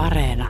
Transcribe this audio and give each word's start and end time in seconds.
Areena. 0.00 0.48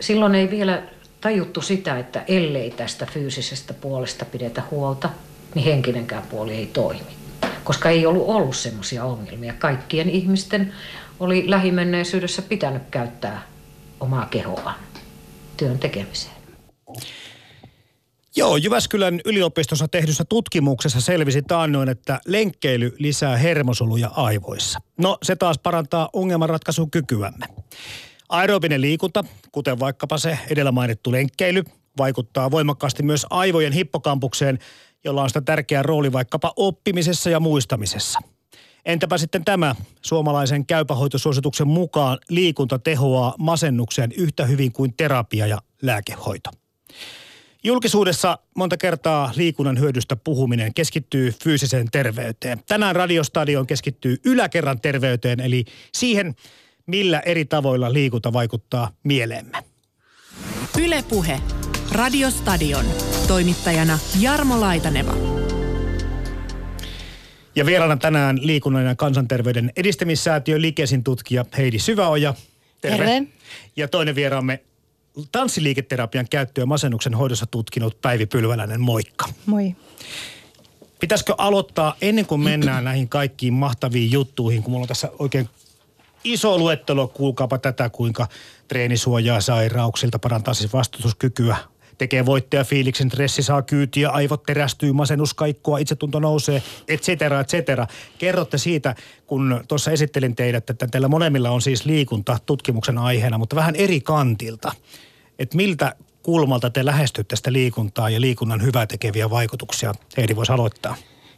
Silloin 0.00 0.34
ei 0.34 0.50
vielä 0.50 0.82
tajuttu 1.20 1.60
sitä, 1.60 1.98
että 1.98 2.24
ellei 2.28 2.70
tästä 2.70 3.06
fyysisestä 3.06 3.74
puolesta 3.74 4.24
pidetä 4.24 4.62
huolta, 4.70 5.10
niin 5.54 5.64
henkinenkään 5.64 6.22
puoli 6.30 6.52
ei 6.52 6.66
toimi. 6.66 7.16
Koska 7.64 7.90
ei 7.90 8.06
ollut 8.06 8.28
ollut 8.28 8.56
semmoisia 8.56 9.04
ongelmia. 9.04 9.52
Kaikkien 9.58 10.10
ihmisten 10.10 10.72
oli 11.20 11.50
lähimenneisyydessä 11.50 12.42
pitänyt 12.42 12.82
käyttää 12.90 13.42
omaa 14.00 14.26
kehoaan 14.26 14.76
työn 15.56 15.78
tekemiseen. 15.78 16.33
Joo, 18.36 18.56
Jyväskylän 18.56 19.20
yliopistossa 19.24 19.88
tehdyssä 19.88 20.24
tutkimuksessa 20.24 21.00
selvisi 21.00 21.42
taannoin, 21.42 21.88
että 21.88 22.20
lenkkeily 22.26 22.96
lisää 22.98 23.36
hermosoluja 23.36 24.08
aivoissa. 24.08 24.78
No, 24.98 25.18
se 25.22 25.36
taas 25.36 25.58
parantaa 25.58 26.08
ongelmanratkaisukykyämme. 26.12 27.46
Aerobinen 28.28 28.80
liikunta, 28.80 29.24
kuten 29.52 29.80
vaikkapa 29.80 30.18
se 30.18 30.38
edellä 30.50 30.72
mainittu 30.72 31.12
lenkkeily, 31.12 31.62
vaikuttaa 31.98 32.50
voimakkaasti 32.50 33.02
myös 33.02 33.26
aivojen 33.30 33.72
hippokampukseen, 33.72 34.58
jolla 35.04 35.22
on 35.22 35.30
sitä 35.30 35.40
tärkeä 35.40 35.82
rooli 35.82 36.12
vaikkapa 36.12 36.52
oppimisessa 36.56 37.30
ja 37.30 37.40
muistamisessa. 37.40 38.18
Entäpä 38.84 39.18
sitten 39.18 39.44
tämä 39.44 39.74
suomalaisen 40.02 40.66
käypähoitosuosituksen 40.66 41.68
mukaan 41.68 42.18
liikunta 42.28 42.78
tehoaa 42.78 43.34
masennukseen 43.38 44.12
yhtä 44.12 44.46
hyvin 44.46 44.72
kuin 44.72 44.94
terapia 44.96 45.46
ja 45.46 45.58
lääkehoito. 45.82 46.50
Julkisuudessa 47.66 48.38
monta 48.56 48.76
kertaa 48.76 49.32
liikunnan 49.36 49.80
hyödystä 49.80 50.16
puhuminen 50.16 50.74
keskittyy 50.74 51.34
fyysiseen 51.44 51.86
terveyteen. 51.92 52.60
Tänään 52.68 52.96
Radiostadion 52.96 53.66
keskittyy 53.66 54.16
yläkerran 54.24 54.80
terveyteen, 54.80 55.40
eli 55.40 55.64
siihen, 55.94 56.34
millä 56.86 57.20
eri 57.20 57.44
tavoilla 57.44 57.92
liikunta 57.92 58.32
vaikuttaa 58.32 58.90
mieleemme. 59.04 59.58
Ylepuhe. 60.82 61.40
Radiostadion. 61.92 62.84
Toimittajana 63.28 63.98
Jarmo 64.20 64.60
Laitaneva. 64.60 65.14
Ja 67.56 67.66
vieraana 67.66 67.96
tänään 67.96 68.38
liikunnan 68.46 68.86
ja 68.86 68.94
kansanterveyden 68.94 69.72
edistämissäätiön 69.76 70.62
Likesin 70.62 71.04
tutkija 71.04 71.44
Heidi 71.58 71.78
Syväoja. 71.78 72.34
Terve. 72.80 72.96
Terve. 72.96 73.22
Ja 73.76 73.88
toinen 73.88 74.14
vieraamme 74.14 74.60
tanssiliiketerapian 75.32 76.26
käyttöä 76.30 76.66
masennuksen 76.66 77.14
hoidossa 77.14 77.46
tutkinut 77.46 78.00
Päivi 78.02 78.26
Pylväläinen, 78.26 78.80
moikka. 78.80 79.28
Moi. 79.46 79.76
Pitäisikö 81.00 81.34
aloittaa 81.38 81.96
ennen 82.00 82.26
kuin 82.26 82.40
mennään 82.40 82.84
näihin 82.90 83.08
kaikkiin 83.08 83.52
mahtaviin 83.52 84.12
juttuihin, 84.12 84.62
kun 84.62 84.72
mulla 84.72 84.84
on 84.84 84.88
tässä 84.88 85.10
oikein 85.18 85.48
iso 86.24 86.58
luettelo, 86.58 87.08
kuulkaapa 87.08 87.58
tätä, 87.58 87.90
kuinka 87.90 88.28
treenisuojaa 88.68 89.40
sairauksilta, 89.40 90.18
parantaa 90.18 90.54
siis 90.54 90.72
vastustuskykyä, 90.72 91.56
tekee 91.98 92.26
voittajafiiliksen, 92.26 93.08
stressi 93.08 93.42
saa 93.42 93.62
kyytiä, 93.62 94.08
aivot 94.08 94.42
terästyy, 94.42 94.92
masennus 94.92 95.34
kaikkoa, 95.34 95.78
itsetunto 95.78 96.20
nousee, 96.20 96.62
et 96.88 97.02
cetera, 97.02 97.40
et 97.40 97.48
cetera. 97.48 97.86
Kerrotte 98.18 98.58
siitä, 98.58 98.94
kun 99.26 99.64
tuossa 99.68 99.90
esittelin 99.90 100.36
teidät, 100.36 100.70
että 100.70 100.86
teillä 100.86 101.08
molemmilla 101.08 101.50
on 101.50 101.62
siis 101.62 101.84
liikunta 101.84 102.38
tutkimuksen 102.46 102.98
aiheena, 102.98 103.38
mutta 103.38 103.56
vähän 103.56 103.76
eri 103.76 104.00
kantilta. 104.00 104.72
Että 105.38 105.56
miltä 105.56 105.94
kulmalta 106.22 106.70
te 106.70 106.84
lähestytte 106.84 107.36
sitä 107.36 107.52
liikuntaa 107.52 108.10
ja 108.10 108.20
liikunnan 108.20 108.62
hyvää 108.62 108.86
tekeviä 108.86 109.30
vaikutuksia? 109.30 109.94
Heidi 110.16 110.36
voisi 110.36 110.52
aloittaa. 110.52 110.96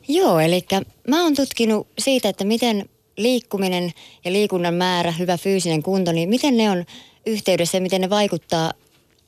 Joo, 0.08 0.40
eli 0.40 0.64
mä 1.08 1.22
oon 1.22 1.34
tutkinut 1.34 1.88
siitä, 1.98 2.28
että 2.28 2.44
miten 2.44 2.88
liikkuminen 3.16 3.92
ja 4.24 4.32
liikunnan 4.32 4.74
määrä, 4.74 5.10
hyvä 5.10 5.36
fyysinen 5.36 5.82
kunto, 5.82 6.12
niin 6.12 6.28
miten 6.28 6.56
ne 6.56 6.70
on 6.70 6.84
yhteydessä 7.27 7.77
ja 7.77 7.82
miten 7.82 8.00
ne 8.00 8.10
vaikuttaa 8.10 8.72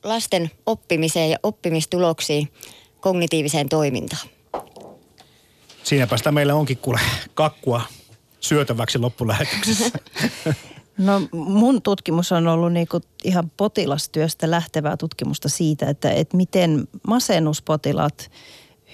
lasten 0.03 0.51
oppimiseen 0.65 1.29
ja 1.29 1.37
oppimistuloksiin, 1.43 2.51
kognitiiviseen 2.99 3.69
toimintaan. 3.69 4.27
Siinäpä 5.83 6.17
sitä 6.17 6.31
meillä 6.31 6.55
onkin 6.55 6.77
kuule 6.77 6.99
kakkua 7.33 7.81
syötäväksi 8.39 8.99
loppulähetyksessä. 8.99 9.91
No 10.99 11.21
mun 11.31 11.81
tutkimus 11.81 12.31
on 12.31 12.47
ollut 12.47 12.73
niinku 12.73 13.01
ihan 13.23 13.51
potilastyöstä 13.57 14.51
lähtevää 14.51 14.97
tutkimusta 14.97 15.49
siitä, 15.49 15.89
että, 15.89 16.11
että 16.11 16.37
miten 16.37 16.87
masennuspotilaat 17.07 18.31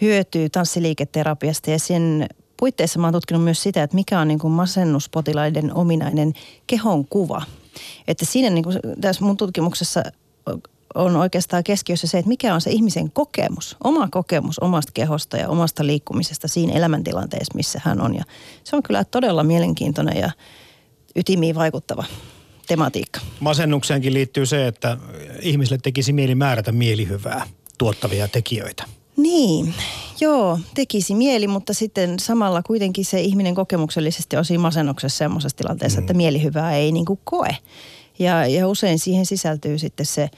hyötyy 0.01 0.50
tanssiliiketerapiasta 0.50 1.72
ja 1.72 1.80
sen 1.80 2.28
puitteissa 2.57 3.00
mä 3.00 3.07
oon 3.07 3.13
tutkinut 3.13 3.44
myös 3.44 3.63
sitä, 3.63 3.84
että 3.84 3.96
mikä 3.96 4.19
on 4.19 4.28
niinku 4.28 4.50
masennuspotilaiden 4.50 5.74
ominainen 5.74 6.34
kehon 6.68 7.06
kuva. 7.06 7.41
Että 8.07 8.25
siinä 8.25 8.50
niinku, 8.50 8.69
tässä 9.01 9.25
mun 9.25 9.38
tutkimuksessa 9.38 10.03
on 10.95 11.16
oikeastaan 11.16 11.63
keskiössä 11.63 12.07
se, 12.07 12.17
että 12.17 12.29
mikä 12.29 12.53
on 12.53 12.61
se 12.61 12.72
ihmisen 12.72 13.11
kokemus, 13.11 13.78
oma 13.83 14.07
kokemus 14.11 14.59
omasta 14.59 14.91
kehosta 14.91 15.38
ja 15.38 15.50
omasta 15.50 15.85
liikkumisesta 15.85 16.47
siinä 16.47 16.73
elämäntilanteessa, 16.73 17.53
missä 17.56 17.81
hän 17.83 18.01
on. 18.01 18.16
Ja 18.16 18.23
se 18.63 18.75
on 18.75 18.83
kyllä 18.83 19.03
todella 19.03 19.44
mielenkiintoinen 19.44 20.17
ja 20.17 20.31
ytimiin 21.16 21.56
vaikuttava 21.56 22.03
tematiikka. 22.67 23.19
Masennukseenkin 23.39 24.13
liittyy 24.13 24.45
se, 24.45 24.67
että 24.67 24.97
ihmisille 25.41 25.79
tekisi 25.83 26.13
mieli 26.13 26.35
määrätä 26.35 26.72
mielihyvää 26.72 27.45
tuottavia 27.77 28.27
tekijöitä. 28.27 28.83
Niin, 29.17 29.73
joo, 30.19 30.59
tekisi 30.73 31.16
mieli, 31.16 31.47
mutta 31.47 31.73
sitten 31.73 32.19
samalla 32.19 32.63
kuitenkin 32.63 33.06
se 33.06 33.22
ihminen 33.22 33.56
kokemuksellisesti 33.56 34.38
on 34.38 34.45
siinä 34.45 34.62
masennuksessa 34.62 35.17
semmoisessa 35.17 35.57
tilanteessa, 35.57 36.00
mm. 36.00 36.03
että 36.03 36.13
mielihyvää 36.13 36.75
ei 36.75 36.91
niin 36.91 37.06
kuin 37.06 37.19
koe. 37.23 37.57
Ja, 38.19 38.47
ja 38.47 38.67
usein 38.67 39.00
siihen 39.00 39.25
sisältyy 39.25 39.79
sitten 39.79 40.06
se 40.06 40.29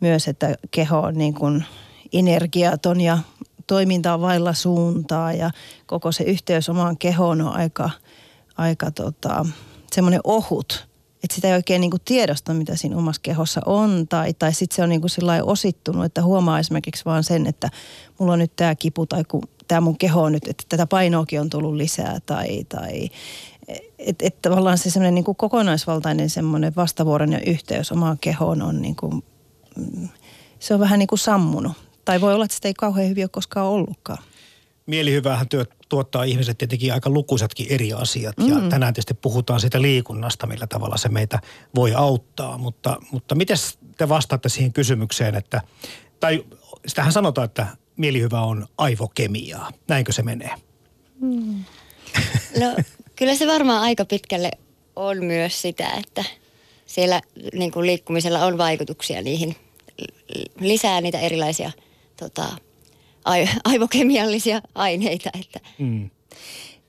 myös, 0.00 0.28
että 0.28 0.54
keho 0.70 0.98
on 0.98 1.14
niin 1.14 1.34
kuin 1.34 1.64
energiaton 2.12 3.00
ja 3.00 3.18
toimintaa 3.66 4.20
vailla 4.20 4.54
suuntaa 4.54 5.32
ja 5.32 5.50
koko 5.86 6.12
se 6.12 6.24
yhteys 6.24 6.68
omaan 6.68 6.98
kehoon 6.98 7.40
on 7.40 7.52
aika, 7.52 7.90
aika 8.56 8.90
tota, 8.90 9.46
semmoinen 9.92 10.20
ohut. 10.24 10.88
Että 11.24 11.34
sitä 11.34 11.48
ei 11.48 11.54
oikein 11.54 11.80
niin 11.80 11.90
kuin 11.90 12.02
tiedosta, 12.04 12.54
mitä 12.54 12.76
siinä 12.76 12.96
omassa 12.96 13.22
kehossa 13.22 13.60
on. 13.66 14.06
Tai, 14.08 14.34
tai 14.34 14.54
sitten 14.54 14.76
se 14.76 14.82
on 14.82 14.88
niin 14.88 15.00
kuin 15.00 15.10
osittunut, 15.42 16.04
että 16.04 16.22
huomaa 16.22 16.58
esimerkiksi 16.58 17.04
vaan 17.04 17.24
sen, 17.24 17.46
että 17.46 17.70
mulla 18.18 18.32
on 18.32 18.38
nyt 18.38 18.56
tämä 18.56 18.74
kipu 18.74 19.06
tai 19.06 19.24
kun 19.24 19.42
tämä 19.68 19.80
mun 19.80 19.98
keho 19.98 20.22
on 20.22 20.32
nyt, 20.32 20.48
että 20.48 20.64
tätä 20.68 20.86
painoakin 20.86 21.40
on 21.40 21.50
tullut 21.50 21.74
lisää. 21.74 22.18
Tai, 22.26 22.64
tai 22.68 23.10
että 23.98 24.26
et 24.26 24.42
tavallaan 24.42 24.78
se 24.78 24.90
semmoinen 24.90 25.14
niin 25.14 25.36
kokonaisvaltainen 25.36 26.30
semmoinen 26.30 26.72
vastavuoroinen 26.76 27.42
yhteys 27.46 27.92
omaan 27.92 28.18
kehoon 28.18 28.62
on 28.62 28.82
niin 28.82 28.96
kuin 28.96 29.22
se 30.58 30.74
on 30.74 30.80
vähän 30.80 30.98
niin 30.98 31.06
kuin 31.06 31.18
sammunut. 31.18 31.72
Tai 32.04 32.20
voi 32.20 32.34
olla, 32.34 32.44
että 32.44 32.54
sitä 32.54 32.68
ei 32.68 32.74
kauhean 32.74 33.08
hyvin 33.08 33.24
ole 33.24 33.28
koskaan 33.28 33.66
ollutkaan. 33.66 34.18
Mielihyvähän 34.86 35.48
työ 35.48 35.64
tuottaa 35.88 36.24
ihmiset 36.24 36.58
tietenkin 36.58 36.92
aika 36.92 37.10
lukuisatkin 37.10 37.66
eri 37.70 37.92
asiat. 37.92 38.36
Mm. 38.36 38.48
Ja 38.48 38.70
tänään 38.70 38.94
tietysti 38.94 39.14
puhutaan 39.14 39.60
siitä 39.60 39.82
liikunnasta, 39.82 40.46
millä 40.46 40.66
tavalla 40.66 40.96
se 40.96 41.08
meitä 41.08 41.40
voi 41.74 41.94
auttaa. 41.94 42.58
Mutta, 42.58 42.96
mutta 43.10 43.34
miten 43.34 43.56
te 43.98 44.08
vastaatte 44.08 44.48
siihen 44.48 44.72
kysymykseen, 44.72 45.34
että, 45.34 45.62
tai 46.20 46.44
sitähän 46.86 47.12
sanotaan, 47.12 47.44
että 47.44 47.66
mielihyvä 47.96 48.40
on 48.40 48.66
aivokemiaa. 48.78 49.70
Näinkö 49.88 50.12
se 50.12 50.22
menee? 50.22 50.54
Mm. 51.20 51.64
No 52.60 52.76
kyllä 53.16 53.34
se 53.34 53.46
varmaan 53.46 53.82
aika 53.82 54.04
pitkälle 54.04 54.50
on 54.96 55.24
myös 55.24 55.62
sitä, 55.62 55.88
että 55.90 56.24
siellä 56.86 57.20
niin 57.54 57.70
kuin 57.70 57.86
liikkumisella 57.86 58.44
on 58.44 58.58
vaikutuksia 58.58 59.22
niihin 59.22 59.56
lisää 60.60 61.00
niitä 61.00 61.20
erilaisia 61.20 61.70
tota, 62.16 62.44
aivokemiallisia 63.64 64.60
aineita. 64.74 65.30
Että. 65.40 65.60
Mm. 65.78 66.10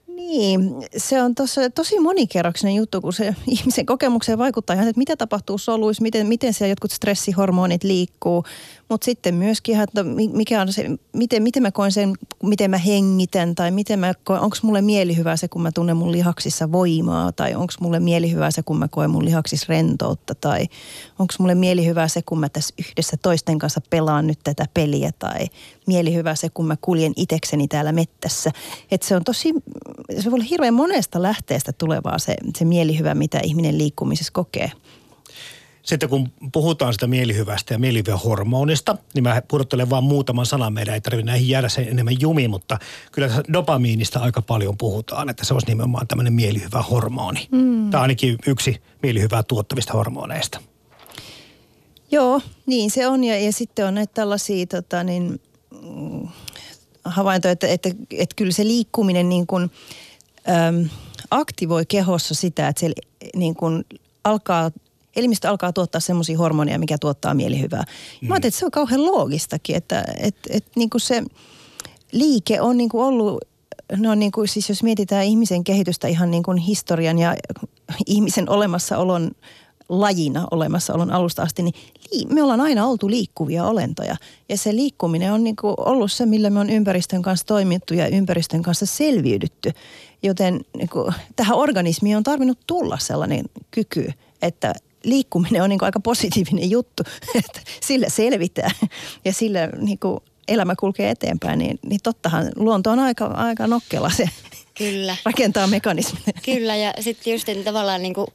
Niin, 0.07 0.61
se 0.97 1.21
on 1.21 1.35
tosi, 1.35 1.69
tosi 1.75 1.99
monikerroksinen 1.99 2.75
juttu, 2.75 3.01
kun 3.01 3.13
se 3.13 3.35
ihmisen 3.47 3.85
kokemukseen 3.85 4.37
vaikuttaa 4.37 4.73
ihan, 4.73 4.87
että 4.87 4.97
mitä 4.97 5.15
tapahtuu 5.15 5.57
soluissa, 5.57 6.03
miten, 6.03 6.27
miten 6.27 6.53
siellä 6.53 6.71
jotkut 6.71 6.91
stressihormonit 6.91 7.83
liikkuu, 7.83 8.43
mutta 8.89 9.05
sitten 9.05 9.35
myöskin, 9.35 9.81
että 9.81 10.03
mikä 10.33 10.61
on 10.61 10.73
se, 10.73 10.85
miten, 11.13 11.43
miten 11.43 11.63
mä 11.63 11.71
koen 11.71 11.91
sen, 11.91 12.13
miten 12.43 12.71
mä 12.71 12.77
hengitän 12.77 13.55
tai 13.55 13.71
miten 13.71 13.99
mä 13.99 14.13
koen, 14.23 14.41
onko 14.41 14.57
mulle 14.61 14.81
mielihyvää 14.81 15.37
se, 15.37 15.47
kun 15.47 15.61
mä 15.61 15.71
tunnen 15.71 15.97
mun 15.97 16.11
lihaksissa 16.11 16.71
voimaa 16.71 17.31
tai 17.31 17.55
onko 17.55 17.73
mulle 17.79 17.99
mielihyvää 17.99 18.51
se, 18.51 18.63
kun 18.63 18.79
mä 18.79 18.87
koen 18.87 19.09
mun 19.09 19.25
lihaksissa 19.25 19.65
rentoutta 19.69 20.35
tai 20.35 20.65
onko 21.19 21.33
mulle 21.39 21.55
mielihyvää 21.55 22.07
se, 22.07 22.21
kun 22.21 22.39
mä 22.39 22.49
tässä 22.49 22.75
yhdessä 22.79 23.17
toisten 23.21 23.59
kanssa 23.59 23.81
pelaan 23.89 24.27
nyt 24.27 24.39
tätä 24.43 24.65
peliä 24.73 25.11
tai 25.19 25.45
mielihyvää 25.87 26.35
se, 26.35 26.49
kun 26.49 26.67
mä 26.67 26.75
kuljen 26.81 27.13
itekseni 27.15 27.67
täällä 27.67 27.91
mettässä. 27.91 28.51
Että 28.91 29.07
se 29.07 29.15
on 29.15 29.23
tosi, 29.23 29.53
se 30.19 30.31
voi 30.31 30.33
olla 30.33 30.47
hirveän 30.49 30.73
monesta 30.73 31.21
lähteestä 31.21 31.71
tulevaa 31.73 32.19
se, 32.19 32.35
se 32.57 32.65
mielihyvä, 32.65 33.15
mitä 33.15 33.39
ihminen 33.43 33.77
liikkumisessa 33.77 34.33
kokee 34.33 34.71
sitten 35.87 36.09
kun 36.09 36.31
puhutaan 36.51 36.93
sitä 36.93 37.07
mielihyvästä 37.07 37.73
ja 37.73 37.79
mielihyvähormonista, 37.79 38.97
niin 39.13 39.23
mä 39.23 39.41
pudottelen 39.47 39.89
vaan 39.89 40.03
muutaman 40.03 40.45
sanan. 40.45 40.73
Meidän 40.73 40.93
ei 40.93 41.01
tarvitse 41.01 41.25
näihin 41.25 41.49
jäädä 41.49 41.69
sen 41.69 41.87
enemmän 41.87 42.21
jumiin, 42.21 42.49
mutta 42.49 42.79
kyllä 43.11 43.29
dopamiinista 43.53 44.19
aika 44.19 44.41
paljon 44.41 44.77
puhutaan, 44.77 45.29
että 45.29 45.45
se 45.45 45.53
olisi 45.53 45.67
nimenomaan 45.67 46.07
tämmöinen 46.07 46.33
mielihyvä 46.33 46.81
hormoni. 46.81 47.47
Mm. 47.51 47.89
Tämä 47.89 48.01
on 48.01 48.01
ainakin 48.01 48.37
yksi 48.47 48.81
mielihyvää 49.03 49.43
tuottavista 49.43 49.93
hormoneista. 49.93 50.61
Joo, 52.11 52.41
niin 52.65 52.91
se 52.91 53.07
on. 53.07 53.23
Ja, 53.23 53.39
ja 53.39 53.51
sitten 53.51 53.85
on 53.85 53.95
näitä 53.95 54.13
tällaisia 54.13 54.65
tota, 54.65 55.03
niin, 55.03 55.41
mm, 55.81 56.27
havaintoja, 57.05 57.51
että, 57.51 57.67
että, 57.67 57.89
että, 57.89 58.05
että 58.11 58.35
kyllä 58.35 58.51
se 58.51 58.63
liikkuminen 58.63 59.29
niin 59.29 59.47
kuin, 59.47 59.71
äm, 60.49 60.89
aktivoi 61.31 61.85
kehossa 61.85 62.35
sitä, 62.35 62.67
että 62.67 62.79
se 62.79 62.91
niin 63.35 63.55
kuin 63.55 63.85
alkaa 64.23 64.71
elimistö 65.17 65.49
alkaa 65.49 65.73
tuottaa 65.73 66.01
semmoisia 66.01 66.37
hormoneja, 66.37 66.79
mikä 66.79 66.97
tuottaa 66.97 67.33
mielihyvää. 67.33 67.83
Mm. 68.21 68.27
Mä 68.27 68.33
ajattelin, 68.33 68.49
että 68.49 68.59
se 68.59 68.65
on 68.65 68.71
kauhean 68.71 69.05
loogistakin, 69.05 69.75
että 69.75 70.03
et, 70.19 70.35
et, 70.49 70.65
niin 70.75 70.89
kuin 70.89 71.01
se 71.01 71.23
liike 72.11 72.61
on 72.61 72.77
niin 72.77 72.89
kuin 72.89 73.03
ollut, 73.03 73.37
no 73.97 74.15
niin 74.15 74.31
kuin 74.31 74.47
siis 74.47 74.69
jos 74.69 74.83
mietitään 74.83 75.25
ihmisen 75.25 75.63
kehitystä 75.63 76.07
ihan 76.07 76.31
niin 76.31 76.43
kuin 76.43 76.57
historian 76.57 77.19
ja 77.19 77.35
ihmisen 78.05 78.49
olemassaolon 78.49 79.31
lajina 79.89 80.47
olemassaolon 80.51 81.11
alusta 81.11 81.41
asti, 81.41 81.63
niin 81.63 81.73
me 82.33 82.43
ollaan 82.43 82.61
aina 82.61 82.87
oltu 82.87 83.09
liikkuvia 83.09 83.65
olentoja. 83.65 84.15
Ja 84.49 84.57
se 84.57 84.75
liikkuminen 84.75 85.33
on 85.33 85.43
niin 85.43 85.55
kuin 85.55 85.75
ollut 85.77 86.11
se, 86.11 86.25
millä 86.25 86.49
me 86.49 86.59
on 86.59 86.69
ympäristön 86.69 87.21
kanssa 87.21 87.45
toimittu 87.45 87.93
ja 87.93 88.07
ympäristön 88.07 88.61
kanssa 88.61 88.85
selviydytty. 88.85 89.71
Joten 90.23 90.61
niin 90.77 90.89
kuin, 90.89 91.13
tähän 91.35 91.57
organismiin 91.57 92.17
on 92.17 92.23
tarvinnut 92.23 92.59
tulla 92.67 92.97
sellainen 92.97 93.45
kyky, 93.71 94.11
että 94.41 94.73
liikkuminen 95.09 95.63
on 95.63 95.69
niin 95.69 95.79
kuin 95.79 95.87
aika 95.87 95.99
positiivinen 95.99 96.69
juttu, 96.69 97.03
että 97.39 97.61
sillä 97.81 98.09
selvitään 98.09 98.71
ja 99.25 99.33
sillä 99.33 99.67
niin 99.77 99.99
kuin 99.99 100.19
elämä 100.47 100.75
kulkee 100.75 101.09
eteenpäin, 101.09 101.59
niin, 101.59 101.79
niin 101.85 101.99
tottahan 102.03 102.51
luonto 102.55 102.91
on 102.91 102.99
aika, 102.99 103.25
aika 103.25 103.67
nokkela 103.67 104.09
se 104.09 104.29
Kyllä. 104.77 105.15
rakentaa 105.25 105.67
mekanismia. 105.67 106.33
Kyllä 106.45 106.75
ja 106.75 106.93
sitten 106.99 107.33
just 107.33 107.47
niin 107.47 107.63
tavallaan 107.63 108.01
niin 108.01 108.13
kuin 108.13 108.27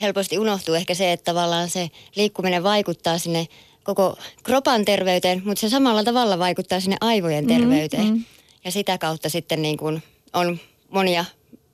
helposti 0.00 0.38
unohtuu 0.38 0.74
ehkä 0.74 0.94
se, 0.94 1.12
että 1.12 1.24
tavallaan 1.24 1.70
se 1.70 1.90
liikkuminen 2.16 2.62
vaikuttaa 2.62 3.18
sinne 3.18 3.46
koko 3.82 4.16
kropan 4.42 4.84
terveyteen, 4.84 5.42
mutta 5.44 5.60
se 5.60 5.68
samalla 5.68 6.04
tavalla 6.04 6.38
vaikuttaa 6.38 6.80
sinne 6.80 6.96
aivojen 7.00 7.44
mm, 7.44 7.48
terveyteen. 7.48 8.04
Mm, 8.04 8.10
mm. 8.10 8.24
Ja 8.64 8.70
sitä 8.70 8.98
kautta 8.98 9.28
sitten 9.28 9.62
niin 9.62 9.76
kuin 9.76 10.02
on 10.32 10.58
monia 10.88 11.24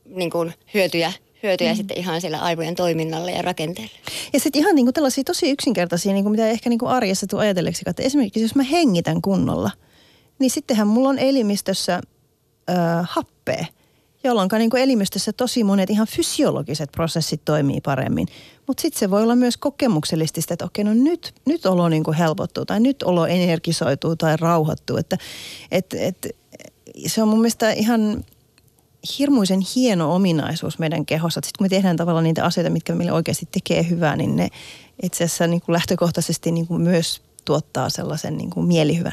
niin 0.05 0.31
kuin 0.31 0.55
hyötyjä 0.75 1.13
hyötyjä 1.45 1.73
mm. 1.73 1.77
sitten 1.77 1.99
ihan 1.99 2.21
sillä 2.21 2.39
aivojen 2.39 2.75
toiminnalle 2.75 3.33
ja 3.33 3.43
rakenteelle. 3.43 3.99
Ja 4.33 4.41
sitten 4.41 4.61
ihan 4.61 4.75
niin 4.75 4.87
kuin 4.87 4.95
tällaisia 4.95 5.25
tosi 5.25 5.51
yksinkertaisia, 5.51 6.13
niin 6.13 6.25
kuin 6.25 6.31
mitä 6.31 6.49
ehkä 6.49 6.71
niin 6.71 6.79
kuin 6.79 6.91
arjessa 6.91 7.27
tuu 7.27 7.39
ajatelleeksi, 7.39 7.85
että 7.87 8.03
esimerkiksi 8.03 8.43
jos 8.43 8.55
mä 8.55 8.63
hengitän 8.63 9.23
kunnolla, 9.23 9.71
niin 10.39 10.51
sittenhän 10.51 10.87
mulla 10.87 11.09
on 11.09 11.19
elimistössä 11.19 12.01
ö, 12.71 12.73
happea, 13.03 13.65
jolloin 14.25 14.49
niin 14.59 14.71
kuin 14.71 14.83
elimistössä 14.83 15.33
tosi 15.33 15.65
monet 15.65 15.91
ihan 15.91 16.07
fysiologiset 16.07 16.93
prosessit 16.93 17.41
toimii 17.45 17.81
paremmin. 17.81 18.27
Mutta 18.67 18.81
sitten 18.81 18.99
se 18.99 19.11
voi 19.11 19.23
olla 19.23 19.37
myös 19.37 19.57
kokemuksellisesti, 19.57 20.41
että 20.51 20.65
okei, 20.65 20.85
no 20.85 20.95
nyt, 20.95 21.35
nyt 21.47 21.67
olo 21.67 21.89
niin 21.89 22.05
kuin 22.05 22.17
helpottuu 22.17 22.65
tai 22.65 22.81
nyt 22.81 23.03
olo 23.03 23.27
energisoituu 23.27 24.17
tai 24.17 24.37
rauhoittuu. 24.37 24.97
Että, 24.97 25.19
et, 25.71 25.95
et, 25.95 26.37
se 27.07 27.23
on 27.23 27.29
mun 27.29 27.39
mielestä 27.39 27.73
ihan 27.73 28.25
hirmuisen 29.19 29.61
hieno 29.77 30.15
ominaisuus 30.15 30.79
meidän 30.79 31.07
kehossa. 31.07 31.41
Sitten 31.45 31.59
kun 31.59 31.65
me 31.65 31.69
tehdään 31.69 31.97
tavallaan 31.97 32.25
niitä 32.25 32.45
asioita, 32.45 32.71
mitkä 32.71 32.95
meille 32.95 33.13
oikeasti 33.13 33.49
tekee 33.53 33.89
hyvää, 33.91 34.17
niin 34.17 34.37
ne 34.37 34.49
itse 35.03 35.25
asiassa 35.25 35.47
niin 35.47 35.61
kuin 35.61 35.73
lähtökohtaisesti 35.73 36.53
niin 36.53 36.67
kuin 36.67 36.83
myös 36.83 37.23
tuottaa 37.45 37.89
sellaisen 37.89 38.37
niin 38.37 38.51
kuin 38.51 38.67
mielihyvän. 38.67 39.13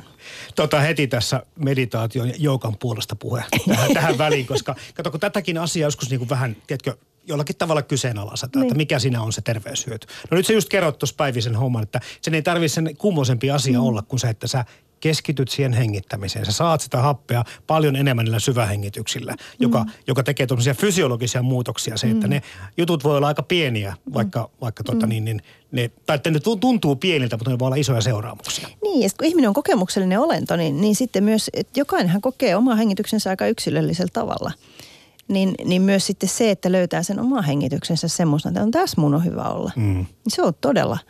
Tota 0.56 0.80
heti 0.80 1.08
tässä 1.08 1.44
meditaation 1.56 2.32
joukan 2.38 2.78
puolesta 2.78 3.16
puhe 3.16 3.44
tähän, 3.68 3.94
tähän 3.94 4.18
väliin, 4.18 4.48
koska 4.48 4.76
kato, 4.94 5.12
kun 5.12 5.20
tätäkin 5.20 5.58
asiaa 5.58 5.88
joskus 5.88 6.10
niin 6.10 6.20
kuin 6.20 6.30
vähän, 6.30 6.56
tiedätkö, 6.68 6.98
jollakin 7.28 7.56
tavalla 7.56 7.82
kyseenalaiseta, 7.82 8.60
niin. 8.60 8.68
että 8.68 8.76
mikä 8.76 9.00
siinä 9.00 9.22
on 9.22 9.34
se 9.34 9.42
terveyshyöty. 9.42 10.08
No 10.32 10.38
nyt 10.38 10.46
se 10.46 10.54
just 10.54 10.70
kerrot 10.70 11.00
tuossa 11.00 11.16
Päivisen 11.16 11.56
homman, 11.56 11.84
että 11.84 12.00
sen 12.22 12.34
ei 12.34 12.42
tarvitse 12.42 12.76
sen 12.76 12.98
kummoisempi 12.98 13.52
asia 13.52 13.80
mm. 13.80 13.86
olla 13.86 14.02
kuin 14.02 14.20
se, 14.20 14.30
että 14.30 14.48
sä 14.48 14.66
keskityt 15.02 15.50
siihen 15.50 15.74
hengittämiseen. 15.74 16.46
Sä 16.46 16.52
saat 16.52 16.82
sitä 16.82 16.98
happea 16.98 17.44
paljon 17.68 17.96
enemmän 17.96 18.26
niillä 18.26 18.40
syvähengityksillä, 18.40 19.36
joka, 19.60 19.84
mm. 19.84 19.92
joka 20.08 20.24
tekee 20.24 20.48
tuollaisia 20.48 20.74
fysiologisia 20.74 21.42
muutoksia. 21.42 21.98
Se, 21.98 22.08
että 22.08 22.28
mm. 22.28 22.32
ne 22.32 22.42
jutut 22.78 23.04
voi 23.04 23.18
olla 23.18 23.28
aika 23.28 23.44
pieniä, 23.44 23.96
vaikka, 24.14 24.42
mm. 24.42 24.58
vaikka 24.62 24.84
tota, 24.84 25.06
mm. 25.06 25.10
niin, 25.10 25.26
niin, 25.26 25.42
ne, 25.72 25.92
tai 26.06 26.16
että 26.16 26.32
ne 26.32 26.40
tuntuu 26.60 26.96
pieniltä, 26.96 27.38
mutta 27.38 27.52
ne 27.52 27.60
voi 27.60 27.66
olla 27.66 27.76
isoja 27.76 28.02
seuraamuksia. 28.02 28.68
Niin, 28.84 29.02
ja 29.02 29.10
kun 29.18 29.28
ihminen 29.28 29.48
on 29.48 29.54
kokemuksellinen 29.54 30.20
olento, 30.20 30.56
niin, 30.56 30.82
niin 30.82 30.96
sitten 30.96 31.24
myös, 31.24 31.50
että 31.54 31.80
jokainenhan 31.80 32.22
kokee 32.22 32.56
omaa 32.56 32.76
hengityksensä 32.76 33.30
aika 33.30 33.48
yksilöllisellä 33.48 34.12
tavalla. 34.14 34.52
Niin, 35.28 35.56
niin 35.66 35.82
myös 35.82 36.08
sitten 36.08 36.30
se, 36.30 36.52
että 36.52 36.72
löytää 36.72 37.04
sen 37.04 37.20
oman 37.20 37.44
hengityksensä 37.44 38.08
semmoisena, 38.08 38.50
että 38.50 38.64
on 38.64 38.72
tässä 38.72 39.02
mun 39.02 39.16
on 39.16 39.26
hyvä 39.26 39.44
olla. 39.44 39.72
Mm. 39.76 39.94
Niin 39.94 40.08
se 40.28 40.42
on 40.42 40.54
todella– 40.62 40.98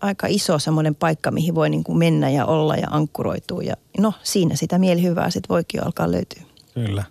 aika 0.00 0.26
iso 0.26 0.58
semmoinen 0.58 0.94
paikka, 0.94 1.30
mihin 1.30 1.54
voi 1.54 1.70
niin 1.70 1.84
kuin 1.84 1.98
mennä 1.98 2.30
ja 2.30 2.46
olla 2.46 2.76
ja 2.76 2.88
ankkuroitua. 2.90 3.62
Ja 3.62 3.74
no 3.98 4.12
siinä 4.22 4.56
sitä 4.56 4.78
mielihyvää 4.78 5.30
sitten 5.30 5.48
voikin 5.48 5.78
jo 5.78 5.84
alkaa 5.84 6.12
löytyä. 6.12 6.42
Kyllä. 6.74 7.04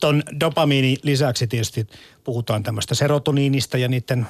Tuon 0.00 0.22
dopamiinin 0.40 0.98
lisäksi 1.02 1.46
tietysti 1.46 1.86
puhutaan 2.24 2.62
tämmöistä 2.62 2.94
serotoniinista 2.94 3.78
ja 3.78 3.88
niiden 3.88 4.26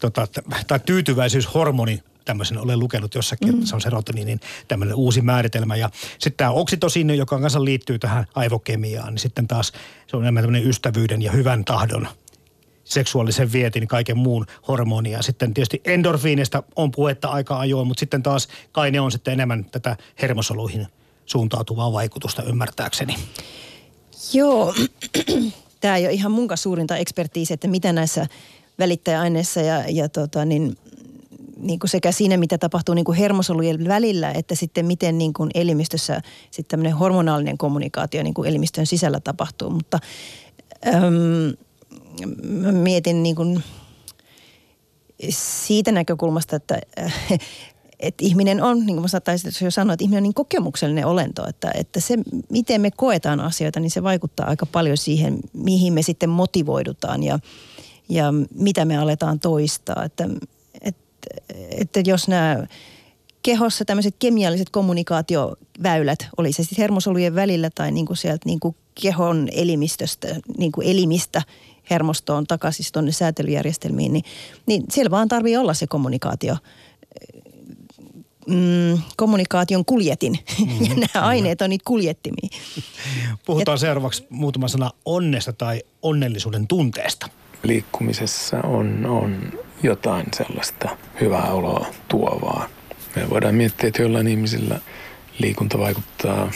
tota, 0.00 0.26
tai 0.66 0.80
tyytyväisyyshormonin 0.80 2.02
tämmöisen 2.24 2.58
olen 2.58 2.78
lukenut 2.78 3.14
jossakin, 3.14 3.48
mm. 3.48 3.54
että 3.54 3.66
se 3.66 3.74
on 3.74 3.80
serotoniinin 3.80 4.40
tämmöinen 4.68 4.94
uusi 4.94 5.20
määritelmä. 5.20 5.76
Ja 5.76 5.90
sitten 6.18 6.36
tämä 6.36 6.50
oksitosiini, 6.50 7.16
joka 7.16 7.40
kanssa 7.40 7.64
liittyy 7.64 7.98
tähän 7.98 8.26
aivokemiaan, 8.34 9.14
niin 9.14 9.20
sitten 9.20 9.48
taas 9.48 9.72
se 10.06 10.16
on 10.16 10.22
enemmän 10.22 10.42
tämmöinen 10.42 10.68
ystävyyden 10.68 11.22
ja 11.22 11.32
hyvän 11.32 11.64
tahdon 11.64 12.08
seksuaalisen 12.92 13.52
vietin, 13.52 13.88
kaiken 13.88 14.18
muun 14.18 14.46
hormonia. 14.68 15.22
Sitten 15.22 15.54
tietysti 15.54 15.80
endorfiinista 15.84 16.62
on 16.76 16.90
puhetta 16.90 17.28
aika 17.28 17.58
ajoin, 17.58 17.86
mutta 17.86 18.00
sitten 18.00 18.22
taas 18.22 18.48
kai 18.72 18.90
ne 18.90 19.00
on 19.00 19.12
sitten 19.12 19.32
enemmän 19.32 19.64
tätä 19.64 19.96
hermosoluihin 20.22 20.86
suuntautuvaa 21.26 21.92
vaikutusta 21.92 22.42
ymmärtääkseni. 22.42 23.16
Joo, 24.32 24.74
tämä 25.80 25.96
ei 25.96 26.06
ole 26.06 26.12
ihan 26.12 26.32
munka 26.32 26.56
suurinta 26.56 26.96
ekspertiisiä, 26.96 27.54
että 27.54 27.68
mitä 27.68 27.92
näissä 27.92 28.26
välittäjäaineissa 28.78 29.60
ja, 29.60 29.84
ja 29.88 30.08
tota, 30.08 30.44
niin, 30.44 30.76
niin 31.56 31.78
kuin 31.78 31.90
sekä 31.90 32.12
siinä, 32.12 32.36
mitä 32.36 32.58
tapahtuu 32.58 32.94
niin 32.94 33.04
kuin 33.04 33.18
hermosolujen 33.18 33.88
välillä, 33.88 34.30
että 34.30 34.54
sitten 34.54 34.86
miten 34.86 35.18
niin 35.18 35.32
kuin 35.32 35.50
elimistössä 35.54 36.20
sitten 36.50 36.70
tämmöinen 36.70 36.96
hormonaalinen 36.96 37.58
kommunikaatio 37.58 38.22
niin 38.22 38.34
kuin 38.34 38.48
elimistön 38.48 38.86
sisällä 38.86 39.20
tapahtuu. 39.20 39.70
Mutta 39.70 39.98
mietin 42.72 43.22
niin 43.22 43.36
kuin 43.36 43.62
siitä 45.30 45.92
näkökulmasta, 45.92 46.56
että, 46.56 46.80
että 48.00 48.24
ihminen 48.24 48.62
on, 48.62 48.78
niin 48.78 48.86
kuin 48.86 49.00
mä 49.00 49.08
saattaisin 49.08 49.64
jo 49.64 49.70
sanoa, 49.70 49.94
että 49.94 50.04
ihminen 50.04 50.18
on 50.18 50.22
niin 50.22 50.34
kokemuksellinen 50.34 51.06
olento, 51.06 51.48
että, 51.48 51.70
että 51.74 52.00
se, 52.00 52.18
miten 52.50 52.80
me 52.80 52.90
koetaan 52.90 53.40
asioita, 53.40 53.80
niin 53.80 53.90
se 53.90 54.02
vaikuttaa 54.02 54.46
aika 54.46 54.66
paljon 54.66 54.96
siihen, 54.96 55.38
mihin 55.52 55.92
me 55.92 56.02
sitten 56.02 56.30
motivoidutaan 56.30 57.22
ja, 57.22 57.38
ja 58.08 58.34
mitä 58.54 58.84
me 58.84 58.98
aletaan 58.98 59.40
toistaa. 59.40 60.04
Että, 60.04 60.28
että, 60.80 61.26
että 61.70 62.00
jos 62.00 62.28
nämä 62.28 62.66
kehossa 63.42 63.84
tämmöiset 63.84 64.14
kemialliset 64.18 64.70
kommunikaatioväylät, 64.70 66.26
oli 66.36 66.52
se 66.52 66.62
sitten 66.62 66.82
hermosolujen 66.82 67.34
välillä 67.34 67.70
tai 67.74 67.92
niin 67.92 68.06
kuin 68.06 68.16
sieltä 68.16 68.42
niin 68.46 68.60
kuin 68.60 68.76
kehon 69.02 69.48
elimistöstä, 69.52 70.28
niin 70.58 70.72
kuin 70.72 70.86
elimistä 70.86 71.42
hermostoon 71.92 72.46
takaisin 72.46 72.86
tuonne 72.92 73.12
säätelyjärjestelmiin, 73.12 74.12
niin, 74.12 74.24
niin 74.66 74.82
siellä 74.90 75.10
vaan 75.10 75.28
tarvii 75.28 75.56
olla 75.56 75.74
se 75.74 75.86
kommunikaatio 75.86 76.56
mm, 78.46 78.98
kommunikaation 79.16 79.84
kuljetin. 79.84 80.38
Mm-hmm, 80.58 80.86
ja 80.88 80.94
nämä 80.94 81.26
aineet 81.26 81.62
on 81.62 81.70
niitä 81.70 81.84
kuljettimia. 81.86 82.48
Puhutaan 83.46 83.76
ja, 83.76 83.80
seuraavaksi 83.80 84.26
muutama 84.30 84.68
sana 84.68 84.90
onnesta 85.04 85.52
tai 85.52 85.82
onnellisuuden 86.02 86.66
tunteesta. 86.66 87.28
Liikkumisessa 87.62 88.56
on, 88.56 89.06
on 89.06 89.52
jotain 89.82 90.26
sellaista 90.34 90.96
hyvää 91.20 91.52
oloa 91.52 91.86
tuovaa. 92.08 92.68
Me 93.16 93.30
voidaan 93.30 93.54
miettiä, 93.54 93.88
että 93.88 94.02
jollain 94.02 94.28
ihmisillä 94.28 94.80
liikunta 95.38 95.78
vaikuttaa 95.78 96.50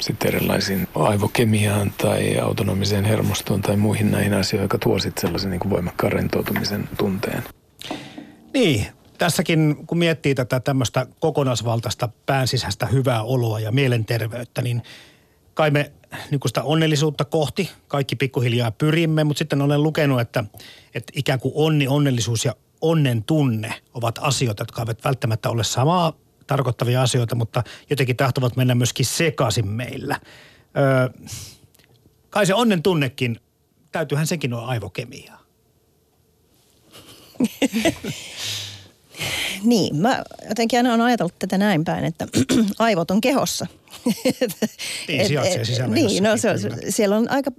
sitten 0.00 0.34
erilaisiin 0.34 0.88
aivokemiaan 0.94 1.92
tai 2.02 2.38
autonomiseen 2.38 3.04
hermostoon 3.04 3.62
tai 3.62 3.76
muihin 3.76 4.10
näihin 4.10 4.34
asioihin, 4.34 4.64
jotka 4.64 4.78
tuo 4.78 4.98
sitten 4.98 5.20
sellaisen 5.20 5.50
niin 5.50 5.60
kuin 5.60 5.70
voimakkaan 5.70 6.12
rentoutumisen 6.12 6.88
tunteen. 6.98 7.42
Niin, 8.54 8.86
tässäkin 9.18 9.76
kun 9.86 9.98
miettii 9.98 10.34
tätä 10.34 10.60
tämmöistä 10.60 11.06
kokonaisvaltaista 11.20 12.08
päänsisäistä 12.26 12.86
hyvää 12.86 13.22
oloa 13.22 13.60
ja 13.60 13.72
mielenterveyttä, 13.72 14.62
niin 14.62 14.82
kai 15.54 15.70
me 15.70 15.92
niin 16.30 16.40
sitä 16.46 16.62
onnellisuutta 16.62 17.24
kohti 17.24 17.70
kaikki 17.88 18.16
pikkuhiljaa 18.16 18.70
pyrimme, 18.70 19.24
mutta 19.24 19.38
sitten 19.38 19.62
olen 19.62 19.82
lukenut, 19.82 20.20
että, 20.20 20.44
että 20.94 21.12
ikään 21.16 21.40
kuin 21.40 21.52
onni, 21.56 21.88
onnellisuus 21.88 22.44
ja 22.44 22.54
onnen 22.80 23.24
tunne 23.24 23.74
ovat 23.94 24.18
asioita, 24.20 24.62
jotka 24.62 24.82
eivät 24.82 25.04
välttämättä 25.04 25.50
ole 25.50 25.64
samaa 25.64 26.12
tarkoittavia 26.50 27.02
asioita, 27.02 27.34
mutta 27.34 27.62
jotenkin 27.90 28.16
tahtovat 28.16 28.56
mennä 28.56 28.74
myöskin 28.74 29.06
sekaisin 29.06 29.68
meillä. 29.68 30.20
Öö, 30.76 31.08
kai 32.30 32.46
se 32.46 32.54
onnen 32.54 32.82
tunnekin, 32.82 33.40
täytyyhän 33.92 34.26
sekin 34.26 34.54
olla 34.54 34.66
aivokemiaa. 34.66 35.40
Niin, 39.64 39.96
mä 39.96 40.22
jotenkin 40.48 40.78
aina 40.78 40.88
olen 40.88 41.00
ajatellut 41.00 41.38
tätä 41.38 41.58
näin 41.58 41.84
päin, 41.84 42.04
että 42.04 42.26
aivot 42.78 43.10
on 43.10 43.20
kehossa. 43.20 43.66
Niin, 45.08 45.26
sijaitsee 45.26 45.64
sisällä 45.64 45.94
Niin, 45.94 46.22
no 46.22 46.36
se 46.36 46.50
on, 46.50 46.56
siellä 46.88 47.16
on 47.16 47.30
aika 47.30 47.50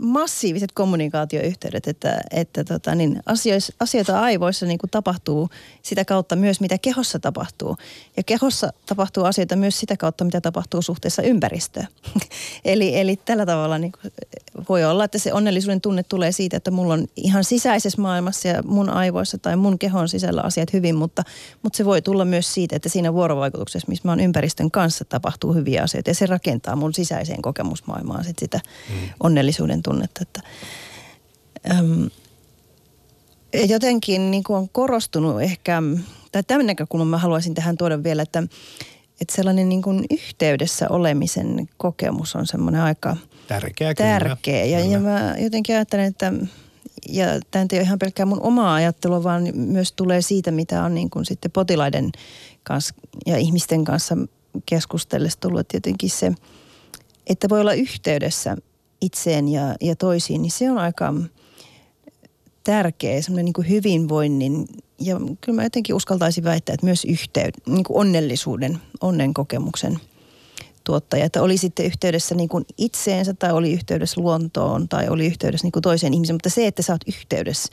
massiiviset 0.00 0.72
kommunikaatioyhteydet, 0.72 1.88
että, 1.88 2.20
että 2.30 2.64
tota, 2.64 2.94
niin 2.94 3.22
asiois, 3.26 3.72
asioita 3.80 4.20
aivoissa 4.20 4.66
niin 4.66 4.78
kuin 4.78 4.90
tapahtuu 4.90 5.48
sitä 5.82 6.04
kautta 6.04 6.36
myös, 6.36 6.60
mitä 6.60 6.78
kehossa 6.78 7.18
tapahtuu. 7.18 7.76
Ja 8.16 8.22
kehossa 8.22 8.72
tapahtuu 8.86 9.24
asioita 9.24 9.56
myös 9.56 9.80
sitä 9.80 9.96
kautta, 9.96 10.24
mitä 10.24 10.40
tapahtuu 10.40 10.82
suhteessa 10.82 11.22
ympäristöön. 11.22 11.88
eli, 12.64 12.98
eli 12.98 13.16
tällä 13.24 13.46
tavalla 13.46 13.78
niin 13.78 13.92
kuin, 13.92 14.12
voi 14.68 14.84
olla, 14.84 15.04
että 15.04 15.18
se 15.18 15.32
onnellisuuden 15.32 15.80
tunne 15.80 16.02
tulee 16.02 16.32
siitä, 16.32 16.56
että 16.56 16.70
mulla 16.70 16.94
on 16.94 17.06
ihan 17.16 17.44
sisäisessä 17.44 18.02
maailmassa 18.02 18.48
ja 18.48 18.62
mun 18.62 18.90
aivoissa 18.90 19.38
tai 19.38 19.56
mun 19.56 19.78
kehon 19.78 20.08
sisällä 20.08 20.42
asiat 20.42 20.72
hyvin, 20.72 20.94
mutta, 20.94 21.22
mutta 21.62 21.76
se 21.76 21.84
voi 21.84 22.02
tulla 22.02 22.24
myös 22.24 22.54
siitä, 22.54 22.76
että 22.76 22.88
siinä 22.88 23.14
vuorovaikutuksessa, 23.14 23.88
missä 23.88 24.08
mä 24.08 24.12
oon 24.12 24.20
ympäristön 24.20 24.70
kanssa, 24.70 25.04
tapahtuu 25.04 25.54
hyviä 25.54 25.82
asioita 25.82 26.10
ja 26.10 26.14
se 26.14 26.26
rakentaa 26.26 26.76
mun 26.76 26.94
sisäiseen 26.94 27.42
kokemusmaailmaan 27.42 28.24
sit 28.24 28.38
sitä 28.38 28.60
mm. 28.90 28.94
onnellisuuden 29.20 29.82
tunnetta. 29.82 29.89
Että, 30.22 30.40
äm, 31.70 32.10
jotenkin 33.68 34.30
niin 34.30 34.44
kuin 34.44 34.56
on 34.56 34.68
korostunut 34.68 35.42
ehkä, 35.42 35.82
tai 36.32 36.42
tämmöinen 36.42 36.66
näkökulma 36.66 37.04
mä 37.04 37.18
haluaisin 37.18 37.54
tähän 37.54 37.76
tuoda 37.76 38.02
vielä, 38.02 38.22
että, 38.22 38.42
että 39.20 39.36
sellainen 39.36 39.68
niin 39.68 39.82
kuin 39.82 40.04
yhteydessä 40.10 40.88
olemisen 40.88 41.68
kokemus 41.76 42.36
on 42.36 42.46
semmoinen 42.46 42.80
aika 42.80 43.16
Tärkeä 43.48 43.94
kyllä. 43.94 44.10
tärkeä. 44.10 44.64
Ja, 44.64 44.84
ja 44.84 45.00
mä 45.00 45.34
jotenkin 45.38 45.74
ajattelen, 45.74 46.06
että 46.06 46.32
ja 47.08 47.26
tämä 47.50 47.66
ei 47.72 47.78
ole 47.78 47.84
ihan 47.84 47.98
pelkkää 47.98 48.26
mun 48.26 48.42
omaa 48.42 48.74
ajattelua, 48.74 49.22
vaan 49.22 49.48
myös 49.54 49.92
tulee 49.92 50.22
siitä, 50.22 50.50
mitä 50.50 50.84
on 50.84 50.94
niin 50.94 51.10
kuin 51.10 51.24
sitten 51.24 51.50
potilaiden 51.50 52.12
kanssa 52.62 52.94
ja 53.26 53.36
ihmisten 53.36 53.84
kanssa 53.84 54.16
keskustellessa 54.66 55.40
tullut. 55.40 55.60
Että 55.60 55.76
jotenkin 55.76 56.10
se, 56.10 56.32
että 57.26 57.48
voi 57.48 57.60
olla 57.60 57.72
yhteydessä 57.72 58.56
itseen 59.00 59.48
ja, 59.48 59.74
ja 59.80 59.96
toisiin, 59.96 60.42
niin 60.42 60.50
se 60.50 60.70
on 60.70 60.78
aika 60.78 61.14
tärkeä 62.64 63.22
semmoinen 63.22 63.44
niin 63.44 63.52
kuin 63.52 63.68
hyvinvoinnin 63.68 64.66
ja 65.00 65.20
kyllä 65.40 65.56
mä 65.56 65.62
jotenkin 65.62 65.94
uskaltaisin 65.94 66.44
väittää, 66.44 66.74
että 66.74 66.86
myös 66.86 67.04
yhteyd, 67.04 67.54
niin 67.66 67.84
kuin 67.84 67.96
onnellisuuden, 67.96 68.78
onnen 69.00 69.34
kokemuksen 69.34 70.00
tuottaja. 70.84 71.24
Että 71.24 71.42
oli 71.42 71.56
sitten 71.56 71.86
yhteydessä 71.86 72.34
niin 72.34 72.48
kuin 72.48 72.64
itseensä 72.78 73.34
tai 73.34 73.52
oli 73.52 73.72
yhteydessä 73.72 74.20
luontoon 74.20 74.88
tai 74.88 75.08
oli 75.08 75.26
yhteydessä 75.26 75.64
niin 75.64 75.72
kuin 75.72 75.82
toiseen 75.82 76.14
ihmiseen. 76.14 76.34
Mutta 76.34 76.50
se, 76.50 76.66
että 76.66 76.82
sä 76.82 76.92
oot 76.92 77.08
yhteydessä, 77.08 77.72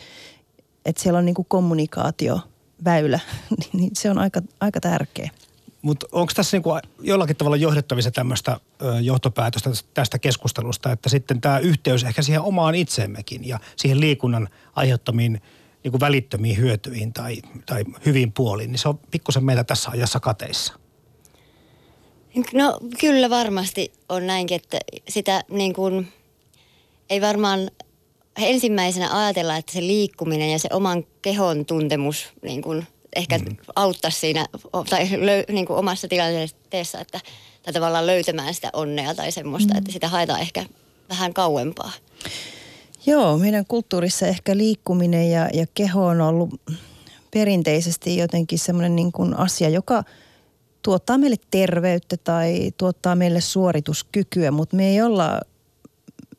että 0.86 1.02
siellä 1.02 1.20
on 1.20 1.26
niin 1.26 1.36
kuin 1.36 1.46
kommunikaatioväylä, 1.50 3.20
niin 3.74 3.92
se 3.94 4.10
on 4.10 4.18
aika, 4.18 4.42
aika 4.60 4.80
tärkeä. 4.80 5.30
Mutta 5.88 6.08
onko 6.12 6.32
tässä 6.36 6.58
niinku 6.58 6.70
jollakin 7.02 7.36
tavalla 7.36 7.58
johdettavissa 7.58 8.12
tämmöistä 8.12 8.60
johtopäätöstä 9.02 9.70
tästä 9.94 10.20
keskustelusta, 10.20 10.92
että 10.92 11.10
sitten 11.10 11.42
tämä 11.42 11.60
yhteys 11.60 12.04
ehkä 12.04 12.22
siihen 12.22 12.42
omaan 12.42 12.76
itseemmekin 12.76 13.48
ja 13.48 13.60
siihen 13.76 14.00
liikunnan 14.00 14.50
aiheuttamiin 14.76 15.42
niinku 15.84 16.00
välittömiin 16.00 16.58
hyötyihin 16.58 17.14
tai, 17.14 17.42
tai 17.66 17.84
hyviin 18.06 18.32
puoliin, 18.32 18.72
niin 18.72 18.80
se 18.80 18.90
on 18.90 19.00
pikkusen 19.12 19.46
meitä 19.46 19.64
tässä 19.64 19.90
ajassa 19.90 20.20
kateissa. 20.20 20.74
No 22.54 22.80
kyllä 23.00 23.30
varmasti 23.30 23.94
on 24.10 24.28
näinkin, 24.28 24.56
että 24.56 24.80
sitä 25.10 25.44
niin 25.50 25.74
kuin, 25.74 26.08
ei 27.10 27.22
varmaan 27.22 27.72
ensimmäisenä 28.38 29.24
ajatella, 29.24 29.58
että 29.58 29.72
se 29.72 29.82
liikkuminen 29.82 30.52
ja 30.52 30.60
se 30.60 30.70
oman 30.72 31.04
kehon 31.22 31.66
tuntemus 31.66 32.34
niin 32.42 32.62
kuin 32.62 32.88
ehkä 33.16 33.38
mm. 33.38 33.58
auttaisi 33.76 34.20
siinä 34.20 34.48
tai 34.90 35.10
löy, 35.26 35.44
niin 35.52 35.66
kuin 35.66 35.80
omassa 35.80 36.08
tilanteessa, 36.08 37.00
että 37.00 37.20
tai 37.64 37.74
tavallaan 37.74 38.08
löytämään 38.08 38.54
sitä 38.54 38.70
onnea 38.74 39.16
tai 39.16 39.32
semmoista, 39.32 39.74
mm. 39.74 39.78
että 39.78 39.92
sitä 39.92 40.08
haetaan 40.08 40.40
ehkä 40.40 40.66
vähän 41.10 41.34
kauempaa. 41.34 41.92
Joo, 43.06 43.38
meidän 43.38 43.66
kulttuurissa 43.66 44.28
ehkä 44.28 44.58
liikkuminen 44.58 45.32
ja, 45.32 45.50
ja 45.54 45.66
keho 45.74 46.06
on 46.06 46.22
ollut 46.22 46.50
perinteisesti 47.32 48.18
jotenkin 48.18 48.60
semmoinen 48.60 48.96
niin 48.96 49.12
kuin 49.12 49.34
asia, 49.34 49.70
joka 49.70 50.04
tuottaa 50.82 51.18
meille 51.18 51.36
terveyttä 51.52 52.18
tai 52.18 52.72
tuottaa 52.78 53.16
meille 53.16 53.42
suorituskykyä, 53.42 54.52
mutta 54.52 54.76
me 54.76 54.88
ei 54.90 55.02
olla, 55.02 55.42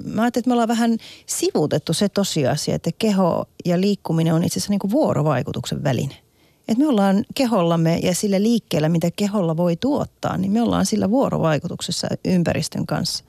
mä 0.05 0.23
ajattelin, 0.23 0.43
että 0.43 0.49
me 0.49 0.53
ollaan 0.53 0.69
vähän 0.69 0.99
sivuutettu 1.27 1.93
se 1.93 2.09
tosiasia, 2.09 2.75
että 2.75 2.91
keho 2.99 3.45
ja 3.65 3.81
liikkuminen 3.81 4.35
on 4.35 4.45
itse 4.45 4.59
asiassa 4.59 4.71
niin 4.71 4.79
kuin 4.79 4.91
vuorovaikutuksen 4.91 5.85
väline. 5.85 6.28
Että 6.69 6.85
me 6.85 6.89
ollaan 6.89 7.25
kehollamme 7.35 7.99
ja 8.03 8.15
sillä 8.15 8.43
liikkeellä, 8.43 8.89
mitä 8.89 9.11
keholla 9.17 9.57
voi 9.57 9.77
tuottaa, 9.77 10.37
niin 10.37 10.53
me 10.53 10.63
ollaan 10.63 10.87
sillä 10.87 11.11
vuorovaikutuksessa 11.11 12.09
ympäristön 12.25 12.87
kanssa. 12.87 13.25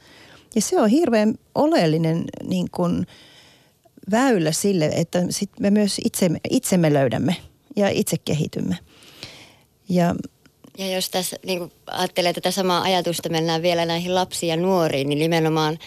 Ja 0.56 0.62
se 0.62 0.82
on 0.82 0.90
hirveän 0.90 1.36
oleellinen 1.56 2.26
niin 2.44 2.68
kuin 2.72 3.08
väylä 4.12 4.52
sille, 4.52 4.86
että 4.86 5.26
sit 5.30 5.50
me 5.60 5.72
myös 5.72 6.02
itsemme, 6.06 6.40
itsemme 6.50 6.94
löydämme 6.94 7.36
ja 7.76 7.90
itse 7.90 8.18
kehitymme. 8.26 8.78
Ja 9.90 10.16
ja 10.78 10.88
jos 10.92 11.10
tässä 11.10 11.38
niin 11.46 11.72
ajattelee 11.88 12.34
tätä 12.34 12.52
samaa 12.52 12.82
ajatusta, 12.82 13.30
mennään 13.30 13.62
vielä 13.62 13.86
näihin 13.86 14.16
lapsiin 14.16 14.50
ja 14.50 14.58
nuoriin, 14.58 15.10
niin 15.10 15.20
nimenomaan 15.20 15.80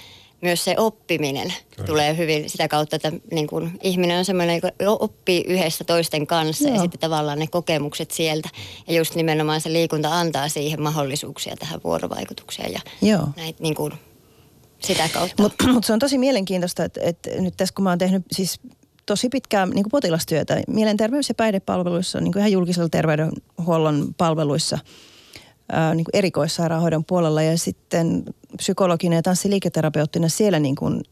myös 0.42 0.64
se 0.64 0.74
oppiminen 0.78 1.52
Kyllä. 1.76 1.86
tulee 1.86 2.16
hyvin 2.16 2.50
sitä 2.50 2.68
kautta, 2.68 2.96
että 2.96 3.12
niin 3.30 3.46
kuin 3.46 3.78
ihminen 3.82 4.18
on 4.18 4.24
semmoinen, 4.24 4.56
joka 4.56 4.70
oppii 4.80 5.44
yhdessä 5.48 5.84
toisten 5.84 6.26
kanssa 6.26 6.68
Joo. 6.68 6.74
ja 6.74 6.80
sitten 6.80 7.00
tavallaan 7.00 7.38
ne 7.38 7.46
kokemukset 7.46 8.10
sieltä. 8.10 8.48
Ja 8.88 8.94
just 8.94 9.14
nimenomaan 9.14 9.60
se 9.60 9.72
liikunta 9.72 10.18
antaa 10.18 10.48
siihen 10.48 10.82
mahdollisuuksia 10.82 11.56
tähän 11.56 11.80
vuorovaikutukseen 11.84 12.72
ja 12.72 12.80
Joo. 13.02 13.28
näitä 13.36 13.62
niin 13.62 13.74
kuin 13.74 13.92
sitä 14.78 15.08
kautta. 15.08 15.42
Mutta 15.42 15.68
mut 15.68 15.84
se 15.84 15.92
on 15.92 15.98
tosi 15.98 16.18
mielenkiintoista, 16.18 16.84
että, 16.84 17.00
että 17.04 17.30
nyt 17.30 17.54
tässä 17.56 17.74
kun 17.74 17.82
mä 17.82 17.90
oon 17.90 17.98
tehnyt 17.98 18.22
siis 18.32 18.60
tosi 19.06 19.28
pitkää 19.28 19.66
niin 19.66 19.82
kuin 19.82 19.90
potilastyötä 19.90 20.62
mielenterveys- 20.66 21.28
ja 21.28 21.34
päihdepalveluissa, 21.34 22.20
niin 22.20 22.32
kuin 22.32 22.40
ihan 22.40 22.52
julkisella 22.52 22.88
terveydenhuollon 22.88 24.14
palveluissa, 24.18 24.78
ää, 25.72 25.94
niin 25.94 26.04
kuin 26.04 26.16
erikoissairaanhoidon 26.16 27.04
puolella 27.04 27.42
ja 27.42 27.58
sitten 27.58 28.24
psykologina 28.56 29.16
ja 29.16 29.22
tanssiliiketerapeuttina 29.22 30.28
siellä 30.28 30.58
niin 30.58 30.76
kuin, 30.76 31.02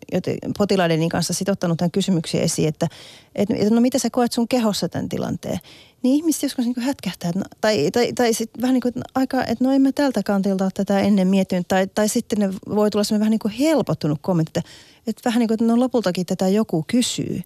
potilaiden 0.58 1.08
kanssa 1.08 1.34
sit 1.34 1.48
ottanut 1.48 1.78
tämän 1.78 1.90
kysymyksiä 1.90 2.42
esiin, 2.42 2.68
että, 2.68 2.88
että 3.34 3.54
no 3.70 3.80
mitä 3.80 3.98
sä 3.98 4.10
koet 4.10 4.32
sun 4.32 4.48
kehossa 4.48 4.88
tämän 4.88 5.08
tilanteen. 5.08 5.58
Niin 6.02 6.14
ihmiset 6.14 6.42
joskus 6.42 6.64
niin 6.64 6.74
kuin 6.74 6.84
hätkähtää, 6.84 7.28
että, 7.28 7.38
no, 7.38 7.44
tai, 7.60 7.90
tai, 7.90 8.12
tai 8.12 8.32
sitten 8.32 8.62
vähän 8.62 8.74
niin 8.74 8.80
kuin, 8.80 8.88
että, 8.88 9.00
aika, 9.14 9.44
että 9.44 9.64
no 9.64 9.72
en 9.72 9.82
mä 9.82 9.92
tältä 9.92 10.22
kantilta 10.22 10.64
ole 10.64 10.70
tätä 10.74 11.00
ennen 11.00 11.28
miettinyt, 11.28 11.68
tai, 11.68 11.86
tai 11.86 12.08
sitten 12.08 12.38
ne 12.38 12.50
voi 12.74 12.90
tulla 12.90 13.04
semmoinen 13.04 13.20
vähän 13.20 13.30
niin 13.30 13.38
kuin 13.38 13.52
helpottunut 13.52 14.18
kommentti, 14.22 14.58
että, 14.58 14.70
että 15.06 15.22
vähän 15.24 15.38
niin 15.38 15.48
kuin, 15.48 15.54
että 15.54 15.64
no 15.64 15.80
lopultakin 15.80 16.26
tätä 16.26 16.48
joku 16.48 16.84
kysyy. 16.86 17.42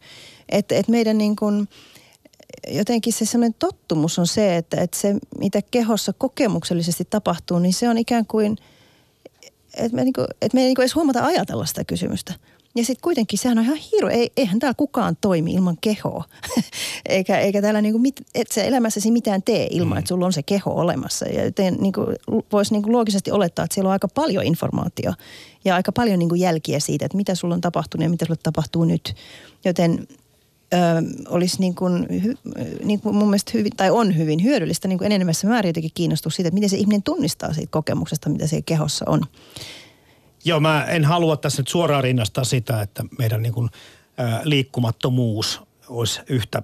Että, 0.49 0.75
että 0.75 0.93
meidän 0.93 1.19
niin 1.19 1.37
kuin, 1.37 1.69
jotenkin 2.69 3.13
se 3.13 3.25
semmoinen 3.25 3.57
tottumus 3.59 4.19
on 4.19 4.27
se, 4.27 4.57
että, 4.57 4.81
että 4.81 4.99
se 4.99 5.15
mitä 5.39 5.61
kehossa 5.71 6.13
kokemuksellisesti 6.13 7.05
tapahtuu, 7.11 7.59
niin 7.59 7.73
se 7.73 7.89
on 7.89 7.99
ikään 7.99 8.27
kuin, 8.27 8.57
että 9.75 9.97
me, 9.97 10.05
niin 10.05 10.13
kuin, 10.13 10.27
että 10.43 10.55
me 10.55 10.61
ei 10.61 10.67
niin 10.67 10.75
kuin 10.75 10.83
edes 10.83 10.95
huomata 10.95 11.25
ajatella 11.25 11.67
sitä 11.67 11.85
kysymystä. 11.85 12.35
Ja 12.77 12.85
sitten 12.85 13.03
kuitenkin 13.03 13.39
sehän 13.39 13.59
on 13.59 13.65
ihan 13.65 13.77
hirveä, 13.77 14.17
ei, 14.17 14.31
eihän 14.37 14.59
täällä 14.59 14.75
kukaan 14.75 15.17
toimi 15.21 15.53
ilman 15.53 15.79
kehoa. 15.81 16.25
eikä, 17.09 17.39
eikä 17.39 17.63
täällä 17.63 17.83
niinku 17.83 17.99
mit, 17.99 18.27
et 18.35 18.51
sä 18.53 18.65
elämässäsi 18.65 19.11
mitään 19.11 19.43
tee 19.43 19.69
ilman, 19.71 19.97
mm. 19.97 19.99
että 19.99 20.09
sulla 20.09 20.27
on 20.27 20.33
se 20.33 20.43
keho 20.43 20.71
olemassa. 20.71 21.29
Ja 21.29 21.45
joten 21.45 21.77
niinku, 21.81 22.07
voisi 22.53 22.73
niinku 22.73 22.93
loogisesti 22.93 23.31
olettaa, 23.31 23.65
että 23.65 23.75
siellä 23.75 23.89
on 23.89 23.93
aika 23.93 24.09
paljon 24.09 24.45
informaatio 24.45 25.13
ja 25.65 25.75
aika 25.75 25.93
paljon 25.93 26.19
niinku 26.19 26.35
jälkiä 26.35 26.81
siitä, 26.81 27.07
että 27.07 27.17
mitä 27.17 27.35
sulla 27.35 27.55
on 27.55 27.61
tapahtunut 27.61 28.03
ja 28.03 28.11
mitä 28.11 28.25
sulle 28.25 28.41
tapahtuu 28.43 28.85
nyt. 28.85 29.15
Joten 29.65 30.09
ö, 30.75 30.77
olisi 31.29 31.61
niin 31.61 31.75
kuin, 31.75 32.07
hy, 32.25 32.35
niin 32.85 33.01
kuin 33.01 33.17
mun 33.17 33.29
mielestä 33.29 33.51
hyvin, 33.55 33.73
tai 33.77 33.91
on 33.91 34.17
hyvin 34.17 34.43
hyödyllistä 34.43 34.89
niin 34.89 34.99
kuin 34.99 35.13
enemmässä 35.13 35.47
määrin 35.49 35.69
jotenkin 35.69 35.91
kiinnostua 35.95 36.33
siitä, 36.33 36.49
että 36.49 36.55
miten 36.55 36.71
se 36.71 36.77
ihminen 36.77 37.03
tunnistaa 37.03 37.53
siitä 37.53 37.71
kokemuksesta, 37.71 38.31
mitä 38.31 38.47
siellä 38.47 38.65
kehossa 38.67 39.05
on. 39.09 39.21
Joo, 40.45 40.61
mä 40.61 40.85
en 40.85 41.05
halua 41.05 41.37
tässä 41.37 41.63
nyt 41.63 41.69
suoraan 41.69 42.05
rinnastaa 42.05 42.45
sitä, 42.45 42.83
että 42.83 43.05
meidän 43.19 43.43
niin 43.43 43.53
kuin, 43.53 43.71
ä, 44.21 44.41
liikkumattomuus 44.45 45.61
olisi 45.89 46.21
yhtä 46.29 46.63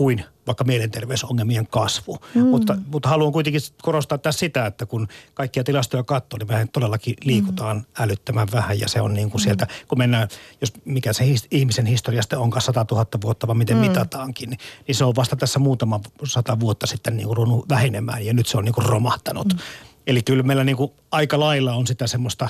kuin 0.00 0.24
vaikka 0.46 0.64
mielenterveysongelmien 0.64 1.66
kasvu. 1.66 2.18
Mm. 2.34 2.46
Mutta, 2.46 2.76
mutta 2.86 3.08
haluan 3.08 3.32
kuitenkin 3.32 3.60
korostaa 3.82 4.18
tässä 4.18 4.38
sitä, 4.38 4.66
että 4.66 4.86
kun 4.86 5.08
kaikkia 5.34 5.64
tilastoja 5.64 6.02
katsoo, 6.02 6.38
niin 6.38 6.48
mehän 6.48 6.68
todellakin 6.68 7.14
liikutaan 7.24 7.76
mm. 7.76 7.84
älyttömän 7.98 8.48
vähän 8.52 8.80
ja 8.80 8.88
se 8.88 9.00
on 9.00 9.14
niin 9.14 9.30
kuin 9.30 9.40
mm. 9.40 9.44
sieltä, 9.44 9.66
kun 9.88 9.98
mennään, 9.98 10.28
jos 10.60 10.72
mikä 10.84 11.12
se 11.12 11.26
his, 11.26 11.46
ihmisen 11.50 11.86
historiasta 11.86 12.38
onkaan 12.38 12.62
100 12.62 12.86
000 12.90 13.06
vuotta, 13.22 13.46
vaan 13.46 13.58
miten 13.58 13.76
mm. 13.76 13.80
mitataankin, 13.80 14.50
niin, 14.50 14.58
niin 14.86 14.94
se 14.94 15.04
on 15.04 15.16
vasta 15.16 15.36
tässä 15.36 15.58
muutama 15.58 16.00
sata 16.24 16.60
vuotta 16.60 16.86
sitten 16.86 17.16
niin 17.16 17.26
kuin 17.26 17.36
ruvennut 17.36 17.68
vähenemään 17.68 18.26
ja 18.26 18.34
nyt 18.34 18.46
se 18.46 18.58
on 18.58 18.64
niin 18.64 18.74
kuin 18.74 18.86
romahtanut. 18.86 19.52
Mm. 19.52 19.58
Eli 20.06 20.22
kyllä 20.22 20.42
meillä 20.42 20.64
niin 20.64 20.76
kuin 20.76 20.92
aika 21.10 21.40
lailla 21.40 21.74
on 21.74 21.86
sitä 21.86 22.06
semmoista 22.06 22.48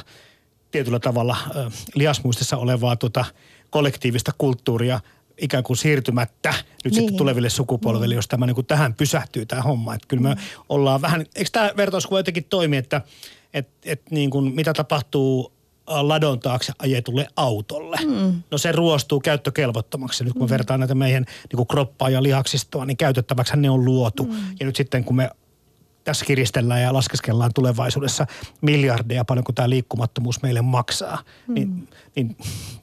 tietyllä 0.70 0.98
tavalla 0.98 1.36
äh, 1.56 1.72
liasmuistissa 1.94 2.56
olevaa 2.56 2.96
tuota 2.96 3.24
kollektiivista 3.70 4.32
kulttuuria 4.38 5.00
ikään 5.40 5.64
kuin 5.64 5.76
siirtymättä 5.76 6.50
nyt 6.50 6.84
niin. 6.84 6.94
sitten 6.94 7.16
tuleville 7.16 7.50
sukupolville, 7.50 8.06
niin. 8.06 8.16
jos 8.16 8.28
tämä 8.28 8.46
niin 8.46 8.54
kuin 8.54 8.66
tähän 8.66 8.94
pysähtyy 8.94 9.46
tämä 9.46 9.62
homma. 9.62 9.94
Että 9.94 10.08
kyllä 10.08 10.22
me 10.22 10.34
mm. 10.34 10.40
ollaan 10.68 11.02
vähän, 11.02 11.20
eikö 11.36 11.50
tämä 11.52 11.70
vertauskuva 11.76 12.18
jotenkin 12.18 12.44
toimi, 12.44 12.76
että 12.76 13.00
et, 13.54 13.68
et 13.84 14.10
niin 14.10 14.30
kuin 14.30 14.54
mitä 14.54 14.72
tapahtuu 14.72 15.52
ladon 15.86 16.40
taakse 16.40 16.72
ajetulle 16.78 17.26
autolle. 17.36 17.96
Mm. 18.06 18.42
No 18.50 18.58
se 18.58 18.72
ruostuu 18.72 19.20
käyttökelvottomaksi. 19.20 20.24
Nyt 20.24 20.32
kun 20.32 20.42
me 20.42 20.46
mm. 20.46 20.50
vertaan 20.50 20.80
näitä 20.80 20.94
meidän 20.94 21.24
niin 21.24 21.56
kuin 21.56 21.66
kroppaa 21.66 22.10
ja 22.10 22.22
lihaksistoa, 22.22 22.84
niin 22.84 22.96
käytettäväksi 22.96 23.56
ne 23.56 23.70
on 23.70 23.84
luotu. 23.84 24.24
Mm. 24.24 24.32
Ja 24.60 24.66
nyt 24.66 24.76
sitten 24.76 25.04
kun 25.04 25.16
me 25.16 25.30
tässä 26.04 26.24
kiristellään 26.24 26.82
ja 26.82 26.92
laskeskellaan 26.92 27.50
tulevaisuudessa 27.54 28.26
miljardeja, 28.60 29.24
paljon 29.24 29.44
kuin 29.44 29.54
tämä 29.54 29.70
liikkumattomuus 29.70 30.42
meille 30.42 30.62
maksaa, 30.62 31.24
mm. 31.46 31.54
niin, 31.54 31.88
niin 32.16 32.36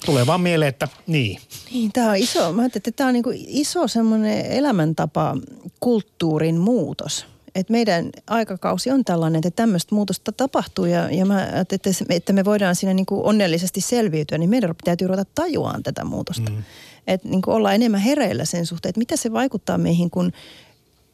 tulee 0.05 0.27
vaan 0.27 0.41
mieleen, 0.41 0.69
että 0.69 0.87
niin. 1.07 1.39
Niin, 1.71 1.91
tämä 1.91 2.09
on 2.09 2.17
iso, 2.17 2.53
mä 2.53 2.65
että 2.65 2.91
tämä 2.95 3.07
on 3.07 3.13
niin 3.13 3.23
iso 3.47 3.87
semmoinen 3.87 4.45
elämäntapa 4.45 5.35
kulttuurin 5.79 6.57
muutos. 6.57 7.25
Et 7.55 7.69
meidän 7.69 8.09
aikakausi 8.27 8.91
on 8.91 9.05
tällainen, 9.05 9.37
että 9.39 9.51
tämmöistä 9.51 9.95
muutosta 9.95 10.31
tapahtuu 10.31 10.85
ja, 10.85 11.11
ja 11.11 11.25
mä 11.25 11.45
että, 11.45 11.89
että 12.09 12.33
me 12.33 12.45
voidaan 12.45 12.75
siinä 12.75 12.93
niin 12.93 13.05
kuin 13.05 13.25
onnellisesti 13.25 13.81
selviytyä, 13.81 14.37
niin 14.37 14.49
meidän 14.49 14.75
täytyy 14.83 15.07
ruveta 15.07 15.31
tajuaan 15.35 15.83
tätä 15.83 16.03
muutosta. 16.03 16.51
Mm. 16.51 16.63
Että 17.07 17.29
niin 17.29 17.41
olla 17.47 17.73
enemmän 17.73 17.99
hereillä 17.99 18.45
sen 18.45 18.65
suhteen, 18.65 18.89
että 18.89 18.99
mitä 18.99 19.17
se 19.17 19.33
vaikuttaa 19.33 19.77
meihin, 19.77 20.09
kun 20.09 20.31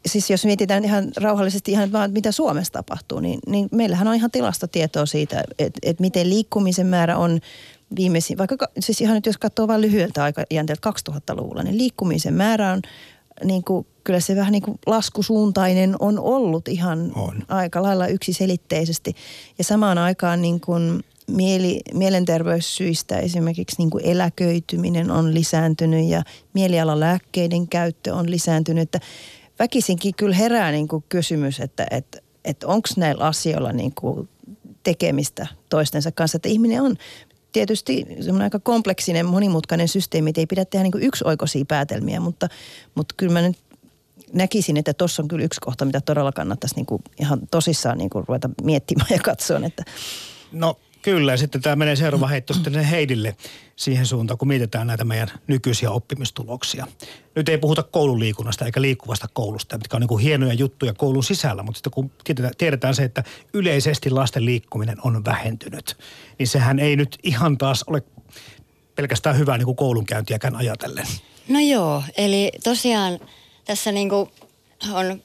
siis 0.06 0.30
jos 0.30 0.46
mietitään 0.46 0.86
ihan 0.86 1.12
rauhallisesti 1.18 1.72
ihan 1.72 1.92
vaan, 1.92 2.12
mitä 2.12 2.32
Suomessa 2.32 2.74
tapahtuu, 2.74 3.20
niin, 3.20 3.40
niin 3.48 3.70
meillähän 3.72 4.08
on 4.08 4.16
ihan 4.16 4.32
tilastotietoa 4.32 5.06
siitä, 5.06 5.44
että, 5.60 5.80
että 5.84 6.02
miten 6.02 6.30
liikkumisen 6.30 6.88
määrä 6.88 7.18
on 7.18 7.40
viimeisin, 7.96 8.38
vaikka 8.38 8.68
siis 8.80 9.02
ihan 9.02 9.16
nyt 9.16 9.26
jos 9.26 9.38
katsoo 9.38 9.68
vain 9.68 9.82
lyhyeltä 9.82 10.24
aikajänteeltä 10.24 10.94
2000-luvulla, 11.10 11.64
niin 11.64 11.78
liikkumisen 11.78 12.34
määrä 12.34 12.72
on 12.72 12.82
niin 13.44 13.64
kuin, 13.64 13.88
kyllä 14.04 14.20
se 14.20 14.36
vähän 14.36 14.52
niin 14.52 14.62
kuin 14.62 14.80
laskusuuntainen 14.86 15.96
on 16.00 16.20
ollut 16.20 16.68
ihan 16.68 17.12
on. 17.16 17.44
aika 17.48 17.84
lailla 17.84 18.08
yksiselitteisesti. 18.08 19.16
Ja 19.58 19.64
samaan 19.64 19.98
aikaan 19.98 20.42
niin 20.42 20.60
kuin 20.60 21.04
mieli, 21.28 21.82
mielenterveyssyistä 21.94 23.18
esimerkiksi 23.18 23.76
niin 23.78 23.90
kuin 23.90 24.06
eläköityminen 24.06 25.12
on 25.12 25.34
lisääntynyt 25.34 26.06
ja 26.06 26.24
mielialalääkkeiden 26.54 27.68
käyttö 27.68 28.16
on 28.16 28.32
lisääntynyt. 28.32 28.82
Että 28.82 29.00
väkisinkin 29.64 30.14
kyllä 30.18 30.36
herää 30.36 30.72
niin 30.72 30.88
kuin 30.88 31.04
kysymys, 31.10 31.60
että, 31.60 31.86
että, 31.92 32.20
että 32.46 32.68
onko 32.68 32.90
näillä 32.98 33.24
asioilla 33.24 33.72
niin 33.72 33.94
kuin 33.96 34.30
tekemistä 34.84 35.48
toistensa 35.70 36.12
kanssa. 36.12 36.36
Että 36.36 36.50
ihminen 36.50 36.82
on 36.82 36.96
tietysti 37.52 38.06
semmoinen 38.10 38.44
aika 38.44 38.60
kompleksinen, 38.60 39.26
monimutkainen 39.26 39.88
systeemi, 39.88 40.30
että 40.30 40.42
ei 40.42 40.46
pidä 40.46 40.66
tehdä 40.66 40.84
niin 40.84 41.04
yksioikoisia 41.04 41.66
päätelmiä, 41.68 42.20
mutta, 42.20 42.48
mutta 42.96 43.16
kyllä 43.18 43.34
mä 43.34 43.42
nyt 43.42 43.58
näkisin, 44.34 44.78
että 44.78 44.94
tuossa 44.94 45.22
on 45.22 45.28
kyllä 45.28 45.46
yksi 45.46 45.62
kohta, 45.62 45.86
mitä 45.86 46.02
todella 46.02 46.32
kannattaisi 46.32 46.76
niin 46.76 46.86
kuin 46.86 47.02
ihan 47.20 47.40
tosissaan 47.52 47.98
niin 47.98 48.10
kuin 48.10 48.26
ruveta 48.28 48.50
miettimään 48.64 49.08
ja 49.10 49.20
katsoa. 49.20 49.60
Että... 49.66 49.84
No 50.52 50.80
Kyllä, 51.04 51.32
ja 51.32 51.38
sitten 51.38 51.62
tämä 51.62 51.76
menee 51.76 51.96
seuraava 51.96 52.28
heitto 52.28 52.54
sitten 52.54 52.84
Heidille 52.84 53.36
siihen 53.76 54.06
suuntaan, 54.06 54.38
kun 54.38 54.48
mietitään 54.48 54.88
näitä 54.88 55.04
meidän 55.04 55.32
nykyisiä 55.48 55.92
oppimistuloksia. 55.92 56.88
Nyt 57.36 57.50
ei 57.50 57.58
puhuta 57.58 57.84
koululiikunnasta 57.84 58.66
eikä 58.66 58.82
liikkuvasta 58.82 59.28
koulusta, 59.34 59.78
mitkä 59.78 59.98
on 59.98 60.02
niin 60.02 60.08
kuin 60.08 60.24
hienoja 60.24 60.54
juttuja 60.54 60.94
koulun 60.94 61.24
sisällä, 61.24 61.64
mutta 61.64 61.78
sitten 61.78 61.92
kun 61.92 62.12
tiedetään 62.58 62.96
se, 62.96 63.04
että 63.04 63.24
yleisesti 63.54 64.10
lasten 64.10 64.46
liikkuminen 64.46 64.98
on 65.04 65.26
vähentynyt, 65.26 65.98
niin 66.40 66.48
sehän 66.48 66.80
ei 66.80 66.96
nyt 66.96 67.18
ihan 67.24 67.58
taas 67.58 67.84
ole 67.88 68.04
pelkästään 68.96 69.38
hyvää 69.38 69.58
niin 69.58 69.66
kuin 69.66 69.78
koulunkäyntiäkään 69.78 70.56
ajatellen. 70.56 71.08
No 71.48 71.60
joo, 71.60 72.04
eli 72.18 72.52
tosiaan 72.64 73.20
tässä 73.66 73.92
niin 73.92 74.10
kuin 74.10 74.30
on 74.94 75.24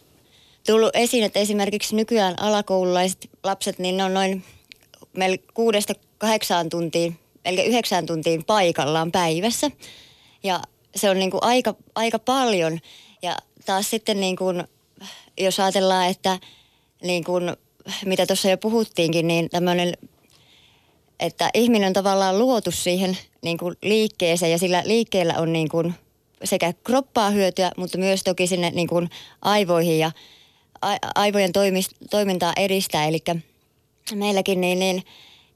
tullut 0.66 0.90
esiin, 0.94 1.25
että 1.25 1.38
esimerkiksi 1.38 1.96
nykyään 1.96 2.35
alakoululaiset 2.40 3.31
lapset, 3.44 3.79
niin 3.79 3.96
ne 3.96 4.05
on 4.05 4.14
noin 4.14 4.44
meillä 5.18 5.37
kuudesta 5.54 5.92
kahdeksaan 6.18 6.68
tuntiin, 6.68 7.18
eli 7.44 7.64
yhdeksään 7.64 8.07
tuntiin 8.07 8.44
paikallaan 8.44 9.12
päivässä. 9.12 9.70
Ja 10.42 10.61
se 10.96 11.11
on 11.11 11.18
niin 11.18 11.31
kuin 11.31 11.42
aika, 11.42 11.74
aika 11.94 12.18
paljon. 12.18 12.78
Ja 13.22 13.37
taas 13.66 13.90
sitten 13.90 14.20
niin 14.20 14.37
kuin, 14.37 14.64
jos 15.40 15.61
ajatellaan, 15.61 16.09
että 16.09 16.38
niin 17.02 17.24
kuin, 17.24 17.57
mitä 18.04 18.26
tuossa 18.26 18.50
jo 18.50 18.59
puhuttiinkin, 18.59 19.28
niin 19.28 19.50
tämmöinen, 19.50 19.94
että 21.20 21.50
ihminen 21.54 21.87
on 21.87 21.92
tavallaan 21.92 22.38
luotu 22.38 22.70
siihen 22.70 23.18
niin 23.42 23.59
kuin 23.59 23.76
liikkeeseen 23.83 24.52
ja 24.52 24.59
sillä 24.59 24.83
liikkeellä 24.87 25.35
on 25.38 25.52
niin 25.52 25.68
kuin 25.68 25.94
sekä 26.44 26.72
kroppaa 26.85 27.31
hyötyä, 27.31 27.72
mutta 27.76 27.98
myös 27.98 28.22
toki 28.24 28.46
sinne 28.46 28.70
niin 28.70 28.88
kuin 28.88 29.11
aivoihin 29.42 29.98
ja 29.98 30.11
aivojen 31.14 31.52
toimintaa 32.11 32.52
edistää. 32.57 33.07
Eli 33.07 33.18
meilläkin 34.16 34.61
niin, 34.61 34.79
niin 34.79 35.03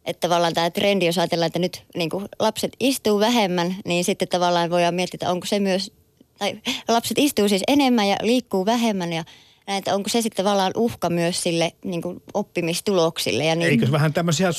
että 0.04 0.28
tavallaan 0.28 0.54
tämä 0.54 0.70
trendi, 0.70 1.06
jos 1.06 1.18
ajatellaan, 1.18 1.46
että 1.46 1.58
nyt 1.58 1.84
niin 1.94 2.10
kuin 2.10 2.28
lapset 2.38 2.72
istuu 2.80 3.20
vähemmän, 3.20 3.76
niin 3.84 4.04
sitten 4.04 4.28
tavallaan 4.28 4.70
voidaan 4.70 4.94
miettiä, 4.94 5.16
että 5.16 5.30
onko 5.30 5.46
se 5.46 5.58
myös, 5.58 5.92
tai 6.38 6.58
lapset 6.88 7.18
istuu 7.18 7.48
siis 7.48 7.62
enemmän 7.68 8.08
ja 8.08 8.16
liikkuu 8.22 8.66
vähemmän 8.66 9.12
ja 9.12 9.24
näin, 9.66 9.78
että 9.78 9.94
onko 9.94 10.08
se 10.08 10.22
sitten 10.22 10.44
tavallaan 10.44 10.72
uhka 10.76 11.10
myös 11.10 11.42
sille 11.42 11.72
niin 11.84 12.02
kuin 12.02 12.22
oppimistuloksille. 12.34 13.44
Ja 13.44 13.54
niin... 13.54 13.70
Eikö 13.70 13.92
vähän 13.92 14.12
tämmöisiä 14.12 14.50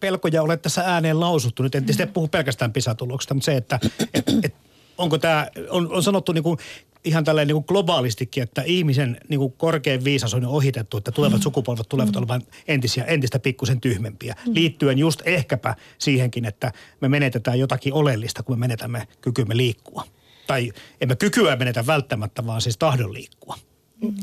pelkoja 0.00 0.42
ole 0.42 0.56
tässä 0.56 0.82
ääneen 0.86 1.20
lausuttu? 1.20 1.62
Nyt 1.62 1.74
en 1.74 1.84
tietysti 1.84 2.12
puhu 2.12 2.28
pelkästään 2.28 2.72
pisatuloksista, 2.72 3.34
mutta 3.34 3.44
se, 3.44 3.56
että 3.56 3.80
et, 4.14 4.24
et, 4.42 4.54
onko 4.98 5.18
tämä, 5.18 5.46
on, 5.70 5.92
on 5.92 6.02
sanottu 6.02 6.32
niin 6.32 6.44
kuin 6.44 6.58
ihan 7.04 7.24
tälleen 7.24 7.48
niin 7.48 7.54
kuin 7.54 7.64
globaalistikin, 7.68 8.42
että 8.42 8.62
ihmisen 8.66 9.20
niin 9.28 9.40
kuin 9.40 9.52
korkein 9.52 10.04
viisas 10.04 10.34
on 10.34 10.46
ohitettu, 10.46 10.96
että 10.96 11.12
tulevat 11.12 11.38
mm. 11.38 11.42
sukupolvet 11.42 11.88
tulevat 11.88 12.14
mm. 12.14 12.18
olemaan 12.18 12.42
entisiä, 12.68 13.04
entistä 13.04 13.38
pikkusen 13.38 13.80
tyhmempiä. 13.80 14.34
Mm. 14.46 14.54
Liittyen 14.54 14.98
just 14.98 15.22
ehkäpä 15.24 15.74
siihenkin, 15.98 16.44
että 16.44 16.72
me 17.00 17.08
menetetään 17.08 17.58
jotakin 17.58 17.92
oleellista, 17.92 18.42
kun 18.42 18.56
me 18.56 18.60
menetämme 18.60 19.08
kykymme 19.20 19.56
liikkua. 19.56 20.04
Tai 20.46 20.72
emme 21.00 21.16
kykyä 21.16 21.56
menetä 21.56 21.86
välttämättä, 21.86 22.46
vaan 22.46 22.60
siis 22.60 22.78
tahdon 22.78 23.12
liikkua. 23.12 23.56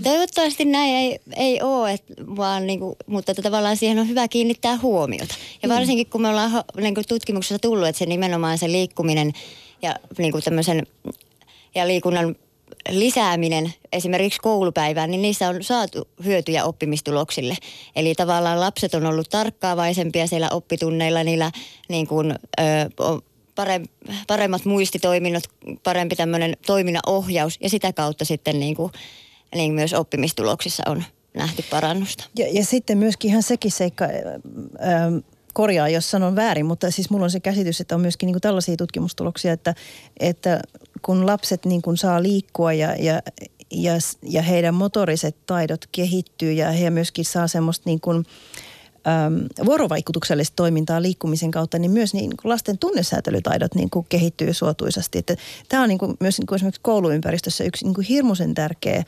Toivottavasti 0.04 0.66
näin 0.66 0.96
ei, 0.96 1.20
ei 1.36 1.62
ole, 1.62 1.94
et, 1.94 2.04
vaan 2.36 2.68
niinku, 2.68 2.98
mutta 3.08 3.32
että 3.32 3.42
tavallaan 3.42 3.78
siihen 3.78 4.00
on 4.00 4.08
hyvä 4.08 4.28
kiinnittää 4.28 4.78
huomiota. 4.78 5.36
Ja 5.64 5.70
mm. 5.70 5.76
varsinkin 5.76 6.08
kun 6.08 6.22
me 6.22 6.28
ollaan 6.28 6.52
niinku 6.78 7.02
tutkimuksessa 7.08 7.60
tullut, 7.60 7.88
että 7.88 8.00
se 8.00 8.06
nimenomaan 8.06 8.58
se 8.58 8.72
liikkuminen 8.72 9.34
ja 9.82 9.96
niinku 10.18 10.40
ja 11.76 11.88
liikunnan 11.88 12.36
lisääminen 12.90 13.74
esimerkiksi 13.94 14.40
koulupäivään, 14.40 15.12
niin 15.12 15.22
niissä 15.22 15.50
on 15.50 15.64
saatu 15.64 16.08
hyötyjä 16.26 16.66
oppimistuloksille. 16.66 17.56
Eli 17.96 18.16
tavallaan 18.16 18.60
lapset 18.60 18.94
on 18.94 19.06
ollut 19.06 19.30
tarkkaavaisempia 19.30 20.28
siellä 20.28 20.50
oppitunneilla, 20.52 21.24
niillä 21.24 21.52
niin 21.90 22.08
kuin, 22.08 22.36
ö, 22.60 22.64
paremmat 24.28 24.66
muistitoiminnot, 24.66 25.44
parempi 25.84 26.16
tämmöinen 26.16 26.58
toiminnan 26.66 27.04
ohjaus 27.08 27.58
ja 27.62 27.70
sitä 27.70 27.94
kautta 27.94 28.26
sitten 28.26 28.60
niin 28.60 28.76
kuin, 28.76 28.92
niin 29.56 29.74
myös 29.74 29.94
oppimistuloksissa 29.94 30.84
on 30.88 31.04
nähty 31.34 31.64
parannusta. 31.70 32.26
Ja, 32.36 32.48
ja 32.52 32.66
sitten 32.66 32.98
myöskin 32.98 33.30
ihan 33.30 33.44
sekin 33.44 33.72
seikka, 33.72 34.06
ö, 34.06 35.22
korjaa, 35.54 35.90
jos 35.90 36.12
sanon 36.12 36.36
väärin, 36.36 36.66
mutta 36.66 36.92
siis 36.92 37.10
mulla 37.10 37.24
on 37.24 37.32
se 37.32 37.40
käsitys, 37.40 37.82
että 37.82 37.96
on 37.96 38.02
myöskin 38.02 38.28
niin 38.28 38.34
kuin 38.34 38.42
tällaisia 38.42 38.78
tutkimustuloksia, 38.78 39.54
että, 39.54 39.76
että 40.20 40.60
kun 41.02 41.26
lapset 41.26 41.66
niin 41.66 41.82
kuin 41.82 41.98
saa 41.98 42.24
liikkua 42.24 42.74
ja, 42.74 42.96
ja, 42.96 43.22
ja, 43.72 43.94
ja 44.24 44.42
heidän 44.42 44.74
motoriset 44.74 45.36
taidot 45.46 45.86
kehittyy 45.92 46.52
ja 46.52 46.72
he 46.72 46.90
myöskin 46.90 47.26
saa 47.26 47.48
semmoista 47.48 47.84
niin 47.90 48.00
kuin, 48.00 48.26
äm, 49.08 49.66
vuorovaikutuksellista 49.66 50.56
toimintaa 50.56 51.02
liikkumisen 51.02 51.52
kautta, 51.52 51.80
niin 51.80 51.92
myös 51.92 52.14
niin 52.14 52.30
kuin 52.42 52.50
lasten 52.50 52.78
tunnesäätelytaidot 52.78 53.76
niin 53.76 53.90
kuin 53.90 54.06
kehittyy 54.10 54.54
suotuisasti. 54.54 55.18
Että 55.18 55.36
tämä 55.70 55.84
on 55.84 55.90
niin 55.90 56.00
kuin 56.00 56.18
myös 56.20 56.40
niin 56.40 56.48
kuin 56.48 56.56
esimerkiksi 56.56 56.82
kouluympäristössä 56.82 57.64
yksi 57.64 57.86
niin 57.86 57.94
kuin 57.94 58.08
hirmuisen 58.08 58.54
tärkeä 58.54 59.04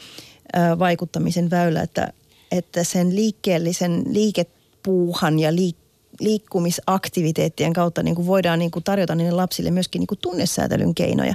ää, 0.54 0.80
vaikuttamisen 0.80 1.50
väylä, 1.50 1.82
että, 1.82 2.14
että 2.52 2.84
sen 2.84 3.16
liikkeellisen 3.16 4.04
liikepuuhan 4.10 5.40
ja 5.40 5.52
liik- 5.52 5.82
liikkumisaktiviteettien 6.20 7.74
kautta 7.74 8.04
niin 8.04 8.16
kuin 8.16 8.28
voidaan 8.28 8.60
niin 8.60 8.72
kuin 8.72 8.84
tarjota 8.84 9.16
niille 9.16 9.32
lapsille 9.32 9.72
myöskin 9.72 10.00
niin 10.00 10.08
kuin 10.08 10.20
tunnesäätelyn 10.20 10.96
keinoja. 10.96 11.34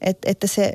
Et, 0.00 0.18
että 0.24 0.46
se 0.46 0.72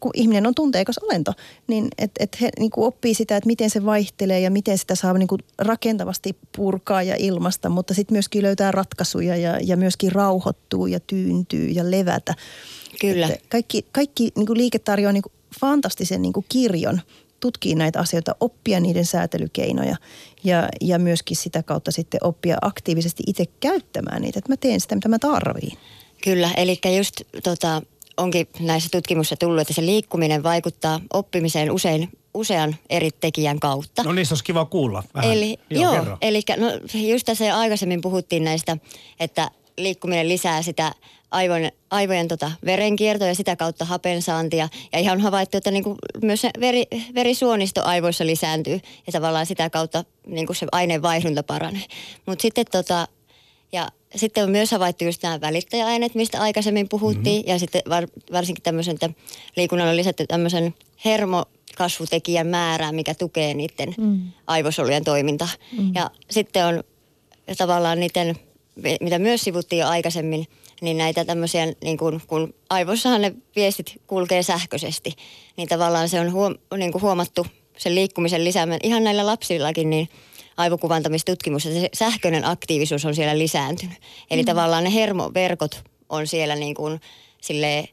kun 0.00 0.10
ihminen 0.14 0.46
on 0.46 0.54
tunteikas 0.54 0.98
olento, 0.98 1.32
niin 1.66 1.88
että 1.98 2.24
et 2.24 2.40
he 2.40 2.50
niin 2.58 2.70
kuin 2.70 2.86
oppii 2.86 3.14
sitä, 3.14 3.36
että 3.36 3.46
miten 3.46 3.70
se 3.70 3.84
vaihtelee 3.84 4.40
ja 4.40 4.50
miten 4.50 4.78
sitä 4.78 4.94
saa 4.94 5.12
niin 5.12 5.28
kuin 5.28 5.40
rakentavasti 5.58 6.36
purkaa 6.56 7.02
ja 7.02 7.16
ilmasta, 7.18 7.68
mutta 7.68 7.94
sitten 7.94 8.14
myöskin 8.14 8.42
löytää 8.42 8.72
ratkaisuja 8.72 9.36
ja, 9.36 9.58
ja 9.62 9.76
myöskin 9.76 10.12
rauhoittuu 10.12 10.86
ja 10.86 11.00
tyyntyy 11.00 11.68
ja 11.68 11.90
levätä. 11.90 12.34
Kyllä. 13.00 13.26
Että 13.26 13.48
kaikki 13.48 13.86
kaikki 13.92 14.32
niin 14.36 14.46
kuin 14.46 14.58
liike 14.58 14.78
tarjoaa 14.78 15.12
niin 15.12 15.22
kuin 15.22 15.32
fantastisen 15.60 16.22
niin 16.22 16.32
kuin 16.32 16.46
kirjon 16.48 17.00
tutkia 17.40 17.76
näitä 17.76 18.00
asioita, 18.00 18.36
oppia 18.40 18.80
niiden 18.80 19.06
säätelykeinoja 19.06 19.96
ja, 20.44 20.68
ja 20.80 20.98
myöskin 20.98 21.36
sitä 21.36 21.62
kautta 21.62 21.90
sitten 21.90 22.24
oppia 22.24 22.56
aktiivisesti 22.60 23.22
itse 23.26 23.44
käyttämään 23.60 24.22
niitä, 24.22 24.38
että 24.38 24.52
mä 24.52 24.56
teen 24.56 24.80
sitä, 24.80 24.94
mitä 24.94 25.08
mä 25.08 25.18
tarviin. 25.18 25.78
Kyllä, 26.24 26.50
eli 26.56 26.80
just 26.96 27.22
tota, 27.42 27.82
onkin 28.16 28.48
näissä 28.60 28.88
tutkimuksissa 28.92 29.36
tullut, 29.36 29.60
että 29.60 29.74
se 29.74 29.86
liikkuminen 29.86 30.42
vaikuttaa 30.42 31.00
oppimiseen 31.12 31.70
usein 31.70 32.08
usean 32.34 32.76
eri 32.90 33.10
tekijän 33.20 33.60
kautta. 33.60 34.02
No 34.02 34.12
niistä 34.12 34.32
olisi 34.32 34.44
kiva 34.44 34.64
kuulla 34.64 35.02
vähän. 35.14 35.32
Eli, 35.32 35.58
joo, 35.70 35.94
joo 35.94 36.18
eli 36.22 36.42
no, 36.56 36.66
just 36.94 37.26
tässä 37.26 37.58
aikaisemmin 37.58 38.00
puhuttiin 38.00 38.44
näistä, 38.44 38.76
että 39.20 39.50
liikkuminen 39.78 40.28
lisää 40.28 40.62
sitä 40.62 40.92
aivojen, 41.30 41.72
aivojen 41.90 42.28
tota 42.28 42.50
verenkiertoa 42.64 43.28
ja 43.28 43.34
sitä 43.34 43.56
kautta 43.56 43.84
hapensaantia. 43.84 44.68
Ja 44.92 44.98
ihan 44.98 45.18
on 45.18 45.20
havaittu, 45.20 45.56
että 45.56 45.70
niinku 45.70 45.96
myös 46.22 46.40
se 46.40 46.50
veri, 46.60 46.84
verisuonisto 47.14 47.84
aivoissa 47.84 48.26
lisääntyy 48.26 48.80
ja 49.06 49.12
tavallaan 49.12 49.46
sitä 49.46 49.70
kautta 49.70 50.04
niinku 50.26 50.54
se 50.54 50.66
aineenvaihdunta 50.72 51.42
paranee. 51.42 51.84
Mutta 52.26 52.42
sitten 52.42 52.64
tota, 52.72 53.08
ja 53.72 53.88
sitten 54.16 54.44
on 54.44 54.50
myös 54.50 54.70
havaittu 54.70 55.04
just 55.04 55.22
nämä 55.22 55.40
välittäjäaineet, 55.40 56.14
mistä 56.14 56.40
aikaisemmin 56.40 56.88
puhuttiin. 56.88 57.36
Mm-hmm. 57.36 57.52
Ja 57.52 57.58
sitten 57.58 57.82
var, 57.88 58.08
varsinkin 58.32 58.62
tämmöisen, 58.62 58.94
että 58.94 59.10
liikunnalla 59.56 59.90
on 59.90 59.96
lisätty 59.96 60.26
tämmöisen 60.26 60.74
hermokasvutekijän 61.04 62.46
määrää, 62.46 62.92
mikä 62.92 63.14
tukee 63.14 63.54
niiden 63.54 63.94
mm. 63.98 64.22
aivosolujen 64.46 65.04
toimintaa. 65.04 65.48
Mm. 65.78 65.90
Ja 65.94 66.10
sitten 66.30 66.66
on 66.66 66.84
tavallaan 67.58 68.00
niiden, 68.00 68.36
mitä 69.00 69.18
myös 69.18 69.42
sivuttiin 69.44 69.80
jo 69.80 69.88
aikaisemmin, 69.88 70.46
niin 70.80 70.98
näitä 70.98 71.24
tämmöisiä, 71.24 71.72
niin 71.84 71.98
kun, 71.98 72.20
kun 72.26 72.54
aivossahan 72.70 73.22
ne 73.22 73.34
viestit 73.56 74.00
kulkee 74.06 74.42
sähköisesti, 74.42 75.12
niin 75.56 75.68
tavallaan 75.68 76.08
se 76.08 76.20
on 76.20 76.32
huom, 76.32 76.54
niin 76.76 76.92
kuin 76.92 77.02
huomattu 77.02 77.46
sen 77.76 77.94
liikkumisen 77.94 78.44
lisäämään 78.44 78.80
ihan 78.82 79.04
näillä 79.04 79.26
lapsillakin, 79.26 79.90
niin– 79.90 80.08
aivokuvantamistutkimus, 80.56 81.66
että 81.66 81.80
se 81.80 81.88
sähköinen 81.92 82.44
aktiivisuus 82.44 83.04
on 83.04 83.14
siellä 83.14 83.38
lisääntynyt. 83.38 83.98
Eli 84.30 84.42
mm. 84.42 84.46
tavallaan 84.46 84.84
ne 84.84 84.94
hermoverkot 84.94 85.84
on 86.08 86.26
siellä 86.26 86.54
niin 86.54 86.74
kuin 86.74 87.00
sille 87.40 87.88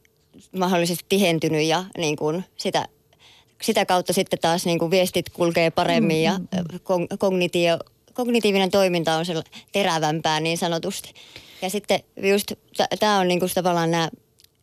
mahdollisesti 0.58 1.06
tihentynyt 1.10 1.63
ja 1.63 1.86
niin 1.97 2.15
kuin 2.15 2.43
sitä, 2.58 2.88
sitä 3.62 3.86
kautta 3.86 4.13
sitten 4.13 4.39
taas 4.39 4.65
niin 4.65 4.80
kuin 4.80 4.91
viestit 4.91 5.30
kulkee 5.30 5.71
paremmin 5.71 6.17
mm, 6.17 6.24
ja 6.24 6.39
kognitio, 7.17 7.80
kognitiivinen 8.13 8.71
toiminta 8.71 9.15
on 9.15 9.26
terävämpää 9.71 10.39
niin 10.39 10.58
sanotusti. 10.58 11.13
Ja 11.62 11.69
sitten 11.69 12.00
just 12.17 12.52
tämä 13.00 13.19
on 13.19 13.28
niin 13.28 13.39
kuin 13.39 13.52
tavallaan 13.54 13.91
nämä 13.91 14.10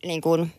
niin 0.05 0.21
kuin 0.21 0.51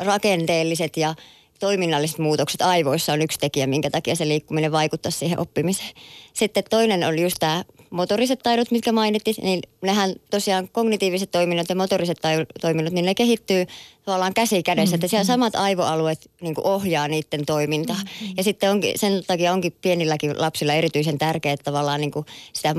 rakenteelliset 0.00 0.96
ja 0.96 1.14
toiminnalliset 1.62 2.18
muutokset 2.18 2.62
aivoissa 2.62 3.12
on 3.12 3.22
yksi 3.22 3.38
tekijä, 3.38 3.66
minkä 3.66 3.90
takia 3.90 4.16
se 4.16 4.28
liikkuminen 4.28 4.72
vaikuttaa 4.72 5.12
siihen 5.12 5.38
oppimiseen. 5.38 5.90
Sitten 6.32 6.64
toinen 6.70 7.04
oli 7.08 7.22
just 7.22 7.36
tämä 7.40 7.64
motoriset 7.90 8.38
taidot, 8.42 8.70
mitkä 8.70 8.92
mainittiin, 8.92 9.36
niin 9.42 9.60
nehän 9.82 10.14
tosiaan 10.30 10.68
kognitiiviset 10.68 11.30
toiminnot 11.30 11.68
ja 11.68 11.74
motoriset 11.74 12.18
toiminnot, 12.60 12.92
niin 12.92 13.04
ne 13.04 13.14
kehittyy 13.14 13.66
tavallaan 14.04 14.34
käsi 14.34 14.62
kädessä, 14.62 14.94
että 14.94 15.08
siellä 15.08 15.24
mm. 15.24 15.26
samat 15.26 15.56
aivoalueet 15.56 16.30
niin 16.40 16.54
ohjaa 16.64 17.08
niiden 17.08 17.46
toimintaa. 17.46 17.96
Mm, 17.96 18.26
mm. 18.26 18.34
Ja 18.36 18.42
sitten 18.42 18.70
onkin, 18.70 18.98
sen 18.98 19.22
takia 19.26 19.52
onkin 19.52 19.76
pienilläkin 19.82 20.40
lapsilla 20.40 20.72
erityisen 20.72 21.18
tärkeää 21.18 21.52
että 21.52 21.64
tavallaan 21.64 22.00
niin 22.00 22.10
kuin 22.10 22.26
sitä, 22.52 22.74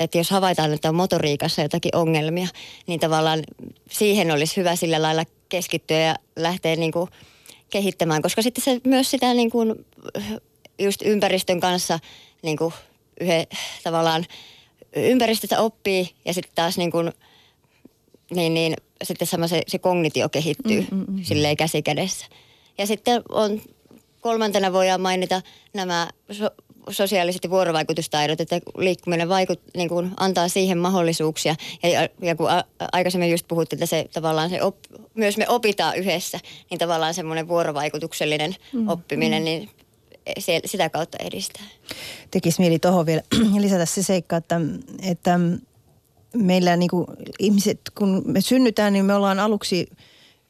että 0.00 0.18
jos 0.18 0.30
havaitaan, 0.30 0.72
että 0.72 0.88
on 0.88 0.94
motoriikassa 0.94 1.62
jotakin 1.62 1.96
ongelmia, 1.96 2.48
niin 2.86 3.00
tavallaan 3.00 3.42
siihen 3.90 4.30
olisi 4.30 4.56
hyvä 4.56 4.76
sillä 4.76 5.02
lailla 5.02 5.24
keskittyä 5.48 5.98
ja 5.98 6.16
lähteä 6.36 6.76
niin 6.76 6.92
kuin 6.92 7.10
kehittämään, 7.74 8.22
koska 8.22 8.42
sitten 8.42 8.64
se 8.64 8.80
myös 8.84 9.10
sitä 9.10 9.34
niin 9.34 9.50
kuin 9.50 9.74
just 10.78 11.02
ympäristön 11.02 11.60
kanssa 11.60 11.98
niin 12.42 12.56
kuin 12.56 12.74
yhden, 13.20 13.46
tavallaan 13.84 14.24
ympäristöstä 14.96 15.60
oppii 15.60 16.10
ja 16.24 16.34
sitten 16.34 16.52
taas 16.54 16.78
niin 16.78 16.90
kuin, 16.90 17.12
niin, 18.34 18.54
niin, 18.54 18.76
sitten 19.04 19.26
sama 19.26 19.48
se, 19.48 19.62
se 19.66 19.78
kognitio 19.78 20.28
kehittyy 20.28 20.80
mm, 20.80 20.96
mm, 20.96 21.04
mm. 21.08 21.22
silleen 21.22 21.56
käsi 21.56 21.82
kädessä. 21.82 22.26
Ja 22.78 22.86
sitten 22.86 23.22
on 23.28 23.60
kolmantena 24.24 24.72
voidaan 24.72 25.00
mainita 25.00 25.42
nämä 25.74 26.08
so, 26.30 26.50
sosiaaliset 26.90 27.50
vuorovaikutustaidot, 27.50 28.40
että 28.40 28.60
liikkuminen 28.76 29.28
vaikut, 29.28 29.60
niin 29.76 29.88
kuin 29.88 30.10
antaa 30.16 30.48
siihen 30.48 30.78
mahdollisuuksia. 30.78 31.54
Ja, 31.82 32.08
ja 32.22 32.34
kun 32.34 32.50
a, 32.50 32.64
aikaisemmin 32.92 33.30
just 33.30 33.48
puhuttiin, 33.48 33.76
että 33.76 33.86
se 33.86 34.06
tavallaan 34.12 34.50
se 34.50 34.62
op, 34.62 34.76
myös 35.14 35.36
me 35.36 35.48
opitaan 35.48 35.96
yhdessä, 35.96 36.40
niin 36.70 36.78
tavallaan 36.78 37.14
semmoinen 37.14 37.48
vuorovaikutuksellinen 37.48 38.54
mm, 38.72 38.88
oppiminen, 38.88 39.42
mm. 39.42 39.44
niin 39.44 39.70
se, 40.38 40.60
sitä 40.64 40.90
kautta 40.90 41.18
edistää. 41.20 41.64
Tekisi 42.30 42.60
mieli 42.60 42.78
tuohon 42.78 43.06
vielä 43.06 43.22
lisätä 43.60 43.86
se 43.86 44.02
seikka, 44.02 44.36
että, 44.36 44.60
että 45.02 45.40
meillä 46.34 46.76
niin 46.76 46.90
kuin 46.90 47.06
ihmiset, 47.38 47.80
kun 47.98 48.22
me 48.26 48.40
synnytään, 48.40 48.92
niin 48.92 49.04
me 49.04 49.14
ollaan 49.14 49.40
aluksi 49.40 49.88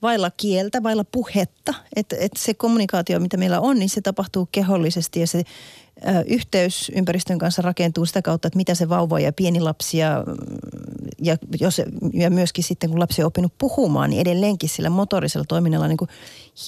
vailla 0.04 0.30
kieltä, 0.30 0.82
vailla 0.82 1.04
puhetta. 1.04 1.74
Että 1.96 2.16
et 2.20 2.32
se 2.38 2.54
kommunikaatio, 2.54 3.20
mitä 3.20 3.36
meillä 3.36 3.60
on, 3.60 3.78
niin 3.78 3.88
se 3.88 4.00
tapahtuu 4.00 4.48
kehollisesti 4.52 5.20
ja 5.20 5.26
se 5.26 5.42
yhteys 6.26 6.92
ympäristön 6.94 7.38
kanssa 7.38 7.62
rakentuu 7.62 8.06
sitä 8.06 8.22
kautta, 8.22 8.48
että 8.48 8.56
mitä 8.56 8.74
se 8.74 8.88
vauva 8.88 9.20
ja 9.20 9.32
pieni 9.32 9.60
lapsi 9.60 9.98
ja, 9.98 10.24
ja, 11.22 11.36
jos, 11.60 11.82
ja 12.12 12.30
myöskin 12.30 12.64
sitten 12.64 12.90
kun 12.90 13.00
lapsi 13.00 13.22
on 13.22 13.26
oppinut 13.26 13.52
puhumaan, 13.58 14.10
niin 14.10 14.20
edelleenkin 14.20 14.68
sillä 14.68 14.90
motorisella 14.90 15.44
toiminnalla 15.48 15.84
on 15.84 15.88
niin 15.88 15.96
kuin 15.96 16.10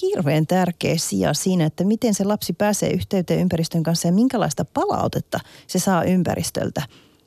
hirveän 0.01 0.47
tärkeä 0.47 0.97
sija 0.97 1.33
siinä, 1.33 1.65
että 1.65 1.83
miten 1.83 2.13
se 2.13 2.23
lapsi 2.23 2.53
pääsee 2.53 2.89
yhteyteen 2.89 3.39
ympäristön 3.39 3.83
kanssa 3.83 4.07
ja 4.07 4.11
minkälaista 4.11 4.65
palautetta 4.65 5.39
se 5.67 5.79
saa 5.79 6.03
ympäristöltä 6.03 6.81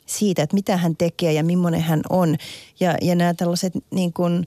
siitä, 0.07 0.43
että 0.43 0.55
mitä 0.55 0.77
hän 0.77 0.97
tekee 0.97 1.33
ja 1.33 1.45
millainen 1.45 1.81
hän 1.81 2.01
on. 2.11 2.37
Ja, 2.81 2.97
ja 3.03 3.15
nämä 3.15 3.35
tällaiset 3.35 3.73
niin 3.91 4.13
kuin, 4.13 4.47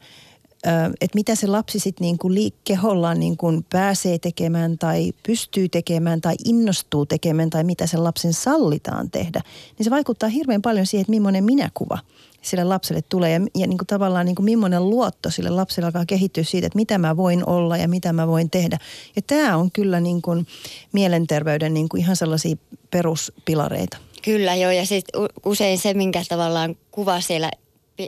että 1.02 1.16
mitä 1.16 1.36
se 1.36 1.48
lapsi 1.48 1.80
sitten 1.80 2.06
niin 2.06 2.18
kuin 2.18 2.54
kehollaan 2.64 3.20
niin 3.20 3.38
kuin 3.38 3.66
pääsee 3.70 4.20
tekemään 4.20 4.78
tai 4.78 5.12
pystyy 5.28 5.70
tekemään 5.70 6.22
tai 6.22 6.36
innostuu 6.46 7.06
tekemään 7.06 7.50
tai 7.50 7.64
mitä 7.64 7.88
sen 7.88 8.04
lapsen 8.04 8.34
sallitaan 8.34 9.12
tehdä, 9.12 9.42
niin 9.78 9.84
se 9.84 9.90
vaikuttaa 9.90 10.30
hirveän 10.30 10.62
paljon 10.62 10.86
siihen, 10.86 11.02
että 11.02 11.12
millainen 11.12 11.44
minäkuva 11.44 11.98
sille 12.42 12.64
lapselle 12.64 13.02
tulee 13.10 13.32
ja, 13.32 13.40
ja 13.56 13.68
niin 13.68 13.78
kuin 13.78 13.88
tavallaan 13.88 14.26
niin 14.26 14.36
kuin 14.36 14.46
millainen 14.46 14.90
luotto 14.90 15.30
sille 15.30 15.50
lapselle 15.50 15.86
alkaa 15.86 16.06
kehittyä 16.06 16.44
siitä, 16.44 16.68
että 16.68 16.80
mitä 16.80 16.98
mä 16.98 17.18
voin 17.18 17.50
olla 17.50 17.78
ja 17.78 17.88
mitä 17.88 18.14
mä 18.14 18.28
voin 18.28 18.50
tehdä. 18.50 18.78
Ja 19.16 19.22
tämä 19.22 19.58
on 19.58 19.72
kyllä 19.72 20.00
niin 20.00 20.22
kuin 20.22 20.48
mielenterveyden 20.92 21.74
niin 21.74 21.90
kuin 21.90 22.02
ihan 22.02 22.16
sellaisia 22.16 22.56
peruspilareita. 22.92 23.98
Kyllä 24.22 24.56
joo 24.56 24.72
ja 24.72 24.86
sitten 24.86 25.22
usein 25.46 25.78
se, 25.78 25.94
minkä 25.94 26.24
tavallaan 26.30 26.76
kuva 26.92 27.22
siellä 27.22 27.52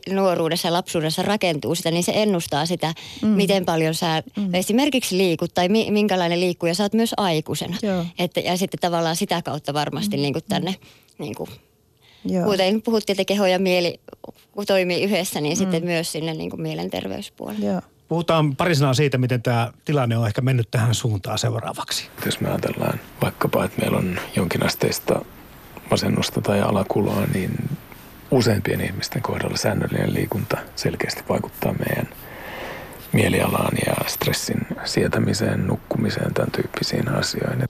nuoruudessa 0.10 0.68
ja 0.68 0.74
lapsuudessa 0.74 1.22
rakentuu 1.22 1.76
sitä, 1.76 1.92
niin 1.92 2.04
se 2.04 2.12
ennustaa 2.16 2.66
sitä, 2.66 2.94
mm. 3.22 3.28
miten 3.28 3.66
paljon 3.66 3.94
sä 3.94 4.24
mm. 4.38 4.54
esimerkiksi 4.54 5.18
liikut 5.18 5.54
tai 5.54 5.70
mi, 5.70 5.92
minkälainen 5.92 6.40
liikkuja 6.40 6.76
sä 6.76 6.84
oot 6.84 6.94
myös 6.94 7.14
aikuisena. 7.18 7.78
Että, 8.20 8.40
ja 8.40 8.58
sitten 8.58 8.80
tavallaan 8.80 9.16
sitä 9.16 9.42
kautta 9.42 9.74
varmasti 9.74 10.18
mm. 10.18 10.22
niin 10.22 10.34
kuin 10.34 10.44
tänne, 10.50 10.76
niin 11.18 11.36
kuin, 11.36 11.50
kuten 12.46 12.82
puhuttiin, 12.82 13.14
että 13.14 13.34
keho 13.34 13.46
ja 13.46 13.60
mieli 13.60 14.00
toimii 14.68 15.04
yhdessä, 15.04 15.42
niin 15.42 15.58
mm. 15.58 15.60
sitten 15.60 15.86
myös 15.86 16.12
sinne 16.12 16.34
niin 16.34 16.50
kuin 16.50 16.62
mielenterveyspuolelle. 16.62 17.66
Joo. 17.66 17.82
Puhutaan 18.08 18.56
pari 18.56 18.76
sanaa 18.76 18.94
siitä, 18.94 19.18
miten 19.18 19.42
tämä 19.42 19.72
tilanne 19.86 20.18
on 20.18 20.28
ehkä 20.28 20.42
mennyt 20.42 20.72
tähän 20.72 20.96
suuntaan 20.96 21.38
seuraavaksi. 21.38 22.08
Jos 22.26 22.40
me 22.40 22.50
ajatellaan 22.50 23.00
vaikkapa, 23.22 23.66
että 23.66 23.82
meillä 23.82 23.98
on 23.98 24.20
jonkinasteista 24.36 25.26
masennusta 25.92 26.42
tai 26.42 26.62
alakuloa, 26.62 27.26
niin 27.34 27.52
useimpien 28.32 28.82
ihmisten 28.82 29.22
kohdalla 29.22 29.58
säännöllinen 29.58 30.14
liikunta 30.14 30.58
selkeästi 30.76 31.24
vaikuttaa 31.30 31.74
meidän 31.74 32.10
mielialaan 33.14 33.78
ja 33.88 33.96
stressin 34.08 34.68
sietämiseen, 34.86 35.68
nukkumiseen, 35.68 36.34
tämän 36.34 36.52
tyyppisiin 36.52 37.10
asioihin. 37.10 37.66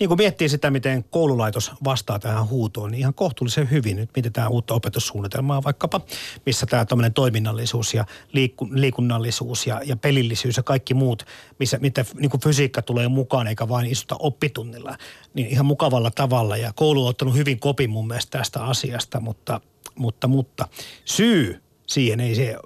Niin 0.00 0.08
kun 0.08 0.18
miettii 0.18 0.48
sitä, 0.48 0.70
miten 0.70 1.04
koululaitos 1.10 1.72
vastaa 1.84 2.18
tähän 2.18 2.48
huutoon, 2.48 2.90
niin 2.90 3.00
ihan 3.00 3.14
kohtuullisen 3.14 3.70
hyvin 3.70 3.96
nyt 3.96 4.10
mietitään 4.16 4.50
uutta 4.50 4.74
opetussuunnitelmaa 4.74 5.62
vaikkapa, 5.62 6.00
missä 6.46 6.66
tämä 6.66 6.84
tämmöinen 6.84 7.12
toiminnallisuus 7.12 7.94
ja 7.94 8.04
liikku, 8.32 8.68
liikunnallisuus 8.72 9.66
ja, 9.66 9.80
ja 9.84 9.96
pelillisyys 9.96 10.56
ja 10.56 10.62
kaikki 10.62 10.94
muut, 10.94 11.26
missä, 11.58 11.78
mitä 11.78 12.04
niin 12.20 12.30
kuin 12.30 12.40
fysiikka 12.40 12.82
tulee 12.82 13.08
mukaan 13.08 13.46
eikä 13.46 13.68
vain 13.68 13.86
istuta 13.86 14.16
oppitunnilla, 14.18 14.96
niin 15.34 15.46
ihan 15.46 15.66
mukavalla 15.66 16.10
tavalla. 16.10 16.56
Ja 16.56 16.72
koulu 16.74 17.02
on 17.04 17.10
ottanut 17.10 17.34
hyvin 17.34 17.60
kopin 17.60 17.90
mun 17.90 18.06
mielestä 18.06 18.38
tästä 18.38 18.64
asiasta, 18.64 19.20
mutta 19.20 19.60
mutta, 20.00 20.28
mutta 20.28 20.68
syy 21.04 21.62
siihen 21.86 22.20
ei 22.20 22.34
se 22.34 22.56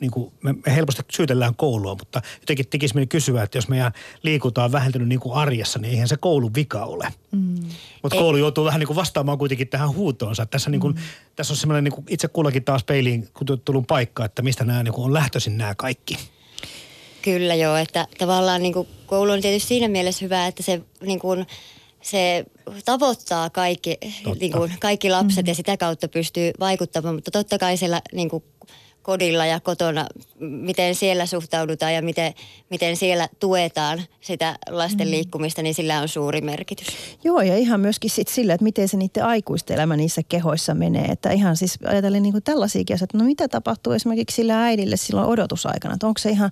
niin 0.00 0.10
kuin, 0.10 0.32
me, 0.42 0.54
helposti 0.66 1.02
syytellään 1.12 1.54
koulua, 1.54 1.94
mutta 1.94 2.22
jotenkin 2.40 2.68
tekisi 2.68 2.94
mieli 2.94 3.06
kysyä, 3.06 3.42
että 3.42 3.58
jos 3.58 3.68
meidän 3.68 3.92
liikunta 4.22 4.64
on 4.64 4.72
vähentynyt 4.72 5.08
niin 5.08 5.20
kuin 5.20 5.34
arjessa, 5.34 5.78
niin 5.78 5.90
eihän 5.90 6.08
se 6.08 6.16
koulun 6.16 6.54
vika 6.54 6.84
ole. 6.84 7.08
Mm. 7.32 7.54
Mutta 8.02 8.18
koulu 8.18 8.36
joutuu 8.36 8.64
vähän 8.64 8.80
niin 8.80 8.86
kuin 8.86 8.96
vastaamaan 8.96 9.38
kuitenkin 9.38 9.68
tähän 9.68 9.94
huutoonsa. 9.94 10.46
Tässä, 10.46 10.70
niin 10.70 10.80
kuin, 10.80 10.94
mm. 10.94 11.00
tässä 11.36 11.52
on 11.52 11.56
semmoinen 11.56 11.84
niin 11.84 11.92
kuin 11.92 12.04
itse 12.08 12.28
kullakin 12.28 12.64
taas 12.64 12.84
peiliin 12.84 13.28
tullut 13.64 13.86
paikka, 13.86 14.24
että 14.24 14.42
mistä 14.42 14.64
nämä 14.64 14.82
niin 14.82 14.94
kuin 14.94 15.04
on 15.04 15.14
lähtöisin 15.14 15.58
nämä 15.58 15.74
kaikki. 15.74 16.18
Kyllä 17.22 17.54
joo, 17.54 17.76
että 17.76 18.06
tavallaan 18.18 18.62
niin 18.62 18.72
kuin 18.72 18.88
koulu 19.06 19.32
on 19.32 19.40
tietysti 19.40 19.68
siinä 19.68 19.88
mielessä 19.88 20.24
hyvä, 20.24 20.46
että 20.46 20.62
se 20.62 20.80
niin 21.02 21.18
kuin, 21.18 21.46
se 22.02 22.44
tavoittaa 22.84 23.50
kaikki, 23.50 23.98
niin 24.40 24.52
kuin, 24.52 24.72
kaikki 24.80 25.10
lapset 25.10 25.36
mm-hmm. 25.36 25.50
ja 25.50 25.54
sitä 25.54 25.76
kautta 25.76 26.08
pystyy 26.08 26.50
vaikuttamaan, 26.60 27.14
mutta 27.14 27.30
totta 27.30 27.58
kai 27.58 27.76
siellä 27.76 28.02
niin 28.12 28.28
kuin, 28.28 28.44
kodilla 29.02 29.46
ja 29.46 29.60
kotona, 29.60 30.06
miten 30.38 30.94
siellä 30.94 31.26
suhtaudutaan 31.26 31.94
ja 31.94 32.02
miten, 32.02 32.34
miten 32.70 32.96
siellä 32.96 33.28
tuetaan 33.40 34.02
sitä 34.20 34.58
lasten 34.68 35.06
mm. 35.06 35.10
liikkumista, 35.10 35.62
niin 35.62 35.74
sillä 35.74 36.00
on 36.00 36.08
suuri 36.08 36.40
merkitys. 36.40 36.86
Joo, 37.24 37.40
ja 37.40 37.56
ihan 37.56 37.80
myöskin 37.80 38.10
sit 38.10 38.28
sillä, 38.28 38.54
että 38.54 38.64
miten 38.64 38.88
se 38.88 38.96
niiden 38.96 39.24
aikuisten 39.24 39.74
elämä 39.74 39.96
niissä 39.96 40.22
kehoissa 40.28 40.74
menee. 40.74 41.04
Että 41.04 41.30
ihan 41.30 41.56
siis 41.56 41.78
ajatellen 41.84 42.22
niin 42.22 42.42
tällaisia 42.44 42.80
että 42.80 43.18
no 43.18 43.24
mitä 43.24 43.48
tapahtuu 43.48 43.92
esimerkiksi 43.92 44.34
sillä 44.34 44.64
äidille 44.64 44.96
silloin 44.96 45.28
odotusaikana. 45.28 45.94
Että 45.94 46.06
onko 46.06 46.18
se 46.18 46.30
ihan 46.30 46.50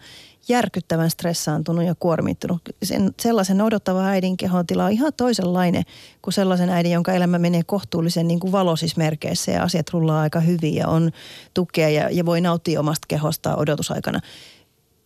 järkyttävän 0.48 1.10
stressaantunut 1.10 1.84
ja 1.84 1.94
kuormittunut. 1.94 2.62
Sen, 2.82 3.14
sellaisen 3.20 3.60
odottava 3.60 4.04
äidin 4.04 4.36
kehotila 4.36 4.84
on 4.84 4.92
ihan 4.92 5.12
toisenlainen 5.16 5.82
kuin 6.22 6.34
sellaisen 6.34 6.70
äidin, 6.70 6.92
jonka 6.92 7.12
elämä 7.12 7.38
menee 7.38 7.62
kohtuullisen 7.66 8.28
niin 8.28 8.40
kuin 8.40 8.52
valoisismerkeissä 8.52 9.52
ja 9.52 9.62
asiat 9.62 9.90
rullaa 9.90 10.20
aika 10.20 10.40
hyvin 10.40 10.74
ja 10.74 10.88
on 10.88 11.10
tukea 11.54 11.88
ja, 11.88 12.10
ja 12.10 12.26
voi 12.26 12.40
nauttia 12.40 12.80
omasta 12.80 13.06
kehostaan 13.08 13.58
odotusaikana. 13.58 14.20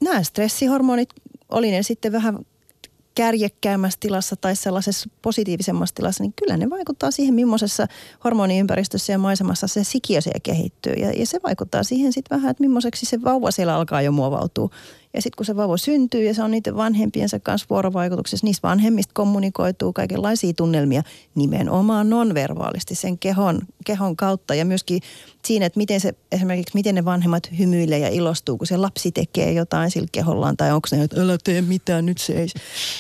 Nämä 0.01 0.23
stressihormonit, 0.23 1.09
oli 1.49 1.71
ne 1.71 1.83
sitten 1.83 2.13
vähän 2.13 2.39
kärjekkäämmässä 3.15 3.97
tilassa 4.01 4.37
tai 4.37 4.57
sellaisessa 4.57 5.11
positiivisemmassa 5.23 5.95
tilassa, 5.95 6.25
niin 6.25 6.33
kyllä 6.37 6.57
ne 6.57 6.71
vaikuttaa 6.71 7.11
siihen, 7.11 7.35
millaisessa 7.35 7.87
hormoniympäristössä 8.25 9.13
ja 9.13 9.19
maisemassa 9.19 9.67
se 9.67 9.85
sikiö 9.85 10.21
kehittyy. 10.43 10.93
Ja, 10.93 11.11
ja 11.11 11.27
se 11.27 11.41
vaikuttaa 11.43 11.83
siihen 11.83 12.13
sitten 12.13 12.37
vähän, 12.37 12.51
että 12.51 12.61
millaiseksi 12.61 13.07
se 13.07 13.23
vauva 13.25 13.51
siellä 13.51 13.75
alkaa 13.75 14.03
jo 14.03 14.13
muovautua. 14.13 14.71
Ja 15.15 15.23
sitten 15.23 15.37
kun 15.37 15.47
se 15.47 15.57
vauva 15.57 15.77
syntyy 15.77 16.25
ja 16.25 16.35
se 16.35 16.43
on 16.43 16.51
niiden 16.51 16.77
vanhempiensa 16.77 17.41
kanssa 17.41 17.67
vuorovaikutuksessa, 17.71 18.47
niistä 18.47 18.69
vanhemmista 18.69 19.11
kommunikoituu 19.15 19.93
kaikenlaisia 19.93 20.53
tunnelmia 20.53 21.03
nimenomaan 21.35 22.11
nonverbaalisti 22.11 22.95
sen 22.95 23.19
kehon, 23.19 23.61
kehon 23.85 24.17
kautta. 24.17 24.55
Ja 24.55 24.65
myöskin 24.65 25.01
siinä, 25.45 25.67
että 25.67 25.79
miten 25.79 26.01
se, 26.01 26.15
esimerkiksi 26.33 26.75
miten 26.75 26.95
ne 26.95 27.05
vanhemmat 27.05 27.51
hymyilee 27.59 27.99
ja 27.99 28.09
ilostuu, 28.09 28.59
kun 28.59 28.67
se 28.67 28.77
lapsi 28.77 29.13
tekee 29.13 29.53
jotain 29.53 29.91
sillä 29.91 30.09
kehollaan. 30.13 30.57
Tai 30.57 30.73
onko 30.73 30.89
ne, 30.93 31.03
että 31.03 31.23
älä 31.23 31.39
tee 31.45 31.63
mitään, 31.63 32.07
nyt 32.07 32.19
se 32.19 32.33
ei. 32.33 32.49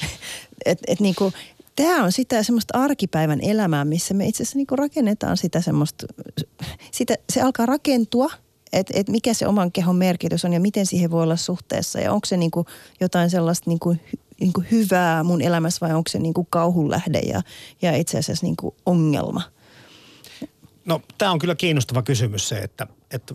et, 0.67 0.79
et 0.87 1.01
niin 1.01 1.15
kuin, 1.15 1.33
Tämä 1.77 2.05
on 2.05 2.13
sitä 2.13 2.43
semmoista 2.43 2.79
arkipäivän 2.79 3.41
elämää, 3.41 3.85
missä 3.85 4.15
me 4.15 4.27
itse 4.27 4.43
asiassa 4.43 4.59
niin 4.59 4.67
rakennetaan 4.71 5.37
sitä 5.37 5.61
semmoista, 5.61 6.07
sitä, 6.91 7.15
se 7.33 7.43
alkaa 7.43 7.67
rakentua– 7.67 8.31
että 8.73 8.93
et 8.97 9.09
mikä 9.09 9.35
se 9.35 9.47
oman 9.47 9.73
kehon 9.73 9.97
merkitys 9.97 10.45
on 10.45 10.53
ja 10.53 10.61
miten 10.61 10.87
siihen 10.87 11.11
voi 11.11 11.23
olla 11.23 11.37
suhteessa 11.37 12.01
ja 12.01 12.13
onko 12.13 12.27
se 12.27 12.37
niinku 12.37 12.67
jotain 13.01 13.31
sellaista 13.31 13.71
niinku, 13.71 13.97
niinku 14.41 14.65
hyvää 14.71 15.25
mun 15.25 15.43
elämässä 15.43 15.87
vai 15.87 15.95
onko 15.95 16.09
se 16.09 16.19
niinku 16.19 16.47
kauhun 16.51 16.91
lähde 16.91 17.19
ja, 17.19 17.43
ja 17.83 17.97
itse 17.97 18.19
asiassa 18.19 18.47
niinku 18.47 18.75
ongelma? 18.87 19.43
No 20.85 21.01
tämä 21.19 21.31
on 21.33 21.39
kyllä 21.39 21.55
kiinnostava 21.55 22.03
kysymys 22.03 22.49
se, 22.49 22.59
että, 22.59 22.87
että 23.11 23.35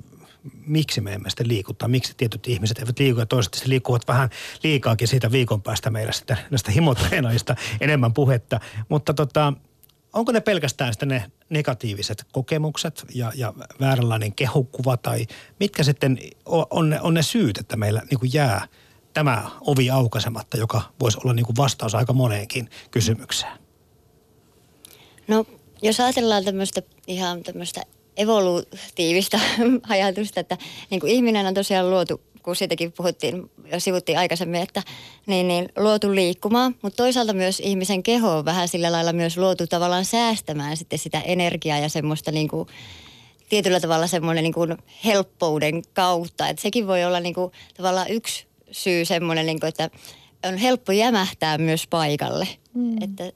miksi 0.66 1.02
me 1.02 1.14
emme 1.14 1.30
sitten 1.30 1.48
liikuta, 1.48 1.88
miksi 1.88 2.14
tietyt 2.18 2.48
ihmiset 2.48 2.80
eivät 2.80 3.00
liiku 3.00 3.20
ja 3.20 3.26
toiset 3.26 3.54
sitten 3.54 3.70
liikkuvat 3.70 4.08
vähän 4.08 4.30
liikaakin 4.64 5.08
siitä 5.08 5.32
viikon 5.32 5.62
päästä 5.62 5.90
meillä 5.90 6.12
sitten 6.12 6.38
näistä 6.52 6.72
himotreenaajista 6.72 7.56
enemmän 7.82 8.14
puhetta. 8.14 8.60
Mutta 8.90 9.14
tota, 9.14 9.54
onko 10.18 10.32
ne 10.32 10.42
pelkästään 10.42 10.94
sitten 10.94 11.10
ne 11.10 11.32
negatiiviset 11.50 12.26
kokemukset 12.32 13.06
ja, 13.16 13.32
ja 13.36 13.54
vääränlainen 13.80 14.34
kehokuva 14.34 14.98
tai 14.98 15.28
mitkä 15.60 15.84
sitten 15.84 16.20
on 16.46 16.90
ne, 16.90 17.02
on 17.02 17.14
ne 17.14 17.24
syyt, 17.24 17.58
että 17.58 17.78
meillä 17.78 18.02
niin 18.10 18.20
kuin 18.20 18.34
jää 18.34 18.68
tämä 19.14 19.52
ovi 19.62 19.90
aukasematta, 19.90 20.58
joka 20.58 20.82
voisi 21.00 21.18
olla 21.24 21.34
niin 21.34 21.46
kuin 21.46 21.56
vastaus 21.56 21.96
aika 21.96 22.14
moneenkin 22.14 22.70
kysymykseen? 22.92 23.52
No, 25.28 25.46
jos 25.82 26.00
ajatellaan 26.00 26.46
tämmöistä 26.46 26.82
ihan 27.08 27.44
tämmöistä 27.44 27.82
evolutiivista 28.18 29.40
ajatusta, 29.90 30.40
että 30.40 30.58
niin 30.90 31.00
kuin 31.00 31.12
ihminen 31.12 31.46
on 31.46 31.54
tosiaan 31.54 31.90
luotu 31.90 32.22
kun 32.48 32.56
siitäkin 32.56 32.92
puhuttiin 32.92 33.52
ja 33.72 33.80
sivuttiin 33.80 34.18
aikaisemmin, 34.18 34.62
että 34.62 34.84
niin, 35.26 35.48
niin, 35.48 35.70
luotu 35.78 36.16
liikkumaan, 36.16 36.76
mutta 36.82 36.98
toisaalta 36.98 37.34
myös 37.34 37.60
ihmisen 37.60 38.04
keho 38.04 38.38
on 38.38 38.46
vähän 38.46 38.68
sillä 38.68 38.92
lailla 38.92 39.14
myös 39.14 39.38
luotu 39.38 39.68
tavallaan 39.68 40.06
säästämään 40.06 40.78
sitten 40.78 41.00
sitä 41.00 41.22
energiaa 41.22 41.80
ja 41.80 41.90
semmoista 41.90 42.32
niin 42.32 42.48
kuin, 42.48 42.68
tietyllä 43.50 43.80
tavalla 43.80 44.08
semmoinen 44.08 44.44
niin 44.44 44.54
kuin 44.54 44.78
helppouden 45.06 45.82
kautta. 45.94 46.48
Että 46.48 46.62
sekin 46.62 46.88
voi 46.88 47.06
olla 47.06 47.20
niin 47.20 47.34
kuin, 47.34 47.52
tavallaan 47.78 48.10
yksi 48.10 48.46
syy 48.72 49.06
semmoinen, 49.06 49.46
niin 49.46 49.60
kuin, 49.60 49.68
että 49.68 49.90
on 50.46 50.58
helppo 50.58 50.92
jämähtää 50.92 51.58
myös 51.58 51.88
paikalle. 51.88 52.48
Mm. 52.74 53.04
Että, 53.04 53.32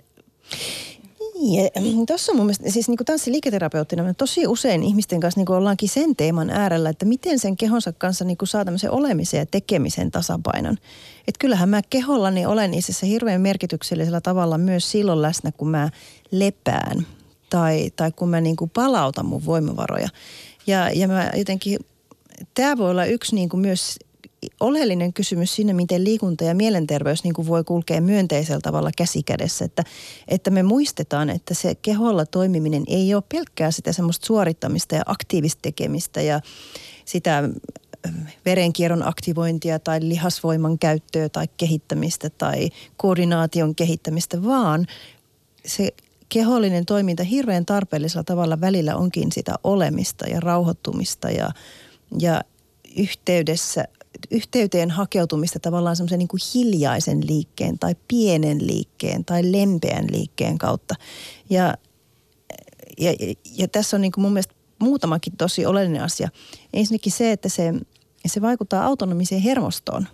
niin, 1.41 2.06
tuossa 2.06 2.32
on 2.32 2.36
mun 2.36 2.45
mielestä, 2.45 2.71
siis 2.71 2.89
niin 2.89 2.97
tanssiliiketerapeuttina 3.06 4.04
me 4.04 4.13
tosi 4.13 4.47
usein 4.47 4.84
ihmisten 4.84 5.19
kanssa 5.19 5.39
niin 5.39 5.51
ollaankin 5.51 5.89
sen 5.89 6.15
teeman 6.15 6.49
äärellä, 6.49 6.89
että 6.89 7.06
miten 7.06 7.39
sen 7.39 7.58
kehonsa 7.58 7.91
kanssa 7.91 8.25
niin 8.25 8.38
saa 8.43 8.65
tämmöisen 8.65 8.91
olemisen 8.91 9.38
ja 9.38 9.45
tekemisen 9.45 10.12
tasapainon. 10.12 10.77
Että 11.27 11.39
kyllähän 11.39 11.69
mä 11.69 11.82
kehollani 11.89 12.45
olen 12.45 12.71
niissä 12.71 13.06
hirveän 13.06 13.41
merkityksellisellä 13.41 14.21
tavalla 14.21 14.58
myös 14.58 14.91
silloin 14.91 15.21
läsnä, 15.21 15.51
kun 15.51 15.69
mä 15.69 15.89
lepään 16.32 17.08
tai, 17.49 17.91
tai 17.95 18.12
kun 18.12 18.30
mä 18.30 18.41
niin 18.41 18.56
kuin 18.56 18.69
palautan 18.69 19.25
mun 19.25 19.45
voimavaroja. 19.45 20.08
Ja, 20.67 20.89
ja 20.91 21.08
mä 21.08 21.32
jotenkin, 21.36 21.80
tämä 22.54 22.77
voi 22.77 22.91
olla 22.91 23.06
yksi 23.06 23.36
niin 23.36 23.49
kuin 23.49 23.62
myös 23.62 23.99
oleellinen 24.60 25.13
kysymys 25.13 25.56
siinä, 25.56 25.73
miten 25.73 26.04
liikunta 26.04 26.43
ja 26.43 26.56
mielenterveys 26.56 27.23
niin 27.23 27.34
kuin 27.34 27.47
voi 27.47 27.63
kulkea 27.63 28.01
myönteisellä 28.01 28.62
tavalla 28.62 28.91
käsikädessä. 28.97 29.65
Että, 29.65 29.84
että 30.27 30.51
me 30.51 30.63
muistetaan, 30.63 31.30
että 31.30 31.54
se 31.54 31.75
keholla 31.75 32.25
toimiminen 32.25 32.84
ei 32.88 33.13
ole 33.13 33.23
pelkkää 33.30 33.71
sitä 33.71 33.93
semmoista 33.93 34.25
suorittamista 34.25 34.95
ja 34.95 35.01
aktiivista 35.06 35.60
tekemistä 35.62 36.21
ja 36.21 36.41
sitä 37.06 37.38
äh, 38.08 38.13
verenkierron 38.45 39.08
aktivointia 39.08 39.80
tai 39.80 39.99
lihasvoiman 40.01 40.80
käyttöä 40.80 41.30
tai 41.30 41.47
kehittämistä 41.58 42.30
tai 42.30 42.69
koordinaation 42.97 43.75
kehittämistä, 43.75 44.43
vaan 44.43 44.88
se 45.65 45.89
kehollinen 46.30 46.86
toiminta 46.86 47.23
hirveän 47.23 47.65
tarpeellisella 47.65 48.23
tavalla 48.23 48.62
välillä 48.62 48.95
onkin 48.95 49.32
sitä 49.32 49.56
olemista 49.63 50.27
ja 50.27 50.39
rauhoittumista 50.39 51.30
ja, 51.30 51.49
ja 52.19 52.41
yhteydessä 52.97 53.86
yhteyteen 54.32 54.92
hakeutumista 54.92 55.60
tavallaan 55.60 55.96
semmoisen 55.96 56.20
niin 56.20 56.28
kuin 56.28 56.42
hiljaisen 56.54 57.28
liikkeen 57.28 57.80
tai 57.80 57.96
pienen 58.08 58.68
liikkeen 58.68 59.26
tai 59.26 59.52
lempeän 59.52 60.06
liikkeen 60.12 60.58
kautta. 60.58 60.96
Ja, 61.50 61.74
ja, 63.00 63.14
ja 63.58 63.68
tässä 63.68 63.98
on 63.98 64.02
niin 64.02 64.12
kuin 64.12 64.22
mun 64.22 64.34
mielestä 64.34 64.54
muutamakin 64.80 65.38
tosi 65.38 65.66
oleellinen 65.66 66.04
asia. 66.04 66.30
Ensinnäkin 66.74 67.12
se, 67.12 67.32
että 67.32 67.50
se, 67.50 67.74
se 68.26 68.42
vaikuttaa 68.42 68.86
autonomiseen 68.86 69.42
hermostoon 69.42 70.08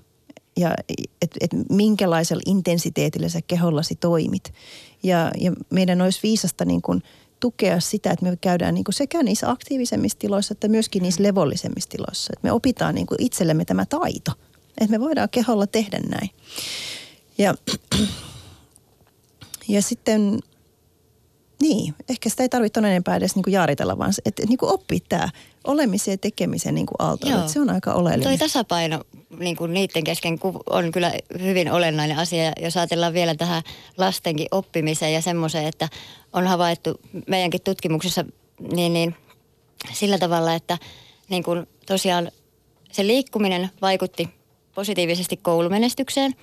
ja 0.58 0.76
että 1.22 1.38
et 1.42 1.52
minkälaisella 1.70 2.44
intensiteetillä 2.46 3.30
sä 3.30 3.40
kehollasi 3.48 3.96
toimit. 3.96 4.54
Ja, 5.04 5.32
ja 5.38 5.52
meidän 5.70 6.02
olisi 6.02 6.20
viisasta 6.24 6.66
niin 6.66 6.82
kuin– 6.82 7.04
tukea 7.40 7.80
sitä, 7.80 8.12
että 8.12 8.26
me 8.26 8.38
käydään 8.42 8.74
niin 8.74 8.84
kuin 8.84 8.96
sekä 8.96 9.24
niissä 9.24 9.52
aktiivisemmissa 9.52 10.20
tiloissa 10.20 10.52
että 10.52 10.68
myöskin 10.68 11.04
niissä 11.04 11.24
levollisemmissa 11.24 11.90
tiloissa. 11.90 12.34
Että 12.34 12.48
me 12.48 12.52
opitaan 12.52 12.96
niin 12.96 13.08
kuin 13.08 13.22
itsellemme 13.22 13.66
tämä 13.66 13.86
taito, 13.86 14.32
että 14.82 14.92
me 14.92 15.00
voidaan 15.00 15.30
keholla 15.30 15.68
tehdä 15.68 16.00
näin. 16.00 16.30
Ja, 17.38 17.56
ja 19.68 19.82
sitten, 19.82 20.40
niin, 21.62 21.96
ehkä 22.10 22.30
sitä 22.30 22.44
ei 22.44 22.50
tarvitse 22.50 22.80
enempää 22.80 23.16
edes 23.16 23.36
niin 23.36 23.44
kuin 23.44 23.54
jaaritella, 23.54 23.98
vaan 23.98 24.14
että 24.26 24.44
niin 24.48 24.58
kuin 24.58 24.72
oppii 24.72 25.00
tämä 25.10 25.30
olemisen 25.64 26.12
ja 26.12 26.18
tekemisen 26.18 26.76
niin 26.76 26.86
kuin 26.86 26.96
aalto. 27.00 27.28
Se 27.48 27.60
on 27.60 27.70
aika 27.70 27.94
oleellinen. 27.94 28.38
Toi 28.38 28.48
tasapaino 28.48 29.02
niin 29.40 29.56
kuin 29.56 29.74
niiden 29.74 30.04
kesken 30.04 30.40
on 30.70 30.92
kyllä 30.92 31.14
hyvin 31.40 31.72
olennainen 31.72 32.18
asia. 32.18 32.52
Jos 32.62 32.78
ajatellaan 32.78 33.14
vielä 33.14 33.36
tähän 33.36 33.64
lastenkin 33.98 34.48
oppimiseen 34.52 35.14
ja 35.14 35.22
semmoiseen, 35.22 35.68
että 35.68 35.90
on 36.34 36.48
havaittu 36.48 37.00
meidänkin 37.28 37.62
tutkimuksessa 37.62 38.26
niin, 38.72 38.94
niin 38.94 39.16
sillä 39.94 40.18
tavalla, 40.18 40.54
että 40.54 40.78
niin 41.30 41.44
kuin 41.44 41.68
tosiaan 41.86 42.32
se 42.92 43.08
liikkuminen 43.08 43.70
vaikutti 43.82 44.30
positiivisesti 44.76 45.38
koulumenestykseen, 45.38 46.36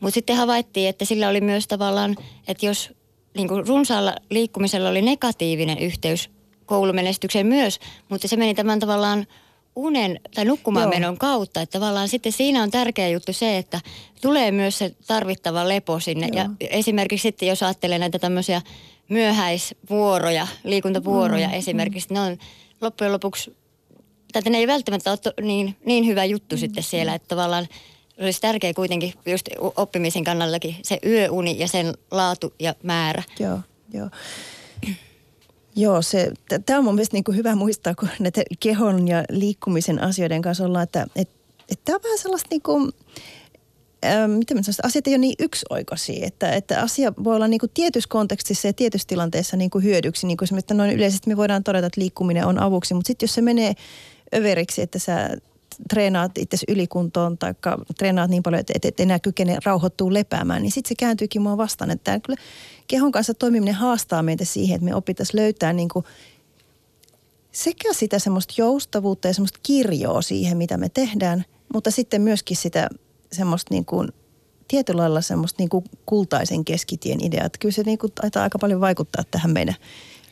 mutta 0.00 0.14
sitten 0.14 0.36
havaittiin, 0.36 0.88
että 0.88 1.04
sillä 1.04 1.28
oli 1.28 1.40
myös 1.40 1.68
tavallaan, 1.68 2.16
että 2.48 2.66
jos 2.66 2.90
niin 3.36 3.48
kuin 3.48 3.66
runsaalla 3.66 4.14
liikkumisella 4.30 4.88
oli 4.88 5.02
negatiivinen 5.02 5.78
yhteys 5.78 6.30
koulumenestykseen 6.66 7.46
myös, 7.46 7.80
mutta 8.08 8.28
se 8.28 8.36
meni 8.36 8.54
tämän 8.54 8.80
tavallaan 8.80 9.26
unen 9.76 10.20
tai 10.34 10.44
nukkumaan 10.44 10.84
Joo. 10.84 10.90
menon 10.90 11.18
kautta. 11.18 11.62
Että 11.62 11.78
tavallaan 11.78 12.08
sitten 12.08 12.32
siinä 12.32 12.62
on 12.62 12.70
tärkeä 12.70 13.08
juttu 13.08 13.32
se, 13.32 13.58
että 13.58 13.80
tulee 14.20 14.50
myös 14.50 14.78
se 14.78 14.94
tarvittava 15.06 15.68
lepo 15.68 16.00
sinne. 16.00 16.28
Joo. 16.32 16.36
Ja 16.60 16.68
esimerkiksi 16.70 17.22
sitten, 17.22 17.48
jos 17.48 17.62
ajattelee 17.62 17.98
näitä 17.98 18.18
tämmöisiä 18.18 18.62
myöhäisvuoroja, 19.08 20.46
liikuntavuoroja 20.64 21.48
mm, 21.48 21.54
esimerkiksi, 21.54 22.14
ne 22.14 22.20
on 22.20 22.38
loppujen 22.80 23.12
lopuksi, 23.12 23.56
tai 24.32 24.42
ne 24.50 24.58
ei 24.58 24.66
välttämättä 24.66 25.10
ole 25.10 25.34
niin, 25.40 25.76
niin 25.86 26.06
hyvä 26.06 26.24
juttu 26.24 26.56
mm, 26.56 26.60
sitten 26.60 26.82
siellä, 26.82 27.14
että 27.14 27.28
tavallaan 27.28 27.68
olisi 28.20 28.40
tärkeää 28.40 28.74
kuitenkin 28.74 29.14
just 29.26 29.48
oppimisen 29.76 30.24
kannallakin 30.24 30.76
se 30.82 30.98
yöuni 31.06 31.58
ja 31.58 31.68
sen 31.68 31.94
laatu 32.10 32.54
ja 32.58 32.74
määrä. 32.82 33.22
Joo, 33.38 33.58
joo. 33.92 34.08
Joo, 35.76 36.02
se, 36.02 36.32
tämä 36.66 36.78
on 36.78 36.84
mun 36.84 36.94
mielestä 36.94 37.16
niin 37.16 37.24
kuin 37.24 37.36
hyvä 37.36 37.54
muistaa, 37.54 37.94
kun 37.94 38.08
näitä 38.20 38.42
kehon 38.60 39.08
ja 39.08 39.24
liikkumisen 39.30 40.02
asioiden 40.02 40.42
kanssa 40.42 40.64
ollaan, 40.64 40.82
että 40.82 41.06
et, 41.16 41.28
et 41.68 41.80
tämä 41.84 41.96
on 41.96 42.02
vähän 42.02 42.18
sellaista 42.18 42.48
niin 42.50 42.62
kuin, 42.62 42.92
ää, 44.02 44.28
miten 44.28 44.56
mä 44.56 44.62
sanoisin, 44.62 44.86
asiat 44.86 45.06
ei 45.06 45.12
ole 45.12 45.18
niin 45.18 45.34
yksioikoisia, 45.38 46.26
että, 46.26 46.52
että 46.52 46.80
asia 46.80 47.12
voi 47.24 47.36
olla 47.36 47.48
niin 47.48 47.60
kuin 47.60 47.70
tietyssä 47.74 48.08
kontekstissa 48.08 48.68
ja 48.68 48.72
tietyssä 48.72 49.08
tilanteessa 49.08 49.56
niin 49.56 49.70
kuin 49.70 49.84
hyödyksi. 49.84 50.26
Niin 50.26 50.36
kuin 50.36 50.58
että 50.58 50.74
noin 50.74 50.90
yleisesti 50.90 51.28
me 51.28 51.36
voidaan 51.36 51.64
todeta, 51.64 51.86
että 51.86 52.00
liikkuminen 52.00 52.46
on 52.46 52.58
avuksi, 52.58 52.94
mutta 52.94 53.06
sitten 53.06 53.26
jos 53.26 53.34
se 53.34 53.40
menee 53.40 53.74
överiksi, 54.34 54.82
että 54.82 54.98
sä 54.98 55.36
treenaat 55.90 56.38
itse 56.38 56.56
ylikuntoon 56.68 57.38
tai 57.38 57.54
treenaat 57.98 58.30
niin 58.30 58.42
paljon, 58.42 58.60
että 58.60 58.88
et 58.88 59.00
enää 59.00 59.18
kykene 59.18 59.58
rauhoittuu 59.64 60.14
lepäämään, 60.14 60.62
niin 60.62 60.72
sitten 60.72 60.88
se 60.88 60.94
kääntyykin 60.98 61.42
mua 61.42 61.56
vastaan. 61.56 61.90
Että 61.90 62.20
kyllä 62.20 62.38
kehon 62.86 63.12
kanssa 63.12 63.34
toimiminen 63.34 63.74
haastaa 63.74 64.22
meitä 64.22 64.44
siihen, 64.44 64.74
että 64.74 64.84
me 64.84 64.94
opittaisiin 64.94 65.40
löytää 65.40 65.72
niin 65.72 65.88
kuin 65.88 66.04
sekä 67.52 67.92
sitä 67.92 68.18
semmoista 68.18 68.54
joustavuutta 68.56 69.28
ja 69.28 69.34
semmoista 69.34 69.60
kirjoa 69.62 70.22
siihen, 70.22 70.56
mitä 70.56 70.76
me 70.76 70.88
tehdään, 70.88 71.44
mutta 71.72 71.90
sitten 71.90 72.22
myöskin 72.22 72.56
sitä 72.56 72.88
semmoista 73.32 73.74
niin 73.74 73.84
kuin 73.84 74.08
tietyllä 74.68 75.00
lailla 75.00 75.20
semmoista 75.20 75.62
niin 75.62 75.68
kuin 75.68 75.84
kultaisen 76.06 76.64
keskitien 76.64 77.24
ideaa. 77.24 77.46
Että 77.46 77.58
kyllä 77.58 77.72
se 77.72 77.82
niin 77.82 77.98
kuin 77.98 78.12
taitaa 78.12 78.42
aika 78.42 78.58
paljon 78.58 78.80
vaikuttaa 78.80 79.24
tähän 79.30 79.50
meidän 79.50 79.74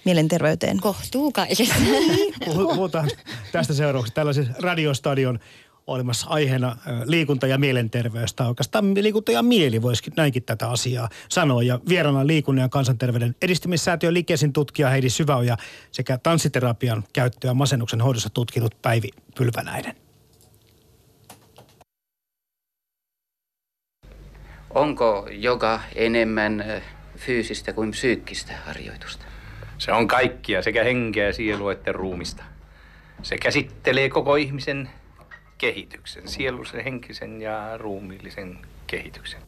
mielenterveyteen. 0.05 0.81
Kohtuu 0.81 1.33
kaikesta. 1.33 1.75
Puhu- 2.45 2.75
Puhutaan 2.75 3.11
tästä 3.53 3.75
seuraavaksi 3.75 4.15
tällaisessa 4.15 4.53
radiostadion 4.63 5.39
olemassa 5.87 6.27
aiheena 6.29 6.77
liikunta 7.05 7.47
ja 7.47 7.59
mielenterveys. 7.59 8.35
Tai 8.35 8.49
oikeastaan 8.49 8.95
liikunta 8.95 9.33
ja 9.33 9.43
mieli 9.43 9.83
voisikin 9.83 10.13
näinkin 10.17 10.43
tätä 10.43 10.71
asiaa 10.71 11.09
sanoa. 11.29 11.63
Ja 11.63 11.81
vieraana 11.89 12.27
liikunnan 12.27 12.63
ja 12.63 12.69
kansanterveyden 12.69 13.37
edistymissäätiön 13.43 14.15
Likesin 14.15 14.53
tutkija 14.53 14.91
Heidi 14.91 15.11
Syväoja 15.11 15.57
sekä 15.93 16.19
tanssiterapian 16.19 17.05
käyttöä 17.13 17.55
masennuksen 17.55 18.01
hoidossa 18.01 18.31
tutkinut 18.31 18.75
Päivi 18.83 19.09
Pylvänäinen. 19.39 19.97
Onko 24.75 25.29
joka 25.31 25.81
enemmän 25.95 26.65
fyysistä 27.17 27.73
kuin 27.73 27.91
psyykkistä 27.91 28.53
harjoitusta? 28.67 29.30
Se 29.81 29.93
on 29.93 30.09
kaikkia, 30.09 30.63
sekä 30.63 30.85
henkeä, 30.85 31.33
sielua 31.33 31.73
että 31.73 31.93
ruumista. 31.93 32.45
Se 33.23 33.39
käsittelee 33.39 34.09
koko 34.09 34.37
ihmisen 34.37 34.91
kehityksen, 35.59 36.29
sielullisen, 36.29 36.85
henkisen 36.85 37.43
ja 37.43 37.79
ruumiillisen 37.79 38.59
kehityksen. 38.87 39.41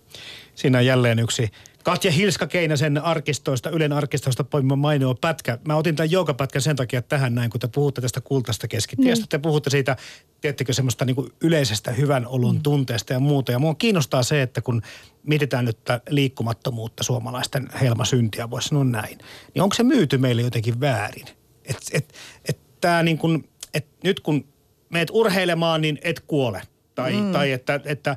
Siinä 0.54 0.78
on 0.78 0.86
jälleen 0.86 1.18
yksi 1.18 1.48
Katja 1.82 2.10
Hilska 2.10 2.46
Keinäsen 2.46 2.98
arkistoista, 2.98 3.70
Ylen 3.70 3.92
arkistoista 3.92 4.44
poimima 4.44 4.76
mainio 4.76 5.14
pätkä. 5.14 5.58
Mä 5.68 5.76
otin 5.76 5.96
tämän 5.96 6.10
joogapätkän 6.10 6.62
sen 6.62 6.76
takia 6.76 7.02
tähän 7.02 7.34
näin, 7.34 7.50
kun 7.50 7.60
te 7.60 7.68
puhutte 7.68 8.00
tästä 8.00 8.20
kultaista 8.20 8.68
keskitiestä. 8.68 9.26
Te 9.28 9.38
puhutte 9.38 9.70
siitä, 9.70 9.96
tiettikö 10.40 10.72
semmoista 10.72 11.04
niin 11.04 11.16
yleisestä 11.40 11.90
hyvän 11.90 12.26
olon 12.26 12.62
tunteesta 12.62 13.12
ja 13.12 13.20
muuta. 13.20 13.52
Ja 13.52 13.58
mua 13.58 13.74
kiinnostaa 13.74 14.22
se, 14.22 14.42
että 14.42 14.60
kun 14.60 14.82
mietitään 15.22 15.64
nyt 15.64 15.78
liikkumattomuutta 16.08 17.04
suomalaisten 17.04 17.68
helmasyntiä, 17.80 18.50
voisi 18.50 18.68
sanoa 18.68 18.84
näin. 18.84 19.18
Niin 19.54 19.62
onko 19.62 19.74
se 19.74 19.82
myyty 19.82 20.18
meille 20.18 20.42
jotenkin 20.42 20.80
väärin? 20.80 21.26
Että 21.64 21.82
et, 21.92 22.14
et 22.48 22.58
niin 23.02 23.18
kuin, 23.18 23.48
et 23.74 23.86
nyt 24.04 24.20
kun 24.20 24.44
meet 24.88 25.08
urheilemaan, 25.12 25.80
niin 25.80 25.98
et 26.02 26.20
kuole. 26.20 26.62
Tai, 26.94 27.12
mm. 27.12 27.32
tai 27.32 27.52
että, 27.52 27.80
että 27.84 28.16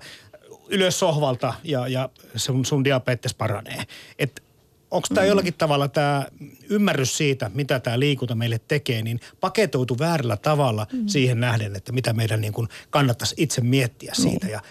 ylös 0.70 1.00
sohvalta 1.00 1.54
ja, 1.64 1.88
ja 1.88 2.10
sun, 2.36 2.66
sun 2.66 2.84
diabetes 2.84 3.34
paranee. 3.34 3.84
Et 4.20 4.44
onko 4.92 5.08
tämä 5.14 5.26
mm. 5.26 5.28
jollakin 5.28 5.54
tavalla 5.54 5.88
tämä 5.88 6.26
ymmärrys 6.70 7.18
siitä, 7.18 7.52
mitä 7.54 7.80
tämä 7.80 8.00
liikunta 8.00 8.36
meille 8.36 8.60
tekee, 8.68 9.02
niin 9.02 9.20
paketoitu 9.40 10.00
väärällä 10.00 10.38
tavalla 10.38 10.88
mm. 10.94 11.08
siihen 11.08 11.40
nähden, 11.40 11.76
että 11.76 11.92
mitä 11.92 12.14
meidän 12.14 12.42
niin 12.42 12.54
kuin 12.54 12.68
kannattaisi 12.90 13.36
itse 13.38 13.62
miettiä 13.62 14.14
siitä 14.16 14.48
ja 14.48 14.62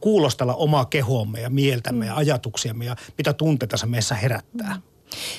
kuulostella 0.00 0.54
omaa 0.54 0.84
kehoamme 0.84 1.40
ja 1.40 1.50
mieltämme 1.50 2.04
mm. 2.04 2.08
ja 2.08 2.16
ajatuksiamme 2.16 2.84
ja 2.84 2.96
mitä 3.18 3.32
tunteita 3.32 3.76
se 3.76 3.86
meissä 3.86 4.14
herättää. 4.14 4.74
Mm. 4.74 4.82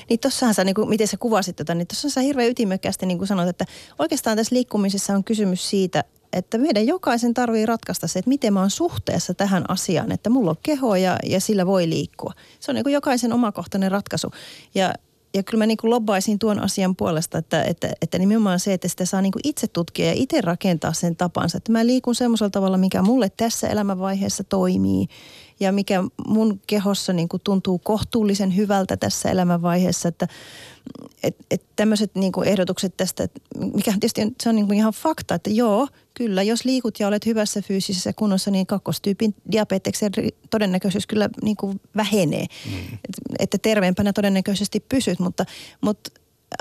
Niin 0.09 0.19
tossahan 0.19 0.53
sä, 0.53 0.63
niin 0.63 0.75
kuin, 0.75 0.89
miten 0.89 1.07
sä 1.07 1.17
kuvasit 1.17 1.55
tätä, 1.55 1.75
niin 1.75 1.87
tuossa 1.87 2.09
sä 2.09 2.21
hirveän 2.21 2.49
ytimekkäästi 2.49 3.05
niin 3.05 3.17
kuin 3.17 3.27
sanoit, 3.27 3.49
että 3.49 3.65
oikeastaan 3.99 4.37
tässä 4.37 4.55
liikkumisessa 4.55 5.15
on 5.15 5.23
kysymys 5.23 5.69
siitä, 5.69 6.03
että 6.33 6.57
meidän 6.57 6.87
jokaisen 6.87 7.33
tarvii 7.33 7.65
ratkaista 7.65 8.07
se, 8.07 8.19
että 8.19 8.29
miten 8.29 8.53
mä 8.53 8.59
oon 8.59 8.69
suhteessa 8.69 9.33
tähän 9.33 9.69
asiaan, 9.69 10.11
että 10.11 10.29
mulla 10.29 10.51
on 10.51 10.57
keho 10.63 10.95
ja, 10.95 11.17
ja 11.23 11.39
sillä 11.39 11.65
voi 11.65 11.89
liikkua. 11.89 12.33
Se 12.59 12.71
on 12.71 12.75
niin 12.75 12.83
kuin 12.83 12.93
jokaisen 12.93 13.33
omakohtainen 13.33 13.91
ratkaisu. 13.91 14.31
Ja, 14.75 14.93
ja 15.33 15.43
kyllä 15.43 15.61
mä 15.61 15.65
niin 15.65 15.77
kuin 15.77 15.91
lobbaisin 15.91 16.39
tuon 16.39 16.59
asian 16.59 16.95
puolesta, 16.95 17.37
että, 17.37 17.63
että, 17.63 17.93
että 18.01 18.19
nimenomaan 18.19 18.59
se, 18.59 18.73
että 18.73 18.87
sitä 18.87 19.05
saa 19.05 19.21
niin 19.21 19.31
kuin 19.31 19.47
itse 19.47 19.67
tutkia 19.67 20.05
ja 20.05 20.13
itse 20.15 20.41
rakentaa 20.41 20.93
sen 20.93 21.15
tapansa. 21.15 21.57
Että 21.57 21.71
mä 21.71 21.85
liikun 21.85 22.15
semmoisella 22.15 22.49
tavalla, 22.49 22.77
mikä 22.77 23.01
mulle 23.01 23.31
tässä 23.37 23.67
elämänvaiheessa 23.67 24.43
toimii 24.43 25.07
ja 25.63 25.71
mikä 25.71 26.03
mun 26.27 26.61
kehossa 26.67 27.13
niin 27.13 27.29
kuin 27.29 27.41
tuntuu 27.43 27.79
kohtuullisen 27.79 28.55
hyvältä 28.55 28.97
tässä 28.97 29.31
elämänvaiheessa, 29.31 30.09
että 30.09 30.27
et, 31.23 31.35
et 31.51 31.63
tämmöiset 31.75 32.15
niin 32.15 32.31
kuin 32.31 32.47
ehdotukset 32.47 32.97
tästä, 32.97 33.27
mikä 33.73 33.91
tietysti 33.91 34.21
on, 34.21 34.31
se 34.43 34.49
on 34.49 34.55
niin 34.55 34.67
kuin 34.67 34.77
ihan 34.77 34.93
fakta, 34.93 35.35
että 35.35 35.49
joo, 35.49 35.87
kyllä, 36.13 36.43
jos 36.43 36.65
liikut 36.65 36.99
ja 36.99 37.07
olet 37.07 37.25
hyvässä 37.25 37.61
fyysisessä 37.61 38.13
kunnossa, 38.13 38.51
niin 38.51 38.67
kakkostyypin 38.67 39.35
diabeteksen 39.51 40.11
todennäköisyys 40.49 41.07
kyllä 41.07 41.29
niin 41.43 41.57
kuin 41.57 41.81
vähenee. 41.95 42.45
Mm. 42.65 42.93
Et, 42.93 43.17
että 43.39 43.57
terveempänä 43.57 44.13
todennäköisesti 44.13 44.79
pysyt, 44.79 45.19
mutta, 45.19 45.45
mutta 45.81 46.11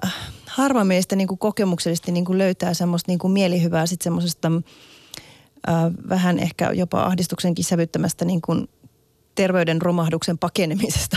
äh, 0.05 0.15
harva 0.47 0.85
meistä 0.85 1.17
niin 1.17 1.29
kuin 1.29 1.39
kokemuksellisesti 1.39 2.13
niin 2.13 2.25
kuin 2.25 2.39
löytää 2.39 2.75
semmoista 2.75 3.11
niin 3.11 3.19
kuin 3.19 3.33
mielihyvää 3.33 3.87
sitten 3.87 4.05
semmoisesta 4.05 4.53
äh, 5.69 5.75
vähän 6.09 6.39
ehkä 6.39 6.71
jopa 6.73 7.03
ahdistuksenkin 7.03 7.65
sävyttämästä 7.65 8.25
niin 8.25 8.41
kuin 8.41 8.69
terveyden 9.35 9.83
romahduksen 9.83 10.39
pakenemisesta. 10.39 11.17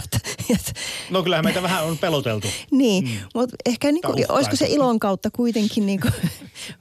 No 1.09 1.23
kyllähän 1.23 1.45
meitä 1.45 1.63
vähän 1.63 1.85
on 1.85 1.97
peloteltu. 1.97 2.47
niin, 2.71 3.03
mm. 3.03 3.11
mutta 3.35 3.55
ehkä 3.65 3.91
niin 3.91 4.01
kuin, 4.01 4.25
olisiko 4.29 4.55
se 4.55 4.65
ilon 4.67 4.99
kautta 4.99 5.31
kuitenkin 5.31 5.85
niin 5.85 6.01
kuin 6.01 6.13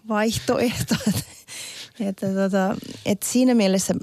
vaihtoehto. 0.09 0.95
Että, 1.09 1.25
että, 2.01 2.27
tota, 2.27 2.77
että 3.07 3.27
siinä 3.27 3.55
mielessä 3.55 3.95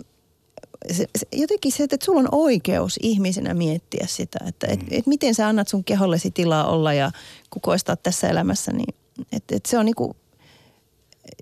se, 0.92 1.06
se, 1.18 1.28
jotenkin 1.32 1.72
se, 1.72 1.84
että 1.84 1.98
sulla 2.04 2.20
on 2.20 2.28
oikeus 2.32 3.00
ihmisenä 3.02 3.54
miettiä 3.54 4.06
sitä, 4.08 4.40
että 4.48 4.68
et, 4.68 4.80
et 4.92 5.08
miten 5.08 5.36
sä 5.36 5.48
annat 5.48 5.68
sun 5.68 5.84
kehollesi 5.84 6.32
tilaa 6.32 6.68
olla 6.68 6.94
ja 6.94 7.12
kukoistaa 7.50 7.96
tässä 7.96 8.30
elämässä, 8.30 8.72
niin 8.72 8.96
että 9.32 9.56
et 9.56 9.66
se 9.66 9.78
on 9.78 9.86
niinku, 9.86 10.16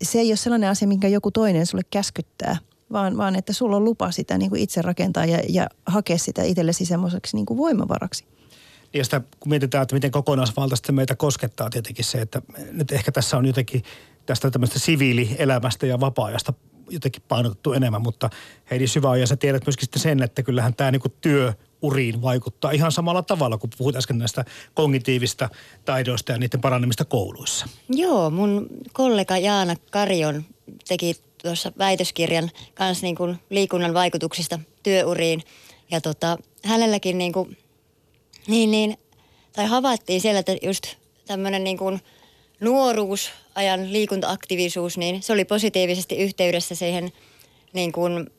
se 0.01 0.19
ei 0.19 0.29
ole 0.29 0.35
sellainen 0.35 0.69
asia, 0.69 0.87
minkä 0.87 1.07
joku 1.07 1.31
toinen 1.31 1.65
sulle 1.65 1.83
käskyttää, 1.91 2.57
vaan, 2.91 3.17
vaan 3.17 3.35
että 3.35 3.53
sulla 3.53 3.75
on 3.75 3.83
lupa 3.83 4.11
sitä 4.11 4.37
niin 4.37 4.49
kuin 4.49 4.61
itse 4.61 4.81
rakentaa 4.81 5.25
ja, 5.25 5.39
ja 5.49 5.67
hakea 5.85 6.17
sitä 6.17 6.43
itsellesi 6.43 6.85
semmoiseksi 6.85 7.35
niin 7.35 7.45
kuin 7.45 7.57
voimavaraksi. 7.57 8.25
Ja 8.93 9.03
sitä, 9.03 9.21
kun 9.39 9.49
mietitään, 9.49 9.81
että 9.81 9.95
miten 9.95 10.11
kokonaisvaltaisesti 10.11 10.91
meitä 10.91 11.15
koskettaa 11.15 11.69
tietenkin 11.69 12.05
se, 12.05 12.21
että 12.21 12.41
nyt 12.71 12.91
ehkä 12.91 13.11
tässä 13.11 13.37
on 13.37 13.45
jotenkin 13.45 13.83
tästä 14.25 14.51
tämmöistä 14.51 14.79
siviilielämästä 14.79 15.85
ja 15.85 15.99
vapaa-ajasta 15.99 16.53
jotenkin 16.89 17.23
painotettu 17.27 17.73
enemmän, 17.73 18.01
mutta 18.01 18.29
Heidi 18.71 18.87
Syväoja, 18.87 19.27
sä 19.27 19.35
tiedät 19.35 19.65
myöskin 19.65 19.85
sitten 19.85 20.01
sen, 20.01 20.23
että 20.23 20.43
kyllähän 20.43 20.73
tämä 20.73 20.91
niinku 20.91 21.09
työuriin 21.09 22.21
vaikuttaa 22.21 22.71
ihan 22.71 22.91
samalla 22.91 23.23
tavalla, 23.23 23.57
kun 23.57 23.69
puhut 23.77 23.95
äsken 23.95 24.17
näistä 24.17 24.45
kognitiivista 24.73 25.49
taidoista 25.85 26.31
ja 26.31 26.37
niiden 26.37 26.61
paranemista 26.61 27.05
kouluissa. 27.05 27.65
Joo, 27.89 28.29
mun 28.29 28.67
kollega 28.93 29.37
Jaana 29.37 29.75
Karjon 29.91 30.43
teki 30.87 31.15
tuossa 31.43 31.71
väitöskirjan 31.77 32.51
kanssa 32.73 33.05
niin 33.05 33.15
kuin 33.15 33.37
liikunnan 33.49 33.93
vaikutuksista 33.93 34.59
työuriin. 34.83 35.43
Ja 35.91 36.01
tota, 36.01 36.37
hänelläkin 36.63 37.17
niin 37.17 37.33
kuin, 37.33 37.57
niin, 38.47 38.71
niin, 38.71 38.97
tai 39.53 39.65
havaittiin 39.65 40.21
siellä, 40.21 40.39
että 40.39 40.55
just 40.61 40.95
tämmöinen 41.27 41.63
niin 41.63 41.77
kuin 41.77 42.01
nuoruusajan 42.59 43.93
liikuntaaktiivisuus, 43.93 44.97
niin 44.97 45.23
se 45.23 45.33
oli 45.33 45.45
positiivisesti 45.45 46.17
yhteydessä 46.17 46.75
siihen 46.75 47.11
niin 47.73 47.91
kuin 47.91 48.29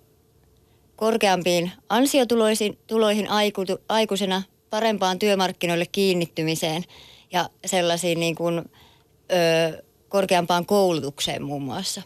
korkeampiin 0.97 1.73
ansiotuloihin 1.89 2.79
tuloihin 2.87 3.31
aiku, 3.31 3.63
aikuisena, 3.89 4.43
parempaan 4.71 5.19
työmarkkinoille 5.19 5.87
kiinnittymiseen 5.93 6.85
ja 7.33 7.51
sellaisiin 7.67 8.21
niin 8.21 8.35
kuin, 8.35 8.59
ö, 8.59 9.83
korkeampaan 10.09 10.67
koulutukseen 10.67 11.43
muun 11.43 11.63
muassa. 11.63 12.03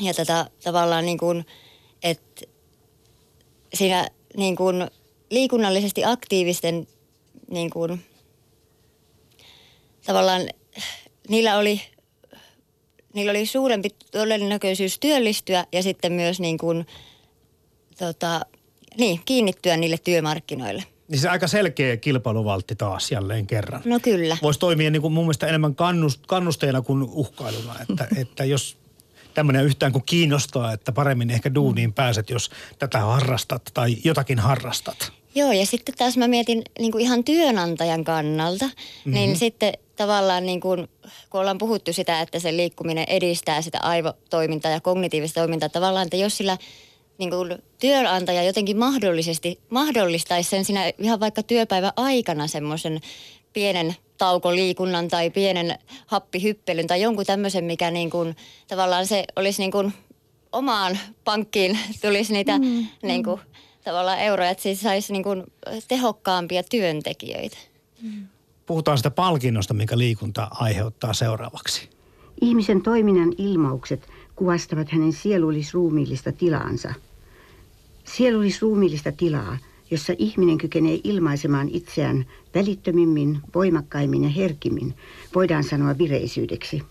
Ja 0.00 0.14
tätä 0.14 0.50
tavallaan 0.64 1.06
niin 1.06 1.18
kuin, 1.18 1.46
että 2.02 2.42
siinä 3.74 4.08
niin 4.36 4.56
kuin 4.56 4.88
liikunnallisesti 5.30 6.04
aktiivisten 6.04 6.86
niin 7.50 7.70
kuin, 7.70 8.04
tavallaan 10.06 10.42
niillä 11.28 11.58
oli, 11.58 11.80
niillä 13.14 13.30
oli 13.30 13.46
suurempi 13.46 13.88
todennäköisyys 14.10 14.98
työllistyä 14.98 15.66
ja 15.72 15.82
sitten 15.82 16.12
myös 16.12 16.40
niin 16.40 16.58
kuin, 16.58 16.86
tota, 17.98 18.40
niin, 18.98 19.20
kiinnittyä 19.24 19.76
niille 19.76 19.98
työmarkkinoille. 19.98 20.84
Niin 21.08 21.18
se 21.18 21.28
aika 21.28 21.46
selkeä 21.46 21.96
kilpailuvaltti 21.96 22.76
taas 22.76 23.12
jälleen 23.12 23.46
kerran. 23.46 23.82
No 23.84 24.00
kyllä. 24.00 24.36
Voisi 24.42 24.60
toimia 24.60 24.90
niin 24.90 25.02
kuin 25.02 25.12
mun 25.12 25.24
mielestä 25.24 25.46
enemmän 25.46 25.74
kannust, 25.74 26.26
kannusteena 26.26 26.82
kuin 26.82 27.02
uhkailuna, 27.02 27.74
että, 27.80 28.08
että 28.16 28.44
jos 28.44 28.76
tämmöinen 29.34 29.64
yhtään 29.64 29.92
kuin 29.92 30.04
kiinnostaa, 30.06 30.72
että 30.72 30.92
paremmin 30.92 31.30
ehkä 31.30 31.54
duuniin 31.54 31.92
pääset, 31.92 32.30
jos 32.30 32.50
tätä 32.78 32.98
harrastat 32.98 33.62
tai 33.74 33.96
jotakin 34.04 34.38
harrastat. 34.38 35.12
Joo, 35.34 35.52
ja 35.52 35.66
sitten 35.66 35.94
taas 35.98 36.16
mä 36.16 36.28
mietin 36.28 36.62
niin 36.78 36.92
kuin 36.92 37.02
ihan 37.02 37.24
työnantajan 37.24 38.04
kannalta, 38.04 38.64
mm-hmm. 38.64 39.12
niin 39.12 39.36
sitten 39.36 39.72
tavallaan 39.96 40.46
niin 40.46 40.60
kuin, 40.60 40.88
kun 41.30 41.40
ollaan 41.40 41.58
puhuttu 41.58 41.92
sitä, 41.92 42.20
että 42.20 42.38
se 42.38 42.56
liikkuminen 42.56 43.04
edistää 43.08 43.62
sitä 43.62 43.78
aivotoimintaa 43.80 44.70
ja 44.70 44.80
kognitiivista 44.80 45.40
toimintaa, 45.40 45.68
tavallaan, 45.68 46.06
että 46.06 46.16
jos 46.16 46.36
sillä 46.36 46.58
niin 47.18 47.30
kuin 47.30 47.58
työnantaja 47.80 48.42
jotenkin 48.42 48.76
mahdollisesti 48.76 49.60
mahdollistaisi 49.70 50.50
sen 50.50 50.64
siinä 50.64 50.92
ihan 50.98 51.20
vaikka 51.20 51.42
työpäivän 51.42 51.92
aikana 51.96 52.46
semmoisen 52.46 53.00
pienen 53.52 53.96
taukoliikunnan 54.18 55.08
tai 55.08 55.30
pienen 55.30 55.78
happihyppelyn 56.06 56.86
tai 56.86 57.02
jonkun 57.02 57.24
tämmöisen, 57.26 57.64
mikä 57.64 57.90
niin 57.90 58.10
kuin, 58.10 58.36
tavallaan 58.68 59.06
se 59.06 59.24
olisi 59.36 59.62
niin 59.62 59.72
kuin 59.72 59.92
omaan 60.52 60.98
pankkiin 61.24 61.78
tulisi 62.02 62.32
niitä 62.32 62.58
mm, 62.58 62.86
niin 63.02 63.24
kuin, 63.24 63.40
tavallaan 63.84 64.18
euroja, 64.18 64.50
että 64.50 64.62
siis 64.62 64.80
saisi 64.80 65.12
niin 65.12 65.22
kuin 65.22 65.44
tehokkaampia 65.88 66.62
työntekijöitä. 66.62 67.56
Puhutaan 68.66 68.96
sitä 68.96 69.10
palkinnosta, 69.10 69.74
mikä 69.74 69.98
liikunta 69.98 70.48
aiheuttaa 70.50 71.14
seuraavaksi. 71.14 71.88
Ihmisen 72.40 72.82
toiminnan 72.82 73.32
ilmaukset 73.38 74.08
kuvastavat 74.36 74.88
hänen 74.88 75.12
sielullisruumiillista 75.12 76.32
tilaansa. 76.32 76.94
Sielullisruumiillista 78.04 79.12
tilaa, 79.12 79.58
jossa 79.94 80.12
ihminen 80.18 80.58
kykenee 80.58 81.00
ilmaisemaan 81.04 81.68
itseään 81.68 82.26
välittömimmin, 82.54 83.40
voimakkaimmin 83.54 84.24
ja 84.24 84.30
herkimmin, 84.30 84.94
voidaan 85.34 85.64
sanoa 85.64 85.98
vireisyydeksi. 85.98 86.82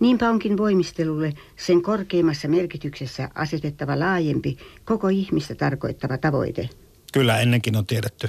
Niinpä 0.00 0.30
onkin 0.30 0.56
voimistelulle 0.56 1.34
sen 1.56 1.82
korkeimmassa 1.82 2.48
merkityksessä 2.48 3.28
asetettava 3.34 3.98
laajempi, 3.98 4.58
koko 4.84 5.08
ihmistä 5.08 5.54
tarkoittava 5.54 6.18
tavoite. 6.18 6.68
Kyllä 7.12 7.40
ennenkin 7.40 7.76
on 7.76 7.86
tiedetty 7.86 8.28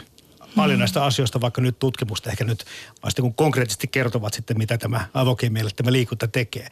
paljon 0.56 0.78
mm. 0.78 0.80
näistä 0.80 1.04
asioista, 1.04 1.42
vaikka 1.42 1.62
nyt 1.62 1.80
tutkimusta 1.80 2.30
ehkä 2.30 2.44
nyt 2.44 2.66
vasta 3.04 3.22
kun 3.22 3.34
konkreettisesti 3.34 3.88
kertovat 3.88 4.34
sitten, 4.34 4.58
mitä 4.58 4.78
tämä 4.78 5.08
avokemielle 5.14 5.72
tämä 5.76 5.92
liikunta 5.92 6.28
tekee. 6.28 6.68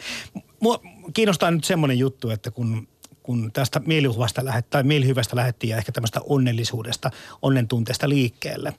Mua 0.59 0.81
kiinnostaa 1.13 1.51
nyt 1.51 1.63
semmoinen 1.63 1.99
juttu, 1.99 2.29
että 2.29 2.51
kun 2.51 2.87
kun 3.27 3.51
tästä 3.53 3.81
mielihyvästä, 3.85 4.45
lähet, 4.45 4.69
tai 4.69 4.83
mielihyvästä 4.83 5.35
lähettiin 5.35 5.71
ja 5.71 5.77
ehkä 5.77 5.91
tämmöistä 5.91 6.21
onnellisuudesta, 6.23 7.11
onnentunteesta 7.41 8.09
liikkeelle, 8.09 8.73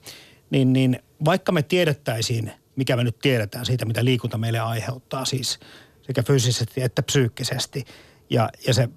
niin, 0.49 0.73
niin 0.73 0.99
vaikka 1.25 1.51
me 1.51 1.63
tiedettäisiin, 1.63 2.51
mikä 2.75 2.95
me 2.95 3.03
nyt 3.03 3.19
tiedetään 3.19 3.65
siitä, 3.65 3.85
mitä 3.85 4.05
liikunta 4.05 4.37
meille 4.37 4.59
aiheuttaa 4.59 5.25
siis 5.25 5.59
sekä 6.01 6.23
fyysisesti 6.23 6.81
että 6.81 7.03
psyykkisesti, 7.03 7.85
ja, 8.29 8.49
ja 8.67 8.73
se, 8.73 8.89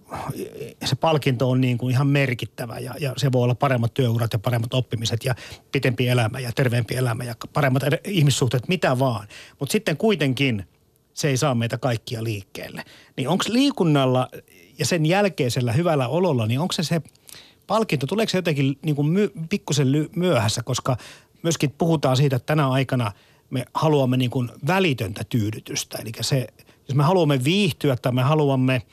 se 0.84 0.96
palkinto 0.96 1.50
on 1.50 1.60
niin 1.60 1.78
kuin 1.78 1.92
ihan 1.92 2.06
merkittävä 2.06 2.78
ja, 2.78 2.94
ja 3.00 3.12
se 3.16 3.32
voi 3.32 3.42
olla 3.42 3.54
paremmat 3.54 3.94
työurat 3.94 4.32
ja 4.32 4.38
paremmat 4.38 4.74
oppimiset 4.74 5.24
ja 5.24 5.34
pitempi 5.72 6.08
elämä 6.08 6.38
ja 6.38 6.52
terveempi 6.52 6.96
elämä 6.96 7.24
ja 7.24 7.34
paremmat 7.52 7.82
ihmissuhteet, 8.04 8.68
mitä 8.68 8.98
vaan. 8.98 9.28
Mutta 9.58 9.72
sitten 9.72 9.96
kuitenkin 9.96 10.66
se 11.14 11.28
ei 11.28 11.36
saa 11.36 11.54
meitä 11.54 11.78
kaikkia 11.78 12.24
liikkeelle. 12.24 12.84
Niin 13.16 13.28
onko 13.28 13.44
liikunnalla 13.48 14.28
ja 14.82 14.86
sen 14.86 15.06
jälkeisellä 15.06 15.72
hyvällä 15.72 16.08
ololla, 16.08 16.46
niin 16.46 16.60
onko 16.60 16.72
se 16.72 16.82
se 16.82 17.02
palkinto, 17.66 18.06
tuleeko 18.06 18.30
se 18.30 18.38
jotenkin 18.38 18.78
niin 18.82 18.96
kuin 18.96 19.08
my, 19.08 19.32
pikkusen 19.50 19.88
myöhässä, 20.16 20.62
koska 20.62 20.96
myöskin 21.42 21.74
puhutaan 21.78 22.16
siitä, 22.16 22.36
että 22.36 22.46
tänä 22.46 22.70
aikana 22.70 23.12
me 23.50 23.64
haluamme 23.74 24.16
niin 24.16 24.30
kuin 24.30 24.50
välitöntä 24.66 25.24
tyydytystä. 25.28 25.98
Eli 25.98 26.12
se, 26.20 26.46
jos 26.88 26.96
me 26.96 27.02
haluamme 27.02 27.44
viihtyä 27.44 27.96
tai 27.96 28.12
me 28.12 28.22
haluamme– 28.22 28.82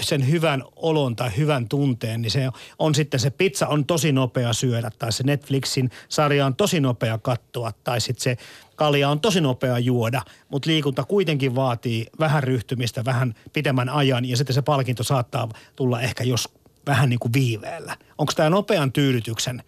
sen 0.00 0.30
hyvän 0.30 0.62
olon 0.76 1.16
tai 1.16 1.30
hyvän 1.36 1.68
tunteen, 1.68 2.22
niin 2.22 2.30
se 2.30 2.48
on 2.78 2.94
sitten 2.94 3.20
se 3.20 3.30
pizza 3.30 3.68
on 3.68 3.86
tosi 3.86 4.12
nopea 4.12 4.52
syödä 4.52 4.90
tai 4.98 5.12
se 5.12 5.24
Netflixin 5.24 5.90
sarja 6.08 6.46
on 6.46 6.56
tosi 6.56 6.80
nopea 6.80 7.18
katsoa 7.18 7.72
tai 7.84 8.00
sitten 8.00 8.22
se 8.22 8.36
kalja 8.76 9.08
on 9.08 9.20
tosi 9.20 9.40
nopea 9.40 9.78
juoda, 9.78 10.22
mutta 10.48 10.70
liikunta 10.70 11.04
kuitenkin 11.04 11.54
vaatii 11.54 12.06
vähän 12.20 12.42
ryhtymistä, 12.42 13.04
vähän 13.04 13.34
pitemmän 13.52 13.88
ajan 13.88 14.24
ja 14.24 14.36
sitten 14.36 14.54
se 14.54 14.62
palkinto 14.62 15.02
saattaa 15.02 15.48
tulla 15.76 16.00
ehkä 16.00 16.24
jos 16.24 16.48
vähän 16.86 17.10
niin 17.10 17.20
kuin 17.20 17.32
viiveellä. 17.32 17.96
Onko 18.18 18.32
tämä 18.36 18.50
nopean 18.50 18.92
tyydytyksen 18.92 19.62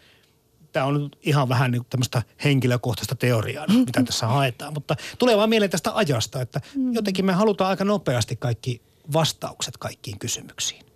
tämä 0.73 0.87
on 0.87 1.11
ihan 1.23 1.49
vähän 1.49 1.71
niin 1.71 1.87
tämmöistä 1.91 2.23
henkilökohtaista 2.45 3.15
teoriaa, 3.15 3.67
mitä 3.69 4.03
tässä 4.03 4.27
haetaan. 4.27 4.75
Mutta 4.75 4.97
tulee 5.19 5.37
vaan 5.37 5.49
mieleen 5.49 5.71
tästä 5.71 5.91
ajasta, 5.95 6.41
että 6.41 6.61
mm. 6.75 6.95
jotenkin 6.95 7.25
me 7.25 7.33
halutaan 7.33 7.71
aika 7.71 7.85
nopeasti 7.85 8.37
kaikki 8.37 8.83
vastaukset 9.13 9.77
kaikkiin 9.77 10.19
kysymyksiin? 10.19 10.87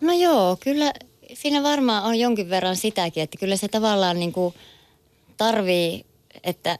No 0.00 0.12
joo, 0.12 0.56
kyllä 0.60 0.92
siinä 1.34 1.62
varmaan 1.62 2.04
on 2.04 2.18
jonkin 2.18 2.50
verran 2.50 2.76
sitäkin, 2.76 3.22
että 3.22 3.38
kyllä 3.38 3.56
se 3.56 3.68
tavallaan 3.68 4.18
niin 4.18 4.32
kuin 4.32 4.54
tarvii, 5.36 6.06
että 6.44 6.78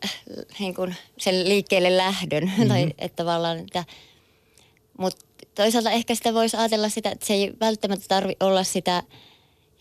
niin 0.58 0.74
kuin 0.74 0.96
sen 1.18 1.48
liikkeelle 1.48 1.96
lähdön. 1.96 2.44
Mm-hmm. 2.44 2.68
Tai 2.68 2.94
että 2.98 3.16
tavallaan, 3.16 3.58
että, 3.58 3.84
mutta 4.98 5.24
toisaalta 5.54 5.90
ehkä 5.90 6.14
sitä 6.14 6.34
voisi 6.34 6.56
ajatella 6.56 6.88
sitä, 6.88 7.10
että 7.10 7.26
se 7.26 7.34
ei 7.34 7.52
välttämättä 7.60 8.04
tarvi 8.08 8.36
olla 8.40 8.64
sitä 8.64 9.02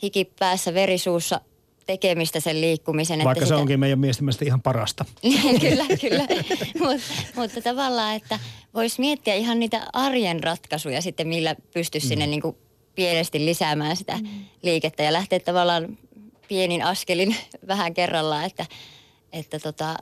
hikipäässä 0.03 0.73
verisuussa 0.73 1.41
tekemistä 1.85 2.39
sen 2.39 2.61
liikkumisen. 2.61 3.17
Vaikka 3.17 3.31
että 3.31 3.45
se 3.45 3.47
sitä... 3.47 3.57
onkin 3.57 3.79
meidän 3.79 3.99
miesten 3.99 4.25
mielestä 4.25 4.45
ihan 4.45 4.61
parasta. 4.61 5.05
kyllä, 5.61 5.85
kyllä. 6.01 6.27
Mut, 6.79 7.01
mutta 7.35 7.61
tavallaan, 7.61 8.15
että 8.15 8.39
voisi 8.73 9.01
miettiä 9.01 9.33
ihan 9.33 9.59
niitä 9.59 9.87
arjen 9.93 10.43
ratkaisuja 10.43 11.01
sitten, 11.01 11.27
millä 11.27 11.55
pystyisi 11.73 12.07
mm. 12.07 12.09
sinne 12.09 12.27
niin 12.27 12.41
kuin 12.41 12.55
pienesti 12.95 13.45
lisäämään 13.45 13.95
sitä 13.95 14.17
mm. 14.17 14.27
liikettä 14.61 15.03
ja 15.03 15.13
lähteä 15.13 15.39
tavallaan 15.39 15.97
pienin 16.47 16.83
askelin 16.83 17.35
vähän 17.67 17.93
kerrallaan, 17.93 18.45
että, 18.45 18.65
että 19.33 19.59
tota, 19.59 19.95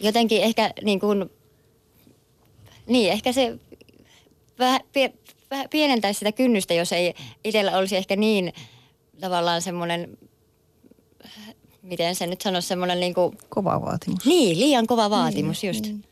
jotenkin 0.00 0.42
ehkä 0.42 0.70
niin 0.82 1.00
kuin, 1.00 1.30
niin 2.86 3.12
ehkä 3.12 3.32
se 3.32 3.58
vähän, 4.58 4.80
pie, 4.92 5.12
vähän 5.50 5.68
pienentäisi 5.70 6.18
sitä 6.18 6.32
kynnystä, 6.32 6.74
jos 6.74 6.92
ei 6.92 7.14
itsellä 7.44 7.78
olisi 7.78 7.96
ehkä 7.96 8.16
niin 8.16 8.52
tavallaan 9.20 9.62
semmoinen, 9.62 10.18
miten 11.82 12.14
se 12.14 12.26
nyt 12.26 12.40
sanoisi, 12.40 12.68
semmoinen 12.68 13.00
niin 13.00 13.14
kuin... 13.14 13.38
Kova 13.48 13.80
vaatimus. 13.82 14.24
Niin, 14.24 14.58
liian 14.58 14.86
kova 14.86 15.10
vaatimus, 15.10 15.62
niin, 15.62 15.68
just. 15.70 15.84
Niin. 15.84 16.04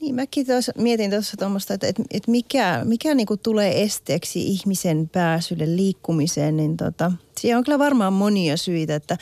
Niin, 0.00 0.14
mäkin 0.14 0.46
tos, 0.46 0.70
mietin 0.78 1.10
tuossa 1.10 1.36
tuommoista, 1.36 1.74
että, 1.74 1.86
että, 1.86 2.02
että 2.10 2.30
mikä, 2.30 2.80
mikä 2.84 3.14
niinku 3.14 3.36
tulee 3.36 3.82
esteeksi 3.82 4.46
ihmisen 4.46 5.08
pääsylle 5.08 5.76
liikkumiseen, 5.76 6.56
niin 6.56 6.76
tota, 6.76 7.12
siihen 7.38 7.58
on 7.58 7.64
kyllä 7.64 7.78
varmaan 7.78 8.12
monia 8.12 8.56
syitä, 8.56 8.94
että, 8.94 9.18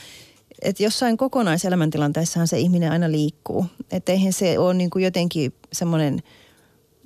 että 0.62 0.82
jossain 0.82 1.16
kokonaiselämäntilanteessahan 1.16 2.48
se 2.48 2.58
ihminen 2.58 2.92
aina 2.92 3.10
liikkuu. 3.10 3.66
Että 3.90 4.12
eihän 4.12 4.32
se 4.32 4.58
ole 4.58 4.74
niinku 4.74 4.98
jotenkin 4.98 5.54
semmoinen– 5.72 6.22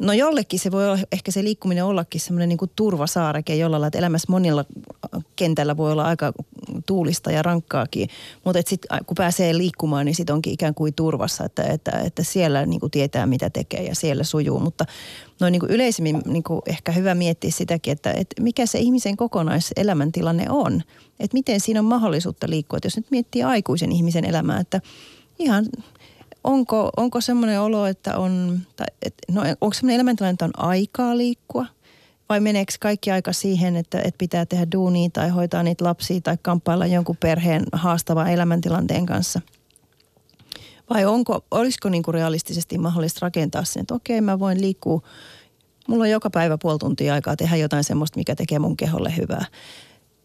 No 0.01 0.13
jollekin 0.13 0.59
se 0.59 0.71
voi 0.71 0.89
olla, 0.89 0.99
ehkä 1.13 1.31
se 1.31 1.45
liikkuminen 1.45 1.85
ollakin 1.85 2.21
semmoinen 2.21 2.49
niin 2.49 2.59
kuin 2.59 2.71
turvasaareke 2.77 3.57
jollain 3.57 3.85
että 3.85 3.99
elämässä 3.99 4.27
monilla 4.33 4.65
kentällä 5.37 5.77
voi 5.77 5.93
olla 5.93 6.05
aika 6.05 6.33
tuulista 6.87 7.31
ja 7.31 7.43
rankkaakin. 7.43 8.09
Mutta 8.45 8.63
sitten 8.67 8.99
kun 9.07 9.15
pääsee 9.15 9.59
liikkumaan, 9.59 10.07
niin 10.07 10.15
sitten 10.15 10.35
onkin 10.35 10.53
ikään 10.53 10.75
kuin 10.75 10.95
turvassa, 10.95 11.45
että, 11.45 11.63
että, 11.63 11.91
että 11.91 12.23
siellä 12.23 12.67
niin 12.67 12.81
kuin 12.81 12.91
tietää 12.91 13.27
mitä 13.27 13.51
tekee 13.51 13.83
ja 13.83 13.95
siellä 13.95 14.25
sujuu. 14.25 14.61
Mutta 14.61 14.85
noin 15.41 15.53
niin 15.53 15.61
kuin 15.61 15.73
yleisemmin 15.73 16.23
niin 16.27 16.43
kuin 16.43 16.63
ehkä 16.67 16.93
hyvä 16.93 17.15
miettiä 17.15 17.51
sitäkin, 17.51 17.93
että, 17.93 18.13
että 18.13 18.43
mikä 18.43 18.67
se 18.67 18.79
ihmisen 18.79 19.17
kokonaiselämäntilanne 19.17 20.47
on. 20.49 20.83
Että 21.21 21.35
miten 21.35 21.61
siinä 21.61 21.81
on 21.81 21.87
mahdollisuutta 21.87 22.51
liikkua. 22.51 22.77
Että 22.77 22.87
jos 22.87 22.97
nyt 22.97 23.11
miettii 23.11 23.43
aikuisen 23.43 23.93
ihmisen 23.93 24.25
elämää, 24.25 24.61
että 24.61 24.81
ihan– 25.39 25.67
onko, 26.45 26.91
onko 26.97 27.21
semmoinen 27.21 27.61
olo, 27.61 27.87
että 27.87 28.19
on, 28.19 28.61
tai, 28.77 28.87
et, 29.03 29.15
no, 29.31 29.43
onko 29.61 29.75
semmoinen 29.75 29.95
elämäntilanne, 29.95 30.33
että 30.33 30.45
on 30.45 30.51
aikaa 30.57 31.17
liikkua? 31.17 31.67
Vai 32.29 32.41
meneekö 32.41 32.73
kaikki 32.81 33.11
aika 33.11 33.33
siihen, 33.33 33.77
että, 33.77 33.99
että 33.99 34.19
pitää 34.19 34.47
tehdä 34.47 34.67
duunia 34.73 35.11
tai 35.13 35.29
hoitaa 35.29 35.63
niitä 35.63 35.85
lapsia 35.85 36.21
tai 36.21 36.37
kamppailla 36.43 36.87
jonkun 36.87 37.17
perheen 37.17 37.65
haastavan 37.73 38.31
elämäntilanteen 38.31 39.07
kanssa? 39.07 39.41
Vai 40.91 41.05
onko, 41.05 41.45
olisiko 41.51 41.89
niin 41.89 42.03
kuin 42.03 42.15
realistisesti 42.15 42.79
mahdollista 42.79 43.19
rakentaa 43.23 43.65
sen, 43.65 43.81
että 43.81 43.95
okei 43.95 44.21
mä 44.21 44.39
voin 44.39 44.61
liikkua 44.61 45.03
Mulla 45.91 46.05
on 46.05 46.11
joka 46.11 46.31
päivä 46.31 46.59
puoli 46.59 46.79
tuntia 46.79 47.15
aikaa 47.15 47.37
tehdä 47.37 47.57
jotain 47.57 47.85
semmoista, 47.85 48.19
mikä 48.19 48.35
tekee 48.35 48.59
mun 48.59 48.77
keholle 48.77 49.17
hyvää. 49.17 49.45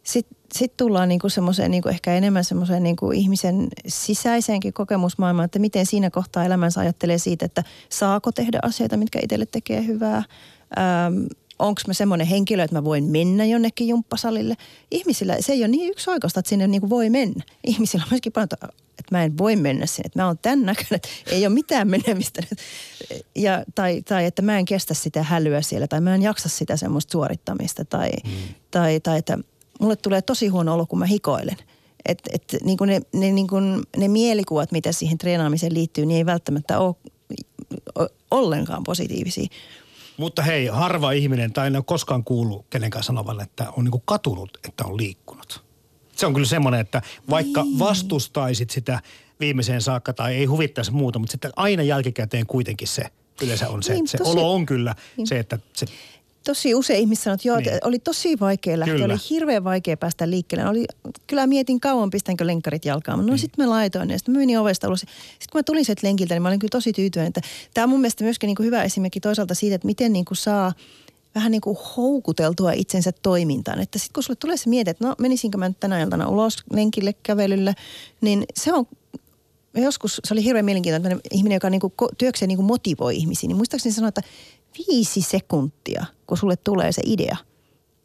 Sitten 0.05 0.37
sit 0.53 0.77
tullaan 0.77 1.09
niinku 1.09 1.29
semmoiseen 1.29 1.71
niinku 1.71 1.89
ehkä 1.89 2.13
enemmän 2.13 2.43
semmoiseen 2.43 2.83
niinku 2.83 3.11
ihmisen 3.11 3.67
sisäiseenkin 3.87 4.73
kokemusmaailmaan, 4.73 5.45
että 5.45 5.59
miten 5.59 5.85
siinä 5.85 6.09
kohtaa 6.09 6.45
elämänsä 6.45 6.81
ajattelee 6.81 7.17
siitä, 7.17 7.45
että 7.45 7.63
saako 7.89 8.31
tehdä 8.31 8.59
asioita, 8.61 8.97
mitkä 8.97 9.19
itselle 9.23 9.45
tekee 9.45 9.85
hyvää. 9.85 10.23
Ähm, 10.77 11.25
onko 11.59 11.81
mä 11.87 11.93
semmoinen 11.93 12.27
henkilö, 12.27 12.63
että 12.63 12.75
mä 12.75 12.83
voin 12.83 13.03
mennä 13.03 13.45
jonnekin 13.45 13.87
jumppasalille. 13.87 14.55
Ihmisillä 14.91 15.37
se 15.39 15.53
ei 15.53 15.61
ole 15.61 15.67
niin 15.67 15.91
yksioikoista, 15.91 16.39
että 16.39 16.49
sinne 16.49 16.67
niinku 16.67 16.89
voi 16.89 17.09
mennä. 17.09 17.43
Ihmisillä 17.63 18.03
on 18.03 18.09
myöskin 18.11 18.31
paljon, 18.31 18.49
että 18.51 18.71
mä 19.11 19.23
en 19.23 19.37
voi 19.37 19.55
mennä 19.55 19.85
sinne, 19.85 20.05
että 20.05 20.19
mä 20.19 20.27
oon 20.27 20.37
tämän 20.41 20.61
näköinen, 20.61 20.95
että 20.95 21.09
ei 21.27 21.45
ole 21.45 21.53
mitään 21.53 21.87
menemistä. 21.87 22.41
Ja, 23.35 23.63
tai, 23.75 24.01
tai 24.01 24.25
että 24.25 24.41
mä 24.41 24.59
en 24.59 24.65
kestä 24.65 24.93
sitä 24.93 25.23
hälyä 25.23 25.61
siellä 25.61 25.87
tai 25.87 26.01
mä 26.01 26.15
en 26.15 26.21
jaksa 26.21 26.49
sitä 26.49 26.77
semmoista 26.77 27.11
suorittamista 27.11 27.85
tai, 27.85 28.09
mm. 28.25 28.31
tai, 28.71 28.99
tai 28.99 29.17
että 29.17 29.37
mulle 29.79 29.95
tulee 29.95 30.21
tosi 30.21 30.47
huono 30.47 30.73
olo, 30.73 30.85
kun 30.85 30.99
mä 30.99 31.05
hikoilen. 31.05 31.57
Että 32.05 32.29
et, 32.33 32.55
niin 32.63 32.77
ne, 32.85 33.01
ne, 33.13 33.31
niin 33.31 33.47
ne 33.97 34.07
mielikuvat, 34.07 34.71
mitä 34.71 34.91
siihen 34.91 35.17
treenaamiseen 35.17 35.73
liittyy, 35.73 36.05
niin 36.05 36.17
ei 36.17 36.25
välttämättä 36.25 36.79
ole 36.79 36.95
ollenkaan 38.31 38.83
positiivisia. 38.83 39.47
Mutta 40.17 40.41
hei, 40.41 40.67
harva 40.67 41.11
ihminen, 41.11 41.53
tai 41.53 41.67
en 41.67 41.75
ole 41.75 41.83
koskaan 41.83 42.23
kuullut 42.23 42.65
kenenkään 42.69 43.03
sanovan, 43.03 43.41
että 43.41 43.71
on 43.77 43.83
niin 43.83 44.01
katunut, 44.05 44.57
että 44.67 44.83
on 44.85 44.97
liikkunut. 44.97 45.63
Se 46.15 46.25
on 46.25 46.33
kyllä 46.33 46.47
semmoinen, 46.47 46.79
että 46.81 47.01
vaikka 47.29 47.63
niin. 47.63 47.79
vastustaisit 47.79 48.69
sitä 48.69 48.99
viimeiseen 49.39 49.81
saakka 49.81 50.13
tai 50.13 50.35
ei 50.35 50.45
huvittaisi 50.45 50.91
muuta, 50.91 51.19
mutta 51.19 51.31
sitten 51.31 51.51
aina 51.55 51.83
jälkikäteen 51.83 52.45
kuitenkin 52.45 52.87
se 52.87 53.03
yleensä 53.41 53.69
on 53.69 53.83
se, 53.83 53.93
niin, 53.93 53.99
että 53.99 54.11
se 54.11 54.17
tosi, 54.17 54.31
olo 54.31 54.53
on 54.53 54.65
kyllä 54.65 54.95
niin. 55.17 55.27
se, 55.27 55.39
että 55.39 55.59
se 55.73 55.85
tosi 56.45 56.75
usein 56.75 56.99
ihmiset 56.99 57.23
sanoivat, 57.23 57.39
että 57.39 57.47
joo, 57.47 57.59
niin. 57.59 57.79
oli 57.83 57.99
tosi 57.99 58.39
vaikea 58.39 58.79
lähteä, 58.79 58.95
kyllä. 58.95 59.13
oli 59.13 59.21
hirveän 59.29 59.63
vaikea 59.63 59.97
päästä 59.97 60.29
liikkeelle. 60.29 60.69
Oli, 60.69 60.85
kyllä 61.27 61.47
mietin 61.47 61.79
kauan, 61.79 62.09
pistänkö 62.09 62.47
lenkkarit 62.47 62.85
jalkaan. 62.85 63.19
No 63.19 63.25
niin. 63.25 63.39
sitten 63.39 63.65
mä 63.65 63.69
laitoin 63.69 64.09
ja 64.09 64.17
sitten 64.17 64.33
mä 64.33 64.39
menin 64.39 64.59
ovesta 64.59 64.87
ulos. 64.87 64.99
Sitten 64.99 65.47
kun 65.51 65.59
mä 65.59 65.63
tulin 65.63 65.85
sieltä 65.85 66.07
lenkiltä, 66.07 66.35
niin 66.35 66.41
mä 66.41 66.47
olin 66.47 66.59
kyllä 66.59 66.71
tosi 66.71 66.93
tyytyväinen. 66.93 67.27
Että 67.27 67.41
tämä 67.73 67.83
on 67.83 67.89
mun 67.89 68.01
mielestä 68.01 68.23
myöskin 68.23 68.47
niin 68.47 68.55
kuin 68.55 68.65
hyvä 68.65 68.83
esimerkki 68.83 69.19
toisaalta 69.19 69.55
siitä, 69.55 69.75
että 69.75 69.85
miten 69.85 70.13
niin 70.13 70.25
kuin 70.25 70.37
saa 70.37 70.73
vähän 71.35 71.51
niin 71.51 71.61
kuin 71.61 71.77
houkuteltua 71.97 72.71
itsensä 72.71 73.11
toimintaan. 73.21 73.79
Että 73.79 73.99
sitten 73.99 74.13
kun 74.13 74.23
sulle 74.23 74.37
tulee 74.41 74.57
se 74.57 74.69
mieti, 74.69 74.89
että 74.89 75.07
no 75.07 75.15
menisinkö 75.19 75.57
mä 75.57 75.67
nyt 75.67 75.79
tänä 75.79 76.01
iltana 76.01 76.27
ulos 76.27 76.57
lenkille, 76.73 77.13
kävelylle, 77.23 77.73
niin 78.21 78.45
se 78.55 78.73
on 78.73 78.87
joskus 79.81 80.21
se 80.23 80.33
oli 80.33 80.43
hirveän 80.43 80.65
mielenkiintoinen 80.65 81.21
ihminen, 81.31 81.55
joka 81.55 81.69
niinku 81.69 81.93
työkseen 82.17 82.47
niinku 82.47 82.63
motivoi 82.63 83.15
ihmisiä. 83.17 83.47
Niin 83.47 83.57
muistaakseni 83.57 83.95
sanoa, 83.95 84.09
että 84.09 84.21
viisi 84.77 85.21
sekuntia, 85.21 86.05
kun 86.27 86.37
sulle 86.37 86.55
tulee 86.55 86.91
se 86.91 87.01
idea, 87.05 87.37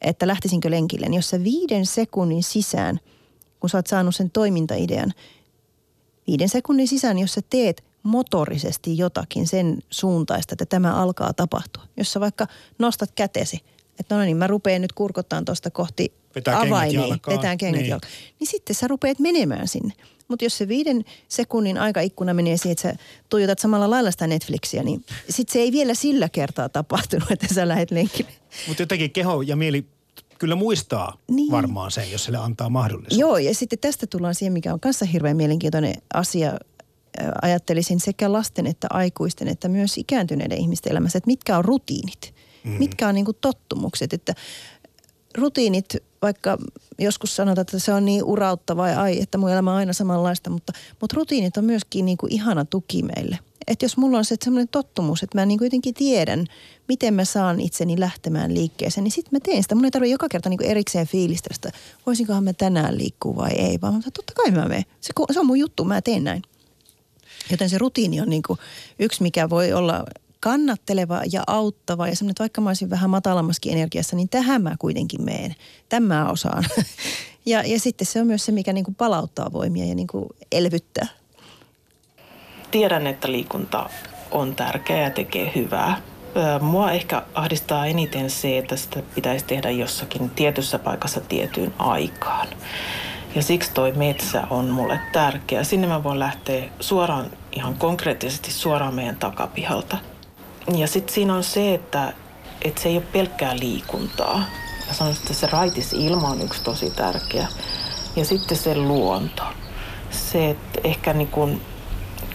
että 0.01 0.27
lähtisinkö 0.27 0.71
lenkille, 0.71 1.05
niin 1.05 1.17
jos 1.17 1.29
sä 1.29 1.43
viiden 1.43 1.85
sekunnin 1.85 2.43
sisään, 2.43 2.99
kun 3.59 3.69
sä 3.69 3.77
oot 3.77 3.87
saanut 3.87 4.15
sen 4.15 4.31
toimintaidean, 4.31 5.13
viiden 6.27 6.49
sekunnin 6.49 6.87
sisään, 6.87 7.19
jos 7.19 7.33
sä 7.33 7.41
teet 7.49 7.83
motorisesti 8.03 8.97
jotakin 8.97 9.47
sen 9.47 9.79
suuntaista, 9.89 10.53
että 10.53 10.65
tämä 10.65 10.95
alkaa 10.95 11.33
tapahtua. 11.33 11.83
Jos 11.97 12.13
sä 12.13 12.19
vaikka 12.19 12.47
nostat 12.79 13.11
kätesi, 13.15 13.59
että 13.99 14.15
no 14.15 14.21
niin, 14.21 14.37
mä 14.37 14.47
rupean 14.47 14.81
nyt 14.81 14.93
kurkottaan 14.93 15.45
tuosta 15.45 15.69
kohti 15.69 16.13
Vetää 16.35 16.59
avaimia, 16.59 17.17
vetään 17.27 17.57
kengät 17.57 17.81
niin. 17.81 17.99
niin 18.39 18.47
sitten 18.47 18.75
sä 18.75 18.87
rupeat 18.87 19.19
menemään 19.19 19.67
sinne. 19.67 19.93
Mutta 20.31 20.45
jos 20.45 20.57
se 20.57 20.67
viiden 20.67 21.05
sekunnin 21.27 21.77
aikaikkuna 21.77 22.33
menee 22.33 22.57
siihen, 22.57 22.71
että 22.71 22.81
sä 22.81 22.95
tuijotat 23.29 23.59
samalla 23.59 23.89
lailla 23.89 24.11
sitä 24.11 24.27
Netflixiä, 24.27 24.83
niin 24.83 25.05
sitten 25.29 25.53
se 25.53 25.59
ei 25.59 25.71
vielä 25.71 25.93
sillä 25.93 26.29
kertaa 26.29 26.69
tapahtunut, 26.69 27.31
että 27.31 27.53
sä 27.53 27.67
lähdet 27.67 27.91
lenkille. 27.91 28.31
Mutta 28.67 28.83
jotenkin 28.83 29.11
keho 29.11 29.41
ja 29.41 29.55
mieli 29.55 29.85
kyllä 30.39 30.55
muistaa 30.55 31.17
niin. 31.31 31.51
varmaan 31.51 31.91
sen, 31.91 32.11
jos 32.11 32.23
sille 32.23 32.37
antaa 32.37 32.69
mahdollisuuden. 32.69 33.19
Joo, 33.19 33.37
ja 33.37 33.55
sitten 33.55 33.79
tästä 33.79 34.07
tullaan 34.07 34.35
siihen, 34.35 34.53
mikä 34.53 34.73
on 34.73 34.79
kanssa 34.79 35.05
hirveän 35.05 35.37
mielenkiintoinen 35.37 35.95
asia. 36.13 36.53
Ajattelisin 37.41 37.99
sekä 37.99 38.31
lasten 38.31 38.67
että 38.67 38.87
aikuisten 38.89 39.47
että 39.47 39.67
myös 39.67 39.97
ikääntyneiden 39.97 40.57
ihmisten 40.57 40.91
elämässä, 40.91 41.17
että 41.17 41.27
mitkä 41.27 41.57
on 41.57 41.65
rutiinit. 41.65 42.33
Mm. 42.63 42.71
Mitkä 42.71 43.07
on 43.07 43.15
niin 43.15 43.25
tottumukset, 43.41 44.13
että 44.13 44.33
rutiinit, 45.37 45.95
vaikka 46.21 46.57
joskus 46.99 47.35
sanotaan, 47.35 47.61
että 47.61 47.79
se 47.79 47.93
on 47.93 48.05
niin 48.05 48.23
urauttavaa 48.23 48.89
ja 48.89 49.01
ai, 49.01 49.21
että 49.21 49.37
mun 49.37 49.51
elämä 49.51 49.71
on 49.71 49.77
aina 49.77 49.93
samanlaista, 49.93 50.49
mutta, 50.49 50.73
mutta 51.01 51.15
rutiinit 51.15 51.57
on 51.57 51.65
myöskin 51.65 52.05
niin 52.05 52.17
kuin 52.17 52.33
ihana 52.33 52.65
tuki 52.65 53.03
meille. 53.03 53.39
Että 53.67 53.85
jos 53.85 53.97
mulla 53.97 54.17
on 54.17 54.25
se 54.25 54.35
semmoinen 54.43 54.67
tottumus, 54.67 55.23
että 55.23 55.37
mä 55.37 55.45
niin 55.45 55.57
kuin 55.57 55.65
jotenkin 55.65 55.93
tiedän, 55.93 56.45
miten 56.87 57.13
mä 57.13 57.25
saan 57.25 57.59
itseni 57.59 57.99
lähtemään 57.99 58.53
liikkeeseen, 58.53 59.03
niin 59.03 59.11
sitten 59.11 59.31
mä 59.31 59.39
teen 59.39 59.63
sitä. 59.63 59.75
Mun 59.75 59.85
ei 59.85 59.91
tarvitse 59.91 60.11
joka 60.11 60.27
kerta 60.29 60.49
niin 60.49 60.57
kuin 60.57 60.69
erikseen 60.69 61.07
fiilistä 61.07 61.49
sitä, 61.53 61.71
voisinkohan 62.05 62.43
mä 62.43 62.53
tänään 62.53 62.97
liikkua 62.97 63.35
vai 63.35 63.51
ei, 63.51 63.81
vaan 63.81 63.93
mä 63.93 64.01
totta 64.13 64.33
kai 64.35 64.51
mä 64.51 64.65
menen. 64.65 64.85
Se, 65.01 65.13
se 65.31 65.39
on 65.39 65.45
mun 65.45 65.59
juttu, 65.59 65.83
mä 65.83 66.01
teen 66.01 66.23
näin. 66.23 66.41
Joten 67.51 67.69
se 67.69 67.77
rutiini 67.77 68.21
on 68.21 68.29
niin 68.29 68.43
kuin 68.47 68.59
yksi, 68.99 69.23
mikä 69.23 69.49
voi 69.49 69.73
olla 69.73 70.05
kannatteleva 70.41 71.21
ja 71.31 71.43
auttava 71.47 72.07
ja 72.07 72.15
semmoinen, 72.15 72.35
vaikka 72.39 72.61
mä 72.61 72.69
olisin 72.69 72.89
vähän 72.89 73.09
matalammaskin 73.09 73.71
energiassa, 73.73 74.15
niin 74.15 74.29
tähän 74.29 74.61
mä 74.61 74.75
kuitenkin 74.79 75.23
meen. 75.23 75.55
Tämä 75.89 76.29
osaan. 76.29 76.63
ja, 77.45 77.63
ja 77.63 77.79
sitten 77.79 78.07
se 78.07 78.21
on 78.21 78.27
myös 78.27 78.45
se, 78.45 78.51
mikä 78.51 78.73
niin 78.73 78.85
kuin 78.85 78.95
palauttaa 78.95 79.53
voimia 79.53 79.85
ja 79.85 79.95
niin 79.95 80.07
kuin 80.07 80.25
elvyttää. 80.51 81.07
Tiedän, 82.71 83.07
että 83.07 83.31
liikunta 83.31 83.89
on 84.31 84.55
tärkeää 84.55 85.03
ja 85.03 85.09
tekee 85.09 85.51
hyvää. 85.55 86.01
Mua 86.61 86.91
ehkä 86.91 87.21
ahdistaa 87.33 87.85
eniten 87.85 88.29
se, 88.29 88.57
että 88.57 88.75
sitä 88.75 89.03
pitäisi 89.15 89.45
tehdä 89.45 89.69
jossakin 89.69 90.29
tietyssä 90.29 90.79
paikassa 90.79 91.21
tiettyyn 91.21 91.73
aikaan. 91.79 92.47
Ja 93.35 93.41
siksi 93.41 93.71
toi 93.73 93.91
metsä 93.91 94.47
on 94.49 94.65
mulle 94.65 94.99
tärkeä. 95.11 95.63
Sinne 95.63 95.87
mä 95.87 96.03
voin 96.03 96.19
lähteä 96.19 96.69
suoraan, 96.79 97.25
ihan 97.51 97.75
konkreettisesti 97.75 98.51
suoraan 98.51 98.93
meidän 98.93 99.15
takapihalta– 99.15 99.97
ja 100.77 100.87
sitten 100.87 101.13
siinä 101.13 101.35
on 101.35 101.43
se, 101.43 101.73
että, 101.73 102.13
että 102.61 102.81
se 102.81 102.89
ei 102.89 102.95
ole 102.97 103.05
pelkkää 103.13 103.59
liikuntaa. 103.59 104.37
Mä 104.87 104.93
sanoisin, 104.93 105.21
että 105.21 105.33
se 105.33 105.47
raitis 105.47 105.93
ilma 105.93 106.27
on 106.27 106.41
yksi 106.41 106.63
tosi 106.63 106.89
tärkeä. 106.89 107.47
Ja 108.15 108.25
sitten 108.25 108.57
se 108.57 108.75
luonto. 108.75 109.43
Se, 110.11 110.49
että 110.49 110.81
ehkä 110.83 111.13
niin 111.13 111.27
kun, 111.27 111.61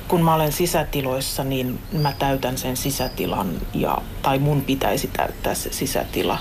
kun 0.09 0.22
mä 0.22 0.35
olen 0.35 0.53
sisätiloissa, 0.53 1.45
niin 1.45 1.79
mä 1.93 2.12
täytän 2.18 2.59
sen 2.59 2.77
sisätilan, 2.77 3.61
ja, 3.74 3.99
tai 4.22 4.39
mun 4.39 4.62
pitäisi 4.62 5.09
täyttää 5.09 5.55
se 5.55 5.72
sisätila 5.72 6.39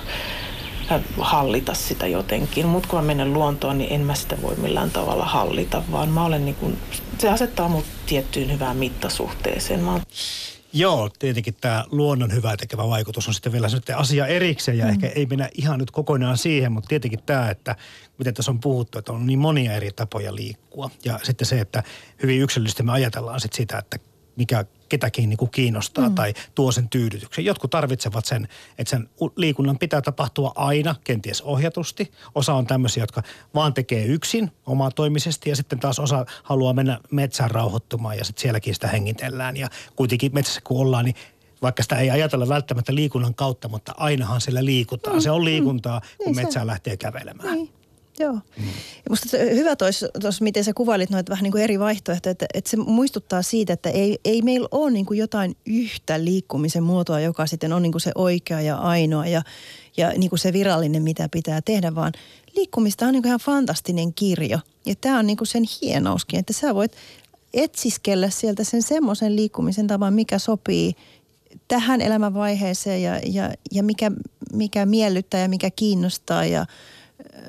hallita 1.18 1.74
sitä 1.74 2.08
jotenkin. 2.08 2.66
Mutta 2.66 2.90
kun 2.90 3.00
mä 3.00 3.06
menen 3.06 3.34
luontoon, 3.34 3.78
niin 3.78 3.94
en 3.94 4.02
mä 4.02 4.16
sitä 4.16 4.42
voi 4.42 4.56
millään 4.56 4.92
tavalla 4.92 5.26
hallita, 5.26 5.84
vaan 5.92 6.10
mä 6.10 6.26
olen 6.26 6.46
niin 6.46 6.56
kun, 6.56 6.78
se 7.18 7.30
asettaa 7.30 7.70
mut 7.70 7.86
tiettyyn 8.06 8.52
hyvään 8.52 8.78
mittasuhteeseen. 8.78 9.80
Mä 9.80 10.00
Joo, 10.78 11.10
tietenkin 11.20 11.56
tämä 11.62 11.86
luonnon 11.92 12.34
hyvä 12.34 12.58
tekevä 12.58 12.88
vaikutus 12.88 13.28
on 13.28 13.34
sitten 13.34 13.52
vielä 13.52 13.70
sitten 13.70 13.98
asia 13.98 14.28
erikseen 14.28 14.78
ja 14.78 14.86
mm. 14.86 14.92
ehkä 14.92 15.08
ei 15.08 15.26
mennä 15.26 15.50
ihan 15.54 15.80
nyt 15.80 15.92
kokonaan 15.92 16.38
siihen, 16.38 16.72
mutta 16.72 16.88
tietenkin 16.88 17.24
tämä, 17.26 17.50
että 17.50 17.76
miten 18.18 18.34
tässä 18.34 18.52
on 18.52 18.60
puhuttu, 18.60 19.00
että 19.00 19.14
on 19.14 19.26
niin 19.26 19.40
monia 19.40 19.74
eri 19.74 19.92
tapoja 19.96 20.36
liikkua. 20.36 20.90
Ja 21.06 21.20
sitten 21.24 21.48
se, 21.48 21.60
että 21.60 21.84
hyvin 22.24 22.42
yksilöllisesti 22.42 22.84
me 22.84 22.92
ajatellaan 22.92 23.40
sitten 23.40 23.58
sitä, 23.58 23.78
että 23.78 23.98
mikä 24.36 24.66
ketäkin 24.90 25.30
niin 25.30 25.38
kuin 25.38 25.52
kiinnostaa 25.52 26.10
mm. 26.10 26.16
tai 26.16 26.34
tuo 26.56 26.72
sen 26.72 26.90
tyydytyksen. 26.90 27.46
Jotkut 27.46 27.72
tarvitsevat 27.72 28.26
sen, 28.26 28.48
että 28.78 28.90
sen 28.90 29.10
liikunnan 29.36 29.80
pitää 29.80 30.02
tapahtua 30.02 30.52
aina, 30.56 30.96
kenties 31.04 31.42
ohjatusti. 31.42 32.12
Osa 32.36 32.54
on 32.54 32.68
tämmöisiä, 32.68 33.04
jotka 33.04 33.24
vaan 33.56 33.74
tekee 33.74 34.06
yksin 34.06 34.52
omatoimisesti 34.66 35.50
ja 35.50 35.56
sitten 35.56 35.80
taas 35.80 36.00
osa 36.00 36.26
haluaa 36.44 36.74
mennä 36.74 37.00
metsään 37.12 37.52
rauhoittumaan 37.52 38.18
ja 38.18 38.26
sitten 38.26 38.42
sielläkin 38.42 38.74
sitä 38.74 38.88
hengitellään. 38.88 39.58
Ja 39.58 39.70
kuitenkin 39.96 40.34
metsässä 40.34 40.62
kun 40.64 40.82
ollaan, 40.82 41.06
niin 41.06 41.16
vaikka 41.62 41.84
sitä 41.84 41.96
ei 41.96 42.10
ajatella 42.10 42.50
välttämättä 42.50 42.96
liikunnan 42.96 43.36
kautta, 43.36 43.68
mutta 43.68 43.94
ainahan 43.98 44.42
sillä 44.42 44.66
liikutaan. 44.66 45.16
Mm. 45.16 45.22
Se 45.22 45.32
on 45.32 45.42
mm. 45.42 45.46
liikuntaa, 45.46 46.02
kun 46.18 46.26
niin 46.26 46.36
metsään 46.36 46.68
lähtee 46.68 46.98
kävelemään. 46.98 47.54
Niin. 47.54 47.85
Joo. 48.20 48.34
Mm. 48.34 48.64
Musta 49.10 49.38
hyvä 49.38 49.76
tuossa, 49.76 50.08
miten 50.42 50.64
sä 50.64 50.74
kuvailit 50.74 51.10
noita 51.10 51.30
vähän 51.30 51.44
niin 51.44 51.52
kuin 51.52 51.64
eri 51.64 51.80
vaihtoehtoja, 51.80 52.32
että, 52.32 52.46
että 52.54 52.70
se 52.70 52.78
muistuttaa 52.78 53.42
siitä, 53.42 53.74
että 53.74 53.90
ei, 53.90 54.20
ei 54.26 54.42
meillä 54.42 54.68
ole 54.72 54.92
niin 54.92 55.06
kuin 55.06 55.20
jotain 55.20 55.58
yhtä 55.66 56.24
liikkumisen 56.24 56.84
muotoa, 56.84 57.20
joka 57.20 57.46
sitten 57.46 57.74
on 57.74 57.82
niin 57.82 57.92
kuin 57.92 58.02
se 58.02 58.12
oikea 58.16 58.62
ja 58.62 58.78
ainoa 58.78 59.26
ja, 59.28 59.42
ja 59.98 60.10
niin 60.10 60.30
kuin 60.30 60.40
se 60.40 60.54
virallinen, 60.54 61.04
mitä 61.04 61.30
pitää 61.30 61.62
tehdä, 61.62 61.96
vaan 61.96 62.14
liikkumista 62.56 63.06
on 63.06 63.12
niin 63.14 63.22
kuin 63.22 63.30
ihan 63.30 63.40
fantastinen 63.40 64.14
kirjo. 64.14 64.60
Ja 64.86 64.96
tämä 65.02 65.20
on 65.20 65.28
niin 65.28 65.38
kuin 65.38 65.48
sen 65.48 65.64
hienouskin, 65.82 66.40
että 66.40 66.54
sä 66.54 66.76
voit 66.76 66.92
etsiskellä 67.54 68.30
sieltä 68.30 68.64
sen 68.64 68.82
semmoisen 68.82 69.36
liikkumisen 69.36 69.88
tavan, 69.88 70.14
mikä 70.14 70.40
sopii 70.40 70.94
tähän 71.68 72.02
elämänvaiheeseen 72.02 73.02
ja, 73.02 73.20
ja, 73.26 73.52
ja 73.72 73.84
mikä, 73.84 74.12
mikä 74.54 74.86
miellyttää 74.86 75.42
ja 75.42 75.50
mikä 75.50 75.70
kiinnostaa 75.72 76.46
ja– 76.46 76.66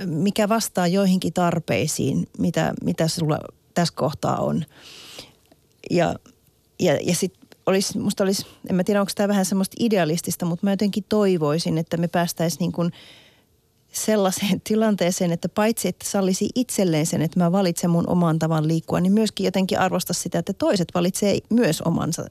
mikä 0.04 0.48
vastaa 0.48 0.86
joihinkin 0.86 1.32
tarpeisiin, 1.32 2.28
mitä, 2.38 2.74
mitä 2.84 3.08
sulla 3.08 3.38
tässä 3.74 3.94
kohtaa 3.96 4.36
on. 4.36 4.64
Ja, 5.90 6.14
ja, 6.78 6.98
ja 7.02 7.14
sitten 7.14 7.48
olisi, 7.66 7.98
musta 7.98 8.24
olisi, 8.24 8.46
en 8.70 8.76
mä 8.76 8.84
tiedä 8.84 9.00
onko 9.00 9.12
tämä 9.14 9.28
vähän 9.28 9.44
semmoista 9.44 9.76
idealistista, 9.80 10.46
mutta 10.46 10.66
mä 10.66 10.72
jotenkin 10.72 11.04
toivoisin, 11.08 11.78
että 11.78 11.96
me 11.96 12.08
päästäisiin 12.08 12.58
niin 12.58 12.72
kuin 12.72 12.92
sellaiseen 13.96 14.60
tilanteeseen, 14.68 15.32
että 15.32 15.48
paitsi 15.48 15.88
että 15.88 16.08
sallisi 16.08 16.48
itselleen 16.54 17.06
sen, 17.06 17.22
että 17.22 17.40
mä 17.40 17.52
valitsen 17.52 17.90
mun 17.90 18.08
oman 18.08 18.38
tavan 18.38 18.68
liikkua, 18.68 19.00
niin 19.00 19.12
myöskin 19.12 19.44
jotenkin 19.44 19.78
arvosta 19.78 20.12
sitä, 20.12 20.38
että 20.38 20.52
toiset 20.52 20.88
valitsee 20.94 21.38
myös 21.50 21.82
omansa. 21.82 22.24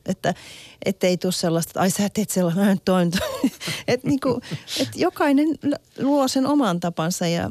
Että 0.85 1.07
ei 1.07 1.17
tule 1.17 1.31
sellaista, 1.31 1.69
että 1.69 1.79
ai 1.79 1.89
sä 1.89 2.09
teet 2.13 2.29
sellainen, 2.29 2.81
toin. 2.85 3.11
että 3.87 4.07
niin 4.07 4.19
et 4.79 4.89
jokainen 4.95 5.47
luo 5.99 6.27
sen 6.27 6.47
oman 6.47 6.79
tapansa 6.79 7.27
ja 7.27 7.49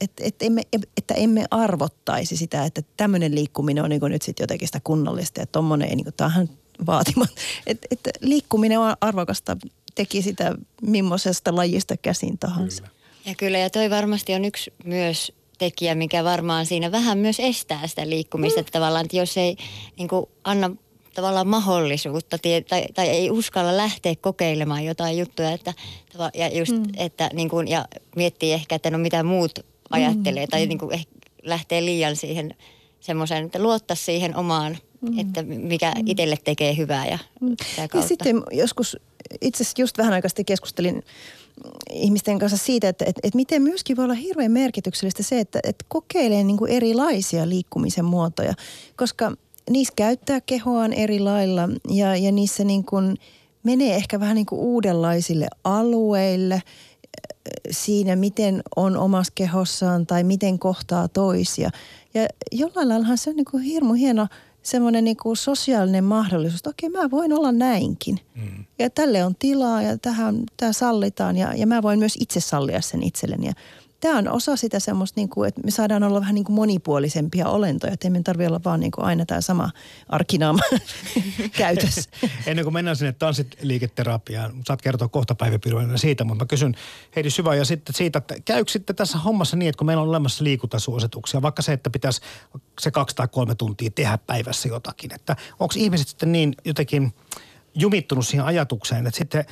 että, 0.00 0.24
että, 0.26 0.44
emme, 0.44 0.62
että 0.96 1.14
emme 1.14 1.44
arvottaisi 1.50 2.36
sitä, 2.36 2.64
että 2.64 2.82
tämmöinen 2.96 3.34
liikkuminen 3.34 3.84
on 3.84 3.90
niin 3.90 4.00
nyt 4.08 4.22
sitten 4.22 4.44
jotenkin 4.44 4.68
sitä 4.68 4.80
kunnollista 4.84 5.40
ja 5.40 5.46
tuommoinen 5.46 5.88
ei 5.88 5.96
niin 5.96 6.04
kuin, 6.04 6.14
tämähän. 6.14 6.48
Että, 7.66 7.86
että 7.90 8.10
liikkuminen 8.20 8.78
on 8.78 8.96
arvokasta, 9.00 9.56
teki 9.94 10.22
sitä 10.22 10.54
millaisesta 10.82 11.56
lajista 11.56 11.96
käsin 11.96 12.38
tahansa. 12.38 12.82
Kyllä. 12.82 12.93
Ja 13.26 13.34
kyllä, 13.34 13.58
ja 13.58 13.70
toi 13.70 13.90
varmasti 13.90 14.34
on 14.34 14.44
yksi 14.44 14.72
myös 14.84 15.32
tekijä, 15.58 15.94
mikä 15.94 16.24
varmaan 16.24 16.66
siinä 16.66 16.92
vähän 16.92 17.18
myös 17.18 17.40
estää 17.40 17.86
sitä 17.86 18.08
liikkumista. 18.08 18.60
Mm. 18.60 18.66
Tavallaan, 18.72 19.04
että 19.04 19.16
jos 19.16 19.36
ei 19.36 19.56
niin 19.98 20.08
kuin, 20.08 20.26
anna 20.44 20.70
tavallaan 21.14 21.48
mahdollisuutta 21.48 22.38
tai, 22.68 22.86
tai 22.94 23.08
ei 23.08 23.30
uskalla 23.30 23.76
lähteä 23.76 24.14
kokeilemaan 24.20 24.84
jotain 24.84 25.18
juttuja. 25.18 25.50
Että, 25.50 25.74
ja, 26.34 26.58
just, 26.58 26.72
mm. 26.72 26.82
että, 26.96 27.30
niin 27.32 27.48
kuin, 27.48 27.68
ja 27.68 27.84
miettii 28.16 28.52
ehkä, 28.52 28.74
että 28.74 28.90
no 28.90 28.98
mitä 28.98 29.22
muut 29.22 29.58
ajattelee. 29.90 30.46
Mm. 30.46 30.50
Tai 30.50 30.66
niin 30.66 30.78
kuin, 30.78 30.92
ehkä 30.94 31.12
lähtee 31.42 31.84
liian 31.84 32.16
siihen 32.16 32.54
semmoiseen, 33.00 33.44
että 33.44 33.62
luottaa 33.62 33.96
siihen 33.96 34.36
omaan, 34.36 34.78
mm. 35.00 35.18
että 35.18 35.42
mikä 35.42 35.92
mm. 35.96 36.02
itselle 36.06 36.36
tekee 36.44 36.76
hyvää. 36.76 37.06
Ja, 37.06 37.18
mm. 37.40 37.56
ja 37.94 38.02
sitten 38.02 38.42
joskus, 38.52 38.96
itse 39.40 39.62
asiassa 39.62 39.82
just 39.82 39.98
vähän 39.98 40.12
aikaa 40.12 40.28
sitten 40.28 40.44
keskustelin 40.44 41.02
ihmisten 41.90 42.38
kanssa 42.38 42.58
siitä, 42.58 42.88
että, 42.88 43.04
että, 43.04 43.20
että 43.24 43.36
miten 43.36 43.62
myöskin 43.62 43.96
voi 43.96 44.04
olla 44.04 44.14
hirveän 44.14 44.52
merkityksellistä 44.52 45.22
se, 45.22 45.40
että, 45.40 45.60
että 45.62 45.84
kokeilee 45.88 46.44
niin 46.44 46.56
kuin 46.56 46.70
erilaisia 46.70 47.48
liikkumisen 47.48 48.04
muotoja, 48.04 48.54
koska 48.96 49.32
niissä 49.70 49.92
käyttää 49.96 50.40
kehoaan 50.40 50.92
eri 50.92 51.20
lailla 51.20 51.68
ja, 51.90 52.16
ja 52.16 52.32
niissä 52.32 52.64
niin 52.64 52.84
kuin 52.84 53.16
menee 53.62 53.94
ehkä 53.94 54.20
vähän 54.20 54.34
niin 54.34 54.46
kuin 54.46 54.60
uudenlaisille 54.60 55.48
alueille 55.64 56.62
siinä, 57.70 58.16
miten 58.16 58.62
on 58.76 58.96
omassa 58.96 59.32
kehossaan 59.34 60.06
tai 60.06 60.24
miten 60.24 60.58
kohtaa 60.58 61.08
toisia. 61.08 61.70
Ja 62.14 62.26
jollain 62.52 62.88
laillahan 62.88 63.18
se 63.18 63.30
on 63.30 63.36
niin 63.36 63.46
kuin 63.50 63.62
hirmu 63.62 63.92
hieno– 63.92 64.26
semmoinen 64.64 65.04
niin 65.04 65.16
kuin 65.16 65.36
sosiaalinen 65.36 66.04
mahdollisuus, 66.04 66.60
että 66.60 66.70
okei 66.70 66.88
mä 66.88 67.10
voin 67.10 67.32
olla 67.32 67.52
näinkin. 67.52 68.20
Mm. 68.34 68.64
Ja 68.78 68.90
tälle 68.90 69.24
on 69.24 69.34
tilaa 69.38 69.82
ja 69.82 69.98
tähän, 69.98 70.42
tämä 70.56 70.72
sallitaan 70.72 71.36
ja, 71.36 71.54
ja 71.54 71.66
mä 71.66 71.82
voin 71.82 71.98
myös 71.98 72.16
itse 72.20 72.40
sallia 72.40 72.80
sen 72.80 73.02
itselleni. 73.02 73.46
Ja 73.46 73.52
tämä 74.04 74.18
on 74.18 74.28
osa 74.28 74.56
sitä 74.56 74.80
semmoista, 74.80 75.20
niin 75.20 75.28
kuin, 75.28 75.48
että 75.48 75.60
me 75.64 75.70
saadaan 75.70 76.02
olla 76.02 76.20
vähän 76.20 76.34
niin 76.34 76.44
kuin 76.44 76.56
monipuolisempia 76.56 77.48
olentoja. 77.48 77.92
Että 77.92 78.06
emme 78.06 78.22
tarvitse 78.22 78.48
olla 78.48 78.60
vaan 78.64 78.80
niin 78.80 78.92
kuin 78.92 79.04
aina 79.04 79.26
tämä 79.26 79.40
sama 79.40 79.70
arkinaama 80.08 80.58
käytössä. 81.58 82.10
Ennen 82.46 82.64
kuin 82.64 82.74
mennään 82.74 82.96
sinne 82.96 83.12
tanssiliiketerapiaan, 83.12 84.52
saat 84.66 84.82
kertoa 84.82 85.08
kohta 85.08 85.34
päiväpiirroina 85.34 85.96
siitä, 85.96 86.24
mutta 86.24 86.44
mä 86.44 86.48
kysyn 86.48 86.74
Heidi 87.16 87.30
Syvä 87.30 87.54
ja 87.54 87.64
sitten 87.64 87.94
siitä, 87.94 88.18
että 88.18 88.34
käykö 88.44 88.70
sitten 88.70 88.96
tässä 88.96 89.18
hommassa 89.18 89.56
niin, 89.56 89.68
että 89.68 89.78
kun 89.78 89.86
meillä 89.86 90.02
on 90.02 90.08
olemassa 90.08 90.44
liikuntasuosituksia, 90.44 91.42
vaikka 91.42 91.62
se, 91.62 91.72
että 91.72 91.90
pitäisi 91.90 92.20
se 92.80 92.90
kaksi 92.90 93.16
tai 93.16 93.28
kolme 93.28 93.54
tuntia 93.54 93.90
tehdä 93.90 94.18
päivässä 94.18 94.68
jotakin, 94.68 95.14
että 95.14 95.36
onko 95.60 95.74
ihmiset 95.76 96.08
sitten 96.08 96.32
niin 96.32 96.54
jotenkin 96.64 97.14
jumittunut 97.74 98.26
siihen 98.26 98.46
ajatukseen, 98.46 99.06
että 99.06 99.18
sitten 99.18 99.44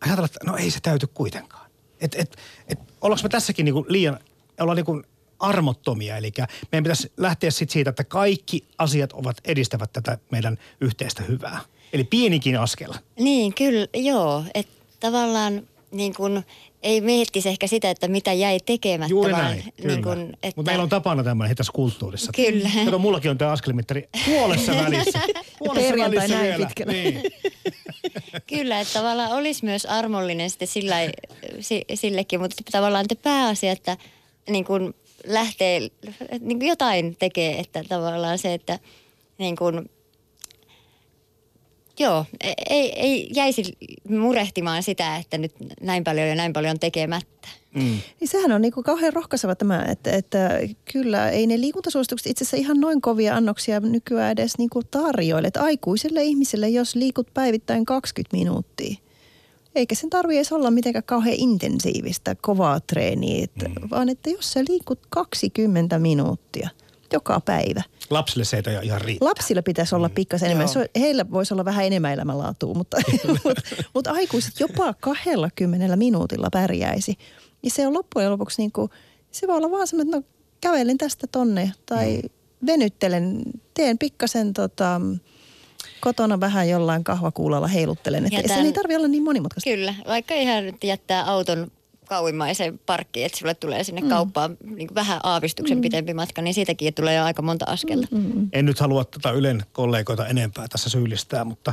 ajatellaan, 0.00 0.30
että 0.34 0.50
no 0.50 0.56
ei 0.56 0.70
se 0.70 0.80
täyty 0.80 1.06
kuitenkaan. 1.06 1.67
Et, 2.00 2.14
et, 2.14 2.36
et, 2.68 2.78
ollaanko 3.00 3.22
me 3.22 3.28
tässäkin 3.28 3.64
niinku 3.64 3.86
liian, 3.88 4.18
ollaan 4.60 4.76
niinku 4.76 5.02
armottomia, 5.38 6.16
eli 6.16 6.32
meidän 6.72 6.84
pitäisi 6.84 7.12
lähteä 7.16 7.50
sit 7.50 7.70
siitä, 7.70 7.90
että 7.90 8.04
kaikki 8.04 8.64
asiat 8.78 9.12
ovat 9.12 9.36
edistävät 9.44 9.92
tätä 9.92 10.18
meidän 10.30 10.58
yhteistä 10.80 11.22
hyvää. 11.22 11.60
Eli 11.92 12.04
pienikin 12.04 12.60
askel. 12.60 12.92
Niin, 13.18 13.54
kyllä, 13.54 13.86
joo. 13.94 14.44
Että 14.54 14.72
tavallaan 15.00 15.62
niin 15.90 16.14
kun, 16.14 16.44
ei 16.82 17.00
miettisi 17.00 17.48
ehkä 17.48 17.66
sitä, 17.66 17.90
että 17.90 18.08
mitä 18.08 18.32
jäi 18.32 18.60
tekemättä. 18.66 19.10
Juuri 19.10 19.32
vaan, 19.32 19.44
näin, 19.44 19.64
niin 19.84 20.02
kun, 20.02 20.32
että... 20.42 20.52
Mutta 20.56 20.70
meillä 20.70 20.82
on 20.82 20.88
tapana 20.88 21.24
tämmöinen 21.24 21.56
tässä 21.56 21.72
kulttuurissa. 21.72 22.32
Kyllä. 22.32 22.70
Kato, 22.84 22.98
mullakin 22.98 23.30
on 23.30 23.38
tämä 23.38 23.52
askelmittari 23.52 24.08
puolessa 24.26 24.72
välissä. 24.84 25.20
Puolessa 25.58 25.94
välissä 25.96 26.28
näin 26.28 26.46
vielä. 26.46 26.66
Pitkällä. 26.66 26.92
Niin. 26.92 27.22
Kyllä, 28.46 28.80
että 28.80 28.92
tavallaan 28.92 29.32
olisi 29.32 29.64
myös 29.64 29.86
armollinen 29.86 30.50
sitten 30.50 30.68
sillä, 30.68 30.96
sillekin, 31.94 32.40
mutta 32.40 32.56
tavallaan 32.72 33.08
te 33.08 33.14
pääasia, 33.14 33.72
että 33.72 33.96
niin 34.50 34.64
kun 34.64 34.94
lähtee, 35.26 35.80
niin 36.40 36.58
kuin 36.58 36.68
jotain 36.68 37.16
tekee, 37.18 37.58
että 37.58 37.84
tavallaan 37.88 38.38
se, 38.38 38.54
että 38.54 38.78
niin 39.38 39.56
kuin, 39.56 39.90
joo, 41.98 42.24
e-, 42.40 42.52
ei, 42.70 42.92
ei 43.00 43.30
jäisi 43.34 43.62
murehtimaan 44.08 44.82
sitä, 44.82 45.16
että 45.16 45.38
nyt 45.38 45.52
näin 45.80 46.04
paljon 46.04 46.28
ja 46.28 46.34
näin 46.34 46.52
paljon 46.52 46.78
tekemättä. 46.78 47.48
Mm. 47.74 47.98
Niin 48.20 48.28
sehän 48.28 48.52
on 48.52 48.62
niinku 48.62 48.82
kauhean 48.82 49.12
rohkaiseva 49.12 49.54
tämä, 49.54 49.84
että, 49.88 50.10
että 50.10 50.60
kyllä 50.92 51.30
ei 51.30 51.46
ne 51.46 51.60
liikuntasuositukset 51.60 52.30
itse 52.30 52.44
asiassa 52.44 52.56
ihan 52.56 52.80
noin 52.80 53.00
kovia 53.00 53.36
annoksia 53.36 53.80
nykyään 53.80 54.32
edes 54.32 54.58
niinku 54.58 54.82
tarjoile. 54.82 55.48
Että 55.48 55.62
aikuiselle 55.62 56.22
ihmiselle, 56.22 56.68
jos 56.68 56.94
liikut 56.94 57.34
päivittäin 57.34 57.86
20 57.86 58.36
minuuttia, 58.36 58.96
eikä 59.78 59.94
sen 59.94 60.10
tarvi 60.10 60.36
edes 60.36 60.52
olla 60.52 60.70
mitenkään 60.70 61.04
kauhean 61.04 61.36
intensiivistä, 61.38 62.34
kovaa 62.40 62.80
treeniä, 62.80 63.44
että, 63.44 63.68
mm. 63.68 63.90
vaan 63.90 64.08
että 64.08 64.30
jos 64.30 64.52
sä 64.52 64.60
liikut 64.68 64.98
20 65.10 65.98
minuuttia 65.98 66.68
joka 67.12 67.40
päivä. 67.40 67.82
Lapsille 68.10 68.44
se 68.44 68.56
ei 68.56 68.62
ihan 68.82 69.00
riittää. 69.00 69.28
Lapsilla 69.28 69.62
pitäisi 69.62 69.94
olla 69.94 70.08
mm. 70.08 70.14
pikkasen 70.14 70.46
enemmän. 70.46 70.68
Se, 70.68 70.90
heillä 70.98 71.30
voisi 71.30 71.54
olla 71.54 71.64
vähän 71.64 71.84
enemmän 71.84 72.12
elämänlaatua, 72.12 72.74
mutta, 72.74 72.96
mutta, 73.44 73.62
mutta 73.94 74.12
aikuiset 74.12 74.60
jopa 74.60 74.94
20 75.00 75.96
minuutilla 75.96 76.48
pärjäisi. 76.52 77.14
Ja 77.62 77.70
se 77.70 77.86
on 77.86 77.94
loppujen 77.94 78.30
lopuksi 78.30 78.62
niin 78.62 78.72
kuin, 78.72 78.90
se 79.30 79.46
voi 79.46 79.56
olla 79.56 79.70
vaan 79.70 79.86
semmoinen, 79.86 80.18
että 80.18 80.28
no 80.28 80.34
kävelen 80.60 80.98
tästä 80.98 81.26
tonne 81.26 81.72
tai 81.86 82.16
mm. 82.16 82.28
venyttelen, 82.66 83.42
teen 83.74 83.98
pikkasen 83.98 84.52
tota, 84.52 85.00
kotona 86.00 86.40
vähän 86.40 86.68
jollain 86.68 87.04
kahvakuulalla 87.04 87.66
heiluttelen. 87.66 88.26
Että 88.26 88.42
tämän, 88.42 88.60
se 88.60 88.66
ei 88.66 88.72
tarvitse 88.72 88.96
olla 88.96 89.08
niin 89.08 89.22
monimutkaista. 89.22 89.70
Kyllä, 89.70 89.94
vaikka 90.06 90.34
ihan 90.34 90.64
nyt 90.64 90.84
jättää 90.84 91.24
auton 91.24 91.70
kauimmaiseen 92.08 92.80
parkkiin, 92.86 93.26
että 93.26 93.38
sulle 93.38 93.54
tulee 93.54 93.84
sinne 93.84 94.00
mm. 94.00 94.08
kauppaan 94.08 94.56
niin 94.64 94.88
vähän 94.94 95.20
aavistuksen 95.22 95.78
mm. 95.78 95.82
pitempi 95.82 96.14
matka, 96.14 96.42
niin 96.42 96.54
siitäkin 96.54 96.94
tulee 96.94 97.14
jo 97.14 97.24
aika 97.24 97.42
monta 97.42 97.64
askelta. 97.68 98.08
Mm. 98.10 98.32
mm. 98.34 98.48
En 98.52 98.66
nyt 98.66 98.80
halua 98.80 99.04
tätä 99.04 99.30
Ylen 99.30 99.62
kollegoita 99.72 100.26
enempää 100.26 100.68
tässä 100.68 100.90
syyllistää, 100.90 101.44
mutta 101.44 101.72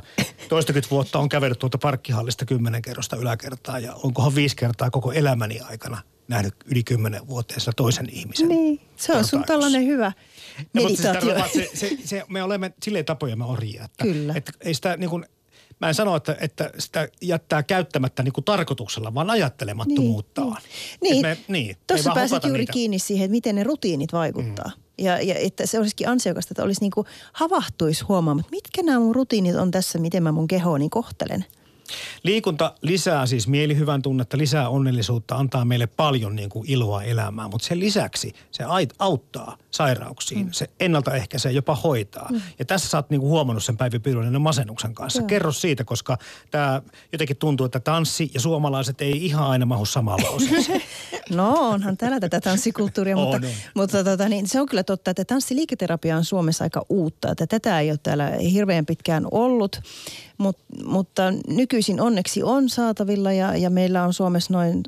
toistakymmentä 0.50 0.90
vuotta 0.90 1.20
on 1.20 1.30
kävellyt 1.30 1.60
tuolta 1.60 1.78
parkkihallista 1.78 2.46
kymmenen 2.46 2.82
kerrosta 2.82 3.16
yläkertaa 3.16 3.80
ja 3.80 3.94
onkohan 3.94 4.36
viisi 4.36 4.56
kertaa 4.56 4.92
koko 4.92 5.12
elämäni 5.12 5.60
aikana 5.60 5.98
nähnyt 6.28 6.54
yli 6.66 6.84
kymmenen 6.84 7.28
vuoteessa 7.28 7.72
toisen 7.76 8.10
ihmisen. 8.12 8.48
Niin, 8.48 8.82
se 8.96 9.14
on 9.14 9.26
sun 9.26 9.44
tällainen 9.44 9.86
hyvä 9.86 10.12
meditaatio. 10.74 11.38
No, 11.38 11.48
se, 11.48 11.70
se, 11.74 11.88
se, 11.88 11.98
se, 12.06 12.24
me 12.30 12.44
olemme 12.44 12.74
silleen 12.84 13.06
tapoja 13.06 13.36
me 13.36 13.46
orjia. 13.46 13.84
Että, 13.86 14.04
Kyllä. 14.04 14.34
Että 14.36 14.52
ei 14.62 14.74
sitä 14.74 14.98
niin 14.98 15.10
kuin, 15.10 15.26
mä 15.82 15.88
en 15.88 15.96
sano, 15.96 16.16
että, 16.16 16.38
että 16.42 16.72
sitä 16.80 17.10
jättää 17.22 17.64
käyttämättä 17.64 18.24
niin 18.24 18.34
kuin 18.34 18.46
tarkoituksella, 18.46 19.14
vaan 19.14 19.30
ajattelemattomuuttaan. 19.30 20.62
Niin, 21.02 21.12
niin. 21.12 21.22
Me, 21.22 21.38
niin 21.48 21.78
tuossa 21.88 22.12
pääset 22.14 22.44
juuri 22.44 22.60
niitä. 22.60 22.74
kiinni 22.74 23.00
siihen, 23.00 23.26
että 23.26 23.32
miten 23.32 23.56
ne 23.56 23.64
rutiinit 23.64 24.14
vaikuttaa. 24.14 24.72
Mm. 24.76 25.06
Ja, 25.06 25.22
ja 25.22 25.36
että 25.36 25.66
se 25.66 25.80
olisikin 25.80 26.10
ansiokasta, 26.10 26.52
että 26.52 26.64
olisi 26.64 26.82
niin 26.82 26.92
kuin 26.92 27.08
havahtuisi 27.34 28.04
huomaamaan, 28.04 28.40
että 28.40 28.56
mitkä 28.56 28.84
nämä 28.84 29.00
mun 29.00 29.16
rutiinit 29.16 29.56
on 29.56 29.72
tässä, 29.72 30.00
miten 30.00 30.24
mä 30.24 30.32
mun 30.32 30.48
kehooni 30.48 30.90
kohtelen– 30.90 31.46
Liikunta 32.24 32.74
lisää 32.82 33.26
siis 33.26 33.48
mielihyvän 33.48 34.02
tunnetta, 34.02 34.38
lisää 34.38 34.70
onnellisuutta, 34.70 35.36
antaa 35.36 35.66
meille 35.66 35.88
paljon 35.88 36.36
niin 36.36 36.50
kuin 36.50 36.70
iloa 36.70 37.04
elämään, 37.04 37.50
mutta 37.50 37.68
sen 37.68 37.80
lisäksi 37.80 38.34
se 38.52 38.64
auttaa 39.00 39.58
sairauksiin, 39.72 40.46
mm. 40.46 40.52
se 40.52 40.70
ennaltaehkäisee, 40.80 41.52
jopa 41.52 41.76
hoitaa. 41.76 42.28
Mm. 42.32 42.42
Ja 42.60 42.66
tässä 42.66 42.90
sä 42.90 42.98
oot 42.98 43.10
niin 43.10 43.22
kuin 43.22 43.30
huomannut 43.30 43.64
sen 43.64 43.78
Päivi 43.78 44.00
Piilonen 44.00 44.42
masennuksen 44.42 44.94
kanssa. 44.94 45.22
Joo. 45.22 45.28
Kerro 45.28 45.52
siitä, 45.52 45.84
koska 45.84 46.18
tämä 46.52 46.82
jotenkin 47.12 47.38
tuntuu, 47.38 47.66
että 47.66 47.80
tanssi 47.80 48.32
ja 48.34 48.40
suomalaiset 48.40 49.02
ei 49.02 49.26
ihan 49.26 49.48
aina 49.48 49.66
mahu 49.66 49.86
samalla 49.86 50.30
osassa. 50.30 50.74
no 51.30 51.70
onhan 51.70 51.98
täällä 51.98 52.20
tätä 52.20 52.42
tanssikulttuuria, 52.42 53.16
mutta, 53.26 53.38
on, 53.38 53.46
on. 53.46 53.52
mutta 53.74 54.04
tota, 54.04 54.30
niin, 54.30 54.48
se 54.48 54.62
on 54.62 54.68
kyllä 54.68 54.84
totta, 54.84 55.12
että 55.12 55.26
tanssiliiketerapiaa 55.26 56.18
on 56.18 56.26
Suomessa 56.26 56.64
aika 56.64 56.86
uutta. 56.90 57.32
Että 57.32 57.48
tätä 57.48 57.80
ei 57.80 57.92
ole 57.92 58.00
täällä 58.04 58.32
hirveän 58.52 58.86
pitkään 58.86 59.28
ollut. 59.32 59.82
Mut, 60.38 60.58
mutta 60.86 61.24
nykyisin 61.48 62.02
onneksi 62.02 62.44
on 62.44 62.70
saatavilla 62.70 63.32
ja, 63.32 63.58
ja 63.58 63.70
meillä 63.70 64.04
on 64.04 64.14
Suomessa 64.14 64.54
noin 64.54 64.84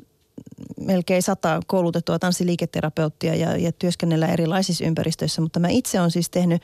melkein 0.80 1.22
sata 1.22 1.60
koulutettua 1.66 2.18
tanssiliiketerapeuttia 2.18 3.34
ja, 3.34 3.56
ja 3.56 3.72
työskennellään 3.72 4.32
erilaisissa 4.32 4.84
ympäristöissä. 4.84 5.40
Mutta 5.40 5.60
mä 5.60 5.68
itse 5.68 6.00
olen 6.00 6.10
siis 6.10 6.30
tehnyt 6.30 6.62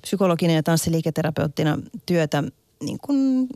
psykologina 0.00 0.52
ja 0.52 0.62
tanssiliiketerapeuttina 0.62 1.78
työtä 2.06 2.42
niin 2.80 2.98
kuin 3.02 3.48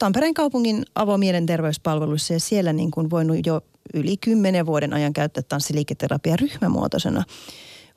Tampereen 0.00 0.34
kaupungin 0.34 0.84
avomielenterveyspalveluissa 0.94 2.32
ja 2.32 2.40
siellä 2.40 2.72
niin 2.72 2.90
kuin 2.90 3.10
voinut 3.10 3.46
jo 3.46 3.60
yli 3.94 4.16
kymmenen 4.16 4.66
vuoden 4.66 4.92
ajan 4.92 5.12
käyttää 5.12 5.42
tanssiliiketerapia 5.42 6.36
ryhmämuotoisena 6.36 7.24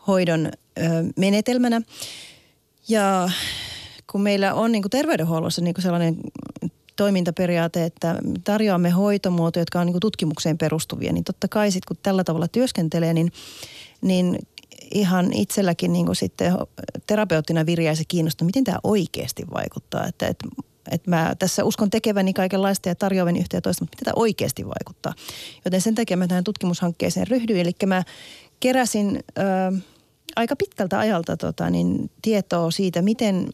hoidon 0.08 0.46
ö, 0.46 0.82
menetelmänä. 1.18 1.82
Ja 2.88 3.30
kun 4.14 4.22
meillä 4.22 4.54
on 4.54 4.72
niin 4.72 4.82
kuin 4.82 4.90
terveydenhuollossa 4.90 5.62
niin 5.62 5.74
kuin 5.74 5.84
sellainen 5.84 6.18
toimintaperiaate, 6.96 7.86
että 7.86 8.20
tarjoamme 8.44 8.90
hoitomuotoja, 8.90 9.62
jotka 9.62 9.80
on 9.80 9.86
niin 9.86 9.94
kuin 9.94 10.02
tutkimukseen 10.02 10.58
perustuvia, 10.58 11.14
niin 11.14 11.24
totta 11.24 11.48
kai 11.48 11.72
sitten 11.72 11.88
kun 11.88 11.98
tällä 12.04 12.24
tavalla 12.24 12.48
työskentelee, 12.48 13.14
niin, 13.14 13.32
niin 14.02 14.40
ihan 14.94 15.34
itselläkin 15.34 15.94
niin 15.94 16.06
kuin 16.06 16.16
sitten 16.16 16.54
terapeuttina 17.08 17.66
viriää 17.66 17.96
se 17.96 18.04
kiinnostaa, 18.08 18.46
miten 18.46 18.64
tämä 18.64 18.78
oikeasti 18.84 19.46
vaikuttaa. 19.54 20.08
Että, 20.08 20.28
että, 20.28 20.48
että 20.92 21.10
mä 21.10 21.36
tässä 21.40 21.64
uskon 21.64 21.90
tekeväni 21.90 22.34
kaikenlaista 22.34 22.90
ja 22.90 22.96
tarjoavani 22.96 23.40
yhtä 23.40 23.58
ja 23.58 23.62
toista, 23.62 23.84
mutta 23.84 23.96
miten 23.96 24.06
tämä 24.06 24.22
oikeasti 24.24 24.66
vaikuttaa. 24.66 25.14
Joten 25.66 25.82
sen 25.82 25.96
takia 25.96 26.18
mä 26.18 26.28
tähän 26.28 26.44
tutkimushankkeeseen 26.44 27.28
ryhdyin. 27.28 27.60
Eli 27.60 27.72
mä 27.86 28.04
keräsin... 28.60 29.24
Ö, 29.38 29.93
aika 30.36 30.56
pitkältä 30.56 31.00
ajalta 31.00 31.38
tota, 31.38 31.70
niin 31.70 32.12
tietoa 32.22 32.72
siitä, 32.72 33.02
miten 33.02 33.50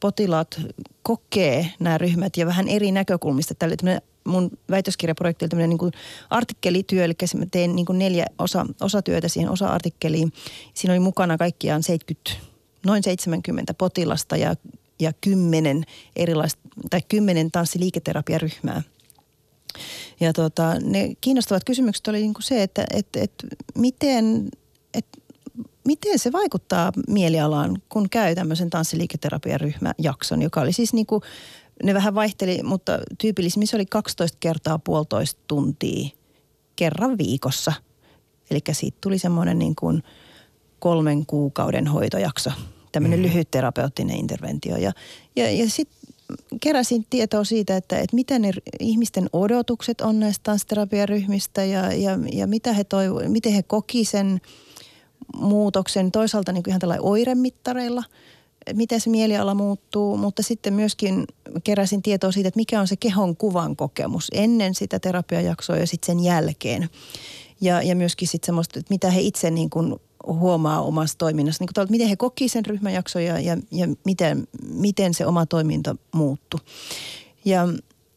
potilaat 0.00 0.60
kokee 1.02 1.70
nämä 1.80 1.98
ryhmät 1.98 2.36
ja 2.36 2.46
vähän 2.46 2.68
eri 2.68 2.92
näkökulmista. 2.92 3.54
Tällä 3.54 4.00
mun 4.24 4.50
väitöskirjaprojekti 4.70 5.44
oli 5.44 5.48
tämmöinen 5.48 5.70
niin 5.70 5.92
artikkelityö, 6.30 7.04
eli 7.04 7.14
mä 7.38 7.46
tein 7.50 7.76
niin 7.76 7.86
kuin 7.86 7.98
neljä 7.98 8.26
osa, 8.38 8.66
osatyötä 8.80 9.28
siihen 9.28 9.50
osa-artikkeliin. 9.50 10.32
Siinä 10.74 10.92
oli 10.92 11.00
mukana 11.00 11.38
kaikkiaan 11.38 11.82
70, 11.82 12.46
noin 12.86 13.02
70 13.02 13.74
potilasta 13.74 14.36
ja, 14.36 14.54
ja 15.00 15.12
10 15.20 15.84
erilaista, 16.16 16.60
tai 16.90 17.00
10 17.08 17.50
tanssiliiketerapiaryhmää. 17.50 18.82
Ja 20.20 20.32
tota, 20.32 20.74
ne 20.80 21.14
kiinnostavat 21.20 21.64
kysymykset 21.64 22.08
oli 22.08 22.20
niin 22.20 22.34
kuin 22.34 22.42
se, 22.42 22.62
että 22.62 22.84
et, 22.90 23.08
et 23.16 23.32
miten, 23.74 24.48
että 24.48 24.63
miten 25.84 26.18
se 26.18 26.32
vaikuttaa 26.32 26.92
mielialaan, 27.08 27.82
kun 27.88 28.10
käy 28.10 28.34
tämmöisen 28.34 28.70
tanssiliiketerapiaryhmäjakson, 28.70 30.42
joka 30.42 30.60
oli 30.60 30.72
siis 30.72 30.92
niin 30.92 31.06
kuin, 31.06 31.22
ne 31.82 31.94
vähän 31.94 32.14
vaihteli, 32.14 32.62
mutta 32.62 32.98
tyypillisimmin 33.18 33.68
oli 33.74 33.86
12 33.86 34.36
kertaa 34.40 34.78
puolitoista 34.78 35.40
tuntia 35.46 36.08
kerran 36.76 37.18
viikossa. 37.18 37.72
Eli 38.50 38.60
siitä 38.72 38.98
tuli 39.00 39.18
semmoinen 39.18 39.58
niin 39.58 39.74
kuin 39.74 40.02
kolmen 40.78 41.26
kuukauden 41.26 41.86
hoitojakso, 41.86 42.50
tämmöinen 42.92 43.18
mm. 43.18 43.22
lyhyt 43.22 43.50
terapeuttinen 43.50 44.16
interventio. 44.16 44.76
Ja, 44.76 44.92
ja, 45.36 45.50
ja 45.50 45.70
sitten 45.70 45.96
keräsin 46.60 47.06
tietoa 47.10 47.44
siitä, 47.44 47.76
että, 47.76 47.98
että 47.98 48.14
mitä 48.14 48.38
ne 48.38 48.50
ihmisten 48.80 49.30
odotukset 49.32 50.00
on 50.00 50.20
näistä 50.20 50.42
tanssiterapiaryhmistä 50.42 51.64
ja, 51.64 51.92
ja, 51.92 52.18
ja 52.32 52.46
mitä 52.46 52.72
he 52.72 52.84
toivo, 52.84 53.20
miten 53.28 53.52
he 53.52 53.62
koki 53.62 54.04
sen– 54.04 54.40
muutoksen 55.36 56.12
toisaalta 56.12 56.52
niin 56.52 56.62
kuin 56.62 56.70
ihan 56.70 56.80
tällä 56.80 56.96
oiremittareilla, 57.00 58.04
miten 58.72 59.00
se 59.00 59.10
mieliala 59.10 59.54
muuttuu, 59.54 60.16
mutta 60.16 60.42
sitten 60.42 60.74
myöskin 60.74 61.24
keräsin 61.64 62.02
tietoa 62.02 62.32
siitä, 62.32 62.48
että 62.48 62.60
mikä 62.60 62.80
on 62.80 62.88
se 62.88 62.96
kehon 62.96 63.36
kuvan 63.36 63.76
kokemus 63.76 64.28
ennen 64.32 64.74
sitä 64.74 65.00
terapiajaksoa 65.00 65.76
ja 65.76 65.86
sitten 65.86 66.06
sen 66.06 66.24
jälkeen. 66.24 66.88
Ja, 67.60 67.82
ja 67.82 67.96
myöskin 67.96 68.28
sitten 68.28 68.46
semmoista, 68.46 68.78
että 68.78 68.94
mitä 68.94 69.10
he 69.10 69.20
itse 69.20 69.50
niin 69.50 69.70
kuin 69.70 69.96
huomaa 70.26 70.82
omassa 70.82 71.18
toiminnassa, 71.18 71.62
niin 71.64 71.70
kuin, 71.74 71.82
että 71.82 71.92
miten 71.92 72.08
he 72.08 72.16
koki 72.16 72.48
sen 72.48 72.66
ryhmäjakson 72.66 73.24
ja, 73.24 73.40
ja, 73.40 73.56
ja 73.70 73.88
miten, 74.04 74.48
miten 74.68 75.14
se 75.14 75.26
oma 75.26 75.46
toiminta 75.46 75.96
muuttui. 76.12 76.60
Ja, 77.44 77.68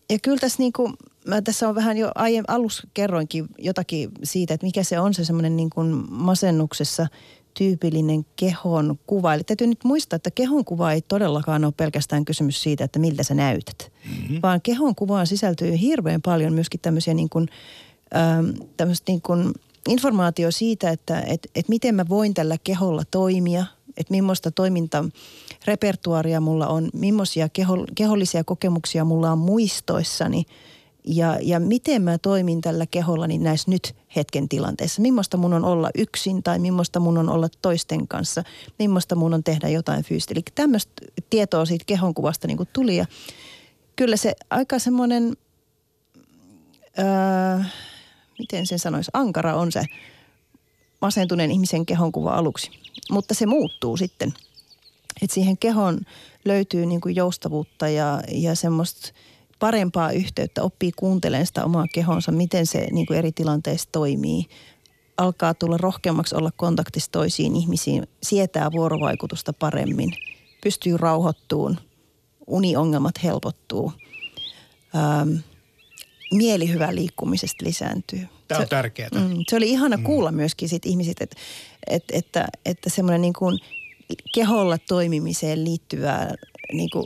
ja 0.09 0.19
kyllä 0.19 0.37
tässä 0.37 0.57
niin 0.59 0.73
kuin, 0.73 0.93
mä 1.27 1.41
tässä 1.41 1.69
on 1.69 1.75
vähän 1.75 1.97
jo 1.97 2.11
aiemmin 2.15 2.49
alussa 2.49 2.87
kerroinkin 2.93 3.45
jotakin 3.57 4.09
siitä, 4.23 4.53
että 4.53 4.65
mikä 4.65 4.83
se 4.83 4.99
on 4.99 5.13
se 5.13 5.25
semmoinen 5.25 5.57
niin 5.57 5.69
kuin 5.69 6.03
masennuksessa 6.09 7.07
tyypillinen 7.53 8.25
kehon 8.35 8.99
kuva. 9.07 9.33
Eli 9.33 9.43
täytyy 9.43 9.67
nyt 9.67 9.83
muistaa, 9.83 10.15
että 10.15 10.31
kehon 10.31 10.65
kuva 10.65 10.91
ei 10.91 11.01
todellakaan 11.01 11.65
ole 11.65 11.73
pelkästään 11.77 12.25
kysymys 12.25 12.63
siitä, 12.63 12.83
että 12.83 12.99
miltä 12.99 13.23
sä 13.23 13.33
näytät. 13.33 13.91
Mm-hmm. 14.05 14.39
Vaan 14.43 14.61
kehon 14.61 14.95
kuvaan 14.95 15.27
sisältyy 15.27 15.79
hirveän 15.81 16.21
paljon 16.21 16.53
myöskin 16.53 16.79
tämmöisiä 16.79 17.13
niin 17.13 17.29
kuin, 17.29 17.47
ähm, 18.15 18.89
niin 19.07 19.21
kuin 19.21 19.53
informaatio 19.89 20.51
siitä, 20.51 20.89
että 20.89 21.23
et, 21.27 21.47
et 21.55 21.69
miten 21.69 21.95
mä 21.95 22.05
voin 22.09 22.33
tällä 22.33 22.57
keholla 22.63 23.03
toimia, 23.11 23.65
että 23.97 24.11
millaista 24.11 24.51
toiminta 24.51 25.05
repertuaria 25.65 26.41
mulla 26.41 26.67
on, 26.67 26.89
millaisia 26.93 27.49
keho, 27.49 27.85
kehollisia 27.95 28.43
kokemuksia 28.43 29.05
mulla 29.05 29.31
on 29.31 29.37
muistoissani– 29.37 30.45
ja, 31.07 31.37
ja 31.41 31.59
miten 31.59 32.01
mä 32.01 32.17
toimin 32.17 32.61
tällä 32.61 32.85
kehollani 32.85 33.37
näissä 33.37 33.71
nyt 33.71 33.95
hetken 34.15 34.49
tilanteessa. 34.49 35.01
Millaista 35.01 35.37
mun 35.37 35.53
on 35.53 35.65
olla 35.65 35.89
yksin 35.95 36.43
tai 36.43 36.59
millaista 36.59 36.99
mun 36.99 37.17
on 37.17 37.29
olla 37.29 37.47
toisten 37.61 38.07
kanssa. 38.07 38.43
Millaista 38.79 39.15
mun 39.15 39.33
on 39.33 39.43
tehdä 39.43 39.69
jotain 39.69 40.03
fyysistä. 40.03 40.33
Eli 40.33 40.41
tämmöistä 40.55 40.91
tietoa 41.29 41.65
siitä 41.65 41.85
kehonkuvasta 41.87 42.47
niin 42.47 42.57
kuin 42.57 42.69
tuli. 42.73 42.95
Ja 42.95 43.05
kyllä 43.95 44.17
se 44.17 44.33
aika 44.49 44.79
semmoinen, 44.79 45.37
öö, 46.99 47.63
miten 48.39 48.67
sen 48.67 48.79
sanoisi, 48.79 49.11
ankara 49.13 49.55
on 49.55 49.71
se 49.71 49.85
masentuneen 51.01 51.51
ihmisen 51.51 51.85
kehonkuva 51.85 52.31
aluksi. 52.31 52.71
Mutta 53.11 53.33
se 53.33 53.45
muuttuu 53.45 53.97
sitten. 53.97 54.33
Että 55.21 55.33
siihen 55.33 55.57
kehon 55.57 55.99
löytyy 56.45 56.85
niin 56.85 57.01
kuin 57.01 57.15
joustavuutta 57.15 57.89
ja, 57.89 58.21
ja 58.31 58.55
semmoista– 58.55 59.09
parempaa 59.59 60.11
yhteyttä, 60.11 60.63
oppii 60.63 60.91
kuuntelemaan 60.95 61.45
sitä 61.45 61.65
omaa 61.65 61.85
kehonsa, 61.93 62.31
miten 62.31 62.65
se 62.65 62.87
niin 62.91 63.05
kuin 63.05 63.17
eri 63.17 63.31
tilanteissa 63.31 63.89
toimii. 63.91 64.45
Alkaa 65.17 65.53
tulla 65.53 65.77
rohkeammaksi 65.77 66.35
olla 66.35 66.51
kontaktissa 66.51 67.11
toisiin 67.11 67.55
ihmisiin, 67.55 68.07
sietää 68.23 68.71
vuorovaikutusta 68.71 69.53
paremmin, 69.53 70.13
pystyy 70.63 70.97
rauhoittuun, 70.97 71.77
uniongelmat 72.47 73.23
helpottuu. 73.23 73.93
Ähm, 74.95 75.35
mielihyvä 76.33 76.95
liikkumisesta 76.95 77.65
lisääntyy. 77.65 78.27
Tämä 78.47 78.61
on 78.61 78.67
tärkeää. 78.67 79.09
Mm, 79.13 79.43
se 79.49 79.55
oli 79.55 79.69
ihana 79.69 79.97
mm. 79.97 80.03
kuulla 80.03 80.31
myöskin 80.31 80.69
siitä 80.69 80.89
ihmisiltä, 80.89 81.23
että, 81.23 81.37
että, 81.87 82.17
että, 82.17 82.47
että 82.65 82.89
semmoinen 82.89 83.21
niin 83.21 83.33
kuin 83.33 83.59
keholla 84.33 84.77
toimimiseen 84.77 85.63
liittyvää 85.63 86.33
niin 86.73 86.89
kuin 86.89 87.05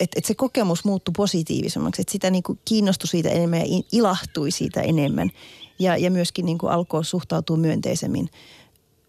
että, 0.00 0.18
että 0.18 0.28
se 0.28 0.34
kokemus 0.34 0.84
muuttui 0.84 1.12
positiivisemmaksi, 1.16 2.02
että 2.02 2.12
sitä 2.12 2.30
niin 2.30 2.42
kuin 2.42 2.58
kiinnostui 2.64 3.08
siitä 3.08 3.28
enemmän 3.28 3.60
ja 3.60 3.82
ilahtui 3.92 4.50
siitä 4.50 4.80
enemmän. 4.80 5.30
Ja, 5.78 5.96
ja 5.96 6.10
myöskin 6.10 6.46
niin 6.46 6.58
kuin 6.58 6.72
alkoi 6.72 7.04
suhtautua 7.04 7.56
myönteisemmin 7.56 8.28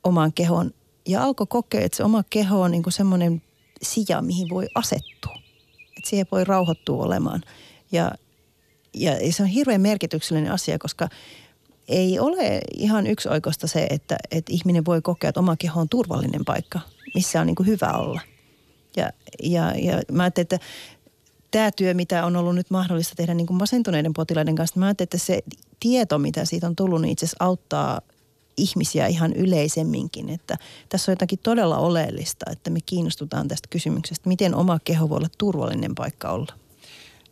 omaan 0.03 0.33
kehoon. 0.33 0.71
Ja 1.07 1.23
alkoi 1.23 1.47
kokea, 1.47 1.81
että 1.81 1.97
se 1.97 2.03
oma 2.03 2.23
keho 2.29 2.61
on 2.61 2.71
niin 2.71 2.83
kuin 2.83 2.93
semmoinen 2.93 3.41
sija, 3.81 4.21
mihin 4.21 4.49
voi 4.49 4.67
asettua. 4.75 5.35
Että 5.97 6.09
siihen 6.09 6.27
voi 6.31 6.43
rauhoittua 6.43 7.03
olemaan. 7.03 7.41
Ja, 7.91 8.11
ja 8.93 9.33
se 9.33 9.43
on 9.43 9.49
hirveän 9.49 9.81
merkityksellinen 9.81 10.51
asia, 10.51 10.79
koska 10.79 11.09
ei 11.87 12.19
ole 12.19 12.61
ihan 12.73 13.07
yksioikoista 13.07 13.67
se, 13.67 13.87
että, 13.89 14.17
että 14.31 14.53
ihminen 14.53 14.85
voi 14.85 15.01
kokea, 15.01 15.29
että 15.29 15.39
oma 15.39 15.55
keho 15.55 15.81
on 15.81 15.89
turvallinen 15.89 16.45
paikka, 16.45 16.79
missä 17.15 17.41
on 17.41 17.47
niin 17.47 17.55
kuin 17.55 17.67
hyvä 17.67 17.91
olla. 17.91 18.21
Ja, 18.97 19.11
ja, 19.43 19.73
ja 19.77 20.01
mä 20.11 20.23
ajattelin, 20.23 20.45
että 20.45 20.59
tämä 21.51 21.71
työ, 21.71 21.93
mitä 21.93 22.25
on 22.25 22.35
ollut 22.35 22.55
nyt 22.55 22.69
mahdollista 22.69 23.15
tehdä 23.15 23.33
niin 23.33 23.47
kuin 23.47 23.57
masentuneiden 23.57 24.13
potilaiden 24.13 24.55
kanssa, 24.55 24.79
mä 24.79 24.85
ajattelin, 24.85 25.07
että 25.07 25.17
se 25.17 25.39
tieto, 25.79 26.19
mitä 26.19 26.45
siitä 26.45 26.67
on 26.67 26.75
tullut, 26.75 27.01
niin 27.01 27.11
itse 27.11 27.25
asiassa 27.25 27.45
auttaa 27.45 28.01
ihmisiä 28.57 29.07
ihan 29.07 29.33
yleisemminkin. 29.33 30.29
Että 30.29 30.57
tässä 30.89 31.11
on 31.11 31.13
jotakin 31.13 31.39
todella 31.43 31.77
oleellista, 31.77 32.51
että 32.51 32.69
me 32.69 32.79
kiinnostutaan 32.85 33.47
tästä 33.47 33.67
kysymyksestä, 33.69 34.29
miten 34.29 34.55
oma 34.55 34.79
keho 34.83 35.09
voi 35.09 35.17
olla 35.17 35.29
turvallinen 35.37 35.95
paikka 35.95 36.29
olla. 36.29 36.53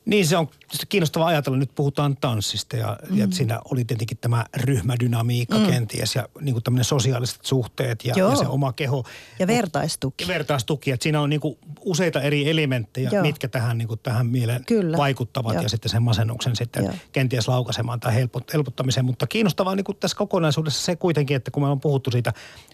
Niin 0.09 0.27
se 0.27 0.37
on 0.37 0.47
kiinnostava 0.89 1.25
ajatella. 1.25 1.57
Nyt 1.57 1.71
puhutaan 1.75 2.17
tanssista 2.17 2.77
ja, 2.77 2.97
mm. 3.09 3.17
ja 3.17 3.27
siinä 3.31 3.59
oli 3.71 3.85
tietenkin 3.85 4.17
tämä 4.17 4.45
ryhmädynamiikka 4.57 5.57
mm. 5.57 5.65
kenties 5.65 6.15
ja 6.15 6.29
niin 6.41 6.53
kuin 6.53 6.63
tämmöinen 6.63 6.83
sosiaaliset 6.85 7.39
suhteet 7.41 8.05
ja, 8.05 8.13
ja 8.17 8.35
se 8.35 8.47
oma 8.47 8.73
keho. 8.73 9.03
Ja 9.39 9.47
vertaistuki. 9.47 10.23
Ja 10.23 10.27
vertaistuki, 10.27 10.91
että 10.91 11.03
siinä 11.03 11.21
on 11.21 11.29
niin 11.29 11.39
kuin 11.39 11.57
useita 11.81 12.21
eri 12.21 12.49
elementtejä, 12.49 13.09
Joo. 13.13 13.21
mitkä 13.21 13.47
tähän, 13.47 13.77
niin 13.77 13.87
kuin 13.87 13.99
tähän 14.03 14.27
mieleen 14.27 14.65
Kyllä. 14.65 14.97
vaikuttavat 14.97 15.53
Joo. 15.53 15.63
ja 15.63 15.69
sitten 15.69 15.89
sen 15.89 16.03
masennuksen 16.03 16.55
sitten 16.55 16.83
Joo. 16.83 16.93
kenties 17.11 17.47
laukaisemaan 17.47 17.99
tai 17.99 18.15
helpot, 18.15 18.53
helpottamiseen. 18.53 19.05
Mutta 19.05 19.27
kiinnostavaa 19.27 19.75
niin 19.75 19.83
kuin 19.83 19.97
tässä 19.97 20.17
kokonaisuudessa 20.17 20.85
se 20.85 20.95
kuitenkin, 20.95 21.37
että 21.37 21.51
kun 21.51 21.63
me 21.63 21.69
on 21.69 21.79
puhuttu 21.79 22.11
siitä 22.11 22.33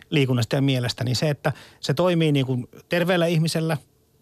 liikunnasta 0.09 0.55
ja 0.55 0.61
mielestä, 0.61 1.03
niin 1.03 1.15
se, 1.15 1.29
että 1.29 1.51
se 1.79 1.93
toimii 1.93 2.31
niin 2.31 2.45
kuin 2.45 2.67
terveellä 2.89 3.25
ihmisellä, 3.25 3.77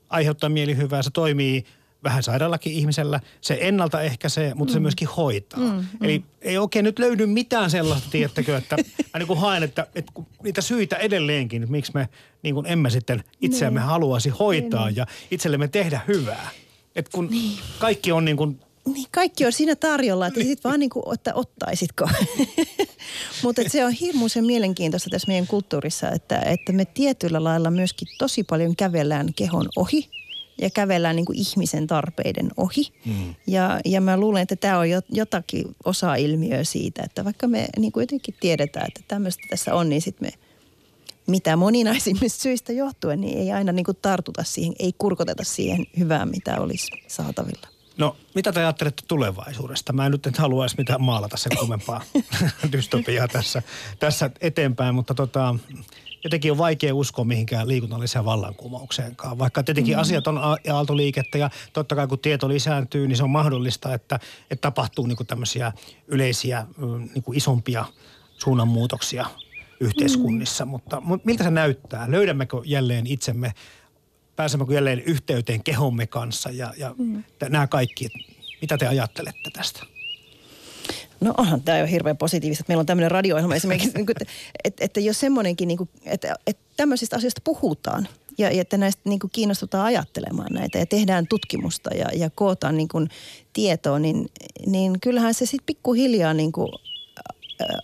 aiheuttaa 0.10 0.50
mielihyvää, 0.50 1.02
se 1.02 1.12
toimii– 1.12 1.66
vähän 2.04 2.24
sairaallakin 2.24 2.74
ihmisellä. 2.74 3.20
Se 3.42 3.58
ennaltaehkäisee, 3.62 4.54
mutta 4.54 4.72
mm. 4.72 4.74
se 4.74 4.80
myöskin 4.80 5.08
hoitaa. 5.08 5.60
Mm, 5.60 5.66
mm. 5.66 5.86
Eli 6.02 6.24
ei 6.42 6.58
oikein 6.58 6.86
nyt 6.86 7.00
löydy 7.00 7.26
mitään 7.26 7.70
sellaista, 7.70 8.10
tiettäkö, 8.12 8.58
että 8.58 8.76
mä 9.14 9.20
niin 9.20 9.28
kuin 9.28 9.40
haen, 9.40 9.64
että, 9.64 9.88
että 9.96 10.12
niitä 10.44 10.62
syitä 10.62 10.96
edelleenkin, 10.96 11.64
että 11.64 11.72
miksi 11.72 11.92
me 11.94 12.10
niin 12.44 12.56
kuin 12.56 12.66
emme 12.66 12.90
sitten 12.90 13.24
itseämme 13.42 13.80
niin. 13.80 13.88
haluaisi 13.88 14.30
hoitaa 14.30 14.86
niin. 14.86 14.96
ja 14.96 15.06
itsellemme 15.32 15.68
tehdä 15.68 16.02
hyvää. 16.08 16.50
Et 16.96 17.10
kun 17.10 17.28
niin. 17.28 17.58
kaikki 17.80 18.12
on 18.12 18.26
niin 18.26 18.38
kuin 18.38 18.60
niin 18.86 19.08
kaikki 19.12 19.46
on 19.46 19.52
siinä 19.52 19.76
tarjolla, 19.76 20.28
että 20.28 20.40
sitten 20.40 20.70
vaan 20.70 20.80
niin 20.80 20.90
kuin, 20.90 21.14
että 21.14 21.34
ottaisitko. 21.34 22.10
Mutta 23.44 23.62
se 23.68 23.86
on 23.86 23.92
hirmuisen 23.92 24.46
mielenkiintoista 24.46 25.10
tässä 25.10 25.28
meidän 25.28 25.48
kulttuurissa, 25.48 26.12
että, 26.12 26.40
että 26.40 26.74
me 26.74 26.86
tietyllä 26.86 27.44
lailla 27.44 27.72
myöskin 27.72 28.08
tosi 28.18 28.44
paljon 28.44 28.76
kävellään 28.76 29.34
kehon 29.36 29.70
ohi 29.76 30.10
ja 30.62 30.70
kävellään 30.70 31.16
niin 31.16 31.26
kuin 31.26 31.40
ihmisen 31.40 31.88
tarpeiden 31.88 32.50
ohi. 32.58 32.94
Mm. 33.06 33.36
Ja, 33.48 33.80
ja 33.86 34.02
mä 34.02 34.18
luulen, 34.18 34.42
että 34.42 34.56
tämä 34.56 34.80
on 34.80 34.88
jotakin 35.10 35.76
osa-ilmiöä 35.86 36.64
siitä, 36.64 37.04
että 37.04 37.26
vaikka 37.26 37.48
me 37.48 37.68
niin 37.78 37.92
kuin 37.92 38.02
jotenkin 38.02 38.36
tiedetään, 38.40 38.88
että 38.88 39.02
tämmöistä 39.08 39.44
tässä 39.50 39.76
on, 39.76 39.90
niin 39.90 40.02
sitten 40.02 40.28
me 40.28 40.44
mitä 41.28 41.56
moninaisimmista 41.56 42.42
syistä 42.42 42.74
johtuen, 42.74 43.22
niin 43.22 43.40
ei 43.40 43.52
aina 43.52 43.72
niin 43.72 43.84
kuin 43.84 43.98
tartuta 44.02 44.44
siihen, 44.44 44.74
ei 44.80 44.94
kurkoteta 44.98 45.44
siihen 45.44 45.86
hyvään, 45.98 46.30
mitä 46.30 46.60
olisi 46.60 46.92
saatavilla. 47.08 47.68
No, 47.98 48.18
mitä 48.36 48.52
te 48.52 48.60
ajattelette 48.60 49.04
tulevaisuudesta? 49.08 49.94
Mä 49.94 50.06
en 50.06 50.12
nyt 50.12 50.28
en 50.28 50.34
haluaisi 50.38 50.76
mitään 50.78 51.02
maalata 51.02 51.38
sen 51.38 51.58
kummempaa 51.58 52.02
dystopiaa 52.72 53.28
tässä, 53.28 53.62
tässä 54.00 54.30
eteenpäin, 54.42 54.96
mutta 54.96 55.14
tota, 55.14 55.56
jotenkin 56.24 56.52
on 56.52 56.58
vaikea 56.58 56.96
uskoa 56.96 57.26
mihinkään 57.26 57.68
liikunnalliseen 57.68 58.26
vallankumoukseenkaan. 58.26 59.40
Vaikka 59.40 59.64
tietenkin 59.64 59.96
mm. 59.96 60.02
asiat 60.02 60.28
on 60.28 60.40
aaltoliikettä 60.74 61.38
ja 61.38 61.50
totta 61.74 61.96
kai 61.96 62.08
kun 62.08 62.20
tieto 62.20 62.50
lisääntyy, 62.50 63.08
niin 63.08 63.18
se 63.18 63.24
on 63.24 63.30
mahdollista, 63.30 63.94
että, 63.94 64.20
että 64.52 64.62
tapahtuu 64.62 65.06
niin 65.06 65.28
tämmöisiä 65.28 65.72
yleisiä 66.08 66.66
niin 67.14 67.24
kuin 67.24 67.38
isompia 67.38 67.86
suunnanmuutoksia 68.38 69.26
yhteiskunnissa. 69.80 70.66
Mm. 70.66 70.70
Mutta, 70.70 71.02
mutta 71.02 71.26
miltä 71.26 71.44
se 71.44 71.52
näyttää? 71.52 72.12
Löydämmekö 72.12 72.62
jälleen 72.66 73.08
itsemme 73.08 73.54
pääsemmekö 74.36 74.74
jälleen 74.74 75.00
yhteyteen 75.00 75.64
kehomme 75.64 76.08
kanssa 76.08 76.50
ja, 76.50 76.74
ja 76.78 76.96
mm. 76.98 77.24
nämä 77.50 77.68
kaikki. 77.68 78.10
Mitä 78.62 78.78
te 78.78 78.88
ajattelette 78.88 79.50
tästä? 79.54 79.93
No 81.24 81.34
onhan 81.38 81.62
tämä 81.62 81.78
jo 81.78 81.86
hirveän 81.86 82.18
positiivista. 82.18 82.66
Meillä 82.68 82.80
on 82.80 82.86
tämmöinen 82.86 83.12
radio 83.12 83.38
esimerkiksi, 83.38 83.92
niin 83.96 84.06
että, 84.10 84.26
että, 84.64 84.86
että 84.86 85.00
jos 85.00 85.20
semmoinenkin, 85.20 85.68
niin 85.68 85.78
kuin, 85.78 85.90
että, 86.06 86.36
että 86.48 86.64
tämmöisistä 86.78 87.16
asioista 87.16 87.42
puhutaan 87.44 88.08
ja, 88.38 88.52
ja 88.52 88.62
että 88.62 88.78
näistä 88.78 89.02
niin 89.06 89.20
kuin 89.20 89.32
kiinnostutaan 89.32 89.86
ajattelemaan 89.86 90.54
näitä 90.54 90.78
ja 90.78 90.86
tehdään 90.86 91.28
tutkimusta 91.28 91.96
ja, 91.96 92.06
ja 92.16 92.30
kootaan 92.30 92.78
niin 92.78 92.88
kuin 92.88 93.10
tietoa, 93.54 94.00
niin, 94.00 94.30
niin 94.66 95.00
kyllähän 95.02 95.34
se 95.34 95.46
sitten 95.46 95.66
pikkuhiljaa 95.66 96.34
niin 96.34 96.52
kuin 96.52 96.70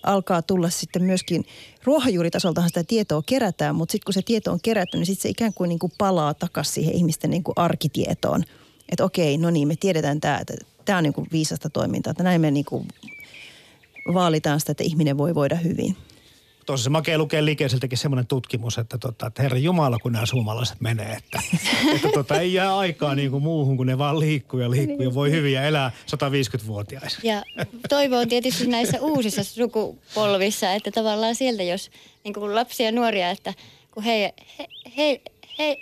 alkaa 0.04 0.42
tulla 0.42 0.70
sitten 0.70 1.04
myöskin, 1.04 1.46
ruohonjuuritasoltahan 1.84 2.70
sitä 2.70 2.84
tietoa 2.84 3.24
kerätään, 3.26 3.76
mutta 3.76 3.92
sitten 3.92 4.06
kun 4.06 4.14
se 4.14 4.22
tieto 4.22 4.52
on 4.52 4.60
kerätty, 4.64 4.98
niin 4.98 5.06
sitten 5.06 5.22
se 5.22 5.30
ikään 5.30 5.54
kuin, 5.54 5.68
niin 5.68 5.80
kuin 5.80 5.94
palaa 5.98 6.34
takaisin 6.34 6.74
siihen 6.74 6.96
ihmisten 6.96 7.30
niin 7.30 7.44
kuin 7.44 7.54
arkitietoon. 7.56 8.44
Että 8.90 9.04
okei, 9.04 9.38
no 9.38 9.50
niin, 9.50 9.68
me 9.68 9.76
tiedetään 9.80 10.22
tämä, 10.22 10.38
että 10.38 10.54
tämä 10.86 10.98
on 10.98 11.04
niin 11.04 11.14
kuin 11.14 11.28
viisasta 11.32 11.70
toimintaa, 11.70 12.12
että 12.12 12.24
näin 12.24 12.42
me 12.42 12.52
niin 12.52 12.66
kuin 12.66 12.88
vaalitaan 14.14 14.60
sitä, 14.60 14.72
että 14.72 14.84
ihminen 14.84 15.18
voi 15.18 15.36
voida 15.36 15.56
hyvin 15.56 15.96
tuossa 16.70 16.84
se 16.84 16.90
makea 16.90 17.18
lukee 17.18 17.46
liikeiseltäkin 17.46 17.98
semmoinen 17.98 18.28
tutkimus, 18.28 18.78
että, 18.78 18.98
tota, 18.98 19.28
että 19.28 19.44
Herra 19.44 19.58
Jumala, 19.58 19.98
kun 19.98 20.12
nämä 20.12 20.26
suomalaiset 20.26 20.82
menee, 20.82 21.14
että, 21.14 21.42
että 21.96 22.10
tota, 22.14 22.40
ei 22.40 22.54
jää 22.54 22.78
aikaa 22.78 23.16
niin 23.16 23.32
kuin 23.32 23.44
muuhun, 23.44 23.78
kun 23.78 23.88
ne 23.88 23.98
vaan 23.98 24.20
liikkuu 24.20 24.60
ja 24.60 24.72
liikkuu 24.72 25.02
ja 25.02 25.14
voi 25.14 25.32
hyvin 25.32 25.54
ja 25.54 25.64
elää 25.64 25.92
150-vuotiaissa. 26.08 27.20
Ja 27.24 27.44
toivo 27.90 28.18
on 28.18 28.30
tietysti 28.30 28.68
näissä 28.68 28.98
uusissa 29.02 29.44
sukupolvissa, 29.44 30.74
että 30.74 30.92
tavallaan 30.92 31.36
sieltä, 31.36 31.64
jos 31.64 31.92
niin 32.24 32.34
kuin 32.34 32.56
lapsia 32.56 32.86
ja 32.86 32.92
nuoria, 32.92 33.30
että 33.30 33.54
kun 33.92 34.04
he, 34.04 34.34
he, 34.60 34.68
he, 34.98 35.22
he 35.60 35.78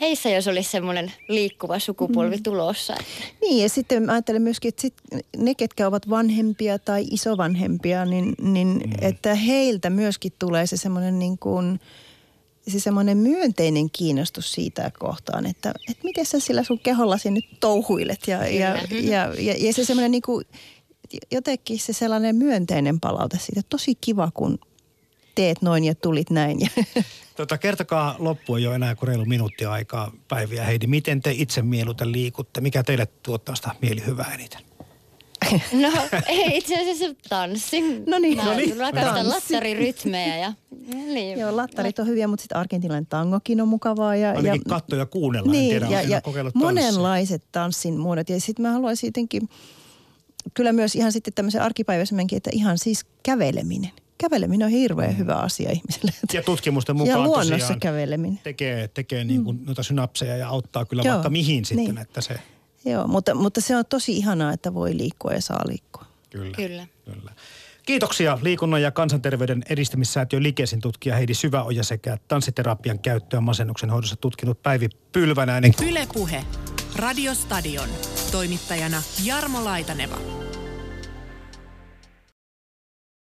heissä 0.00 0.30
jos 0.30 0.48
olisi 0.48 0.70
semmoinen 0.70 1.12
liikkuva 1.28 1.78
sukupolvi 1.78 2.36
mm. 2.36 2.42
tulossa. 2.42 2.94
Että. 2.94 3.38
Niin 3.40 3.62
ja 3.62 3.68
sitten 3.68 4.02
mä 4.02 4.12
ajattelen 4.12 4.42
myöskin, 4.42 4.68
että 4.68 4.82
sit 4.82 4.94
ne, 5.36 5.54
ketkä 5.54 5.86
ovat 5.86 6.10
vanhempia 6.10 6.78
tai 6.78 7.04
isovanhempia, 7.10 8.04
niin, 8.04 8.34
niin 8.38 8.68
mm. 8.68 8.92
että 9.00 9.34
heiltä 9.34 9.90
myöskin 9.90 10.32
tulee 10.38 10.66
se 10.66 10.76
semmoinen 10.76 11.18
niin 11.18 11.38
kuin, 11.38 11.80
se 12.68 12.80
semmoinen 12.80 13.18
myönteinen 13.18 13.90
kiinnostus 13.90 14.52
siitä 14.52 14.90
kohtaan, 14.98 15.46
että, 15.46 15.72
että 15.90 16.04
miten 16.04 16.26
sä 16.26 16.40
sillä 16.40 16.62
sun 16.62 16.78
kehollasi 16.78 17.30
nyt 17.30 17.44
touhuilet. 17.60 18.20
Ja, 18.26 18.46
ja, 18.46 18.78
ja, 18.90 19.34
ja, 19.38 19.54
ja 19.58 19.72
se 19.72 19.84
semmoinen 19.84 20.10
niin 20.10 20.22
kuin, 20.22 20.44
jotenkin 21.32 21.78
se 21.78 21.92
sellainen 21.92 22.36
myönteinen 22.36 23.00
palaute 23.00 23.38
siitä. 23.38 23.60
Tosi 23.68 23.94
kiva, 23.94 24.30
kun 24.34 24.58
teet 25.36 25.62
noin 25.62 25.84
ja 25.84 25.94
tulit 25.94 26.30
näin. 26.30 26.58
Tota, 27.36 27.58
kertokaa 27.58 28.16
loppua 28.18 28.58
jo 28.58 28.72
enää 28.72 28.94
kuin 28.94 29.08
reilu 29.08 29.24
minuutti 29.24 29.64
aikaa 29.64 30.12
päiviä. 30.28 30.64
Heidi, 30.64 30.86
miten 30.86 31.20
te 31.20 31.30
itse 31.36 31.62
mieluiten 31.62 32.12
liikutte? 32.12 32.60
Mikä 32.60 32.82
teille 32.82 33.06
tuottaa 33.22 33.54
sitä 33.54 33.70
mielihyvää 33.82 34.34
eniten? 34.34 34.60
No 35.82 35.88
ei 36.26 36.56
itse 36.56 36.80
asiassa 36.80 37.14
tanssi. 37.28 37.80
No 38.06 38.18
niin, 38.18 38.38
no 38.38 38.54
niin. 38.54 38.76
Rakastan 38.76 39.28
lattarirytmejä. 39.28 40.36
Ja, 40.36 40.52
niin. 40.94 41.38
Joo, 41.38 41.56
lattarit 41.56 41.98
on 41.98 42.06
hyviä, 42.06 42.28
mutta 42.28 42.42
sitten 42.42 42.58
argentinalainen 42.58 43.06
tangokin 43.06 43.60
on 43.60 43.68
mukavaa. 43.68 44.16
Ja, 44.16 44.28
Ainakin 44.28 44.62
ja, 44.66 44.68
katto 44.68 44.96
ja 44.96 45.06
kuunnella, 45.06 45.52
niin, 45.52 45.76
en 45.76 45.88
tiedä, 45.88 46.02
ja, 46.02 46.08
ja 46.08 46.22
monenlaiset 46.54 47.44
tanssin 47.52 47.98
muodot. 47.98 48.28
Ja 48.28 48.40
sitten 48.40 48.62
mä 48.62 48.72
haluaisin 48.72 49.08
jotenkin, 49.08 49.48
kyllä 50.54 50.72
myös 50.72 50.94
ihan 50.94 51.12
sitten 51.12 51.34
tämmöisen 51.34 51.62
arkipäiväisemmänkin, 51.62 52.36
että 52.36 52.50
ihan 52.52 52.78
siis 52.78 53.06
käveleminen 53.22 53.92
käveleminen 54.18 54.66
on 54.66 54.70
hirveän 54.70 55.10
mm. 55.10 55.18
hyvä 55.18 55.34
asia 55.34 55.70
ihmiselle. 55.70 56.12
Ja 56.32 56.42
tutkimusten 56.42 56.96
mukaan 56.96 57.20
ja 57.20 57.24
luonnossa 57.24 57.76
käveleminen. 57.80 58.40
tekee, 58.42 58.88
tekee 58.88 59.24
niin 59.24 59.44
kuin 59.44 59.58
mm. 59.58 59.66
noita 59.66 59.82
synapseja 59.82 60.36
ja 60.36 60.48
auttaa 60.48 60.84
kyllä 60.84 61.02
Joo, 61.02 61.14
vaikka 61.14 61.30
mihin 61.30 61.64
sitten, 61.64 61.84
niin. 61.84 61.98
että 61.98 62.20
se... 62.20 62.40
Joo, 62.84 63.06
mutta, 63.06 63.34
mutta 63.34 63.60
se 63.60 63.76
on 63.76 63.84
tosi 63.88 64.16
ihanaa, 64.16 64.52
että 64.52 64.74
voi 64.74 64.96
liikkua 64.96 65.32
ja 65.32 65.42
saa 65.42 65.62
liikkua. 65.66 66.04
Kyllä. 66.30 66.56
Kyllä. 66.56 66.86
kyllä. 67.04 67.32
Kiitoksia 67.86 68.38
liikunnan 68.42 68.82
ja 68.82 68.90
kansanterveyden 68.90 69.62
edistämissäätiön 69.68 70.42
Likesin 70.42 70.80
tutkija 70.80 71.16
Heidi 71.16 71.34
Syväoja 71.34 71.82
sekä 71.84 72.18
tanssiterapian 72.28 72.98
käyttöä 72.98 73.40
masennuksen 73.40 73.90
hoidossa 73.90 74.16
tutkinut 74.16 74.62
Päivi 74.62 74.88
Pylvänäinen. 75.12 75.72
Ylepuhe. 75.88 76.44
Radiostadion. 76.96 77.88
Toimittajana 78.32 79.02
Jarmo 79.24 79.64
Laitaneva. 79.64 80.35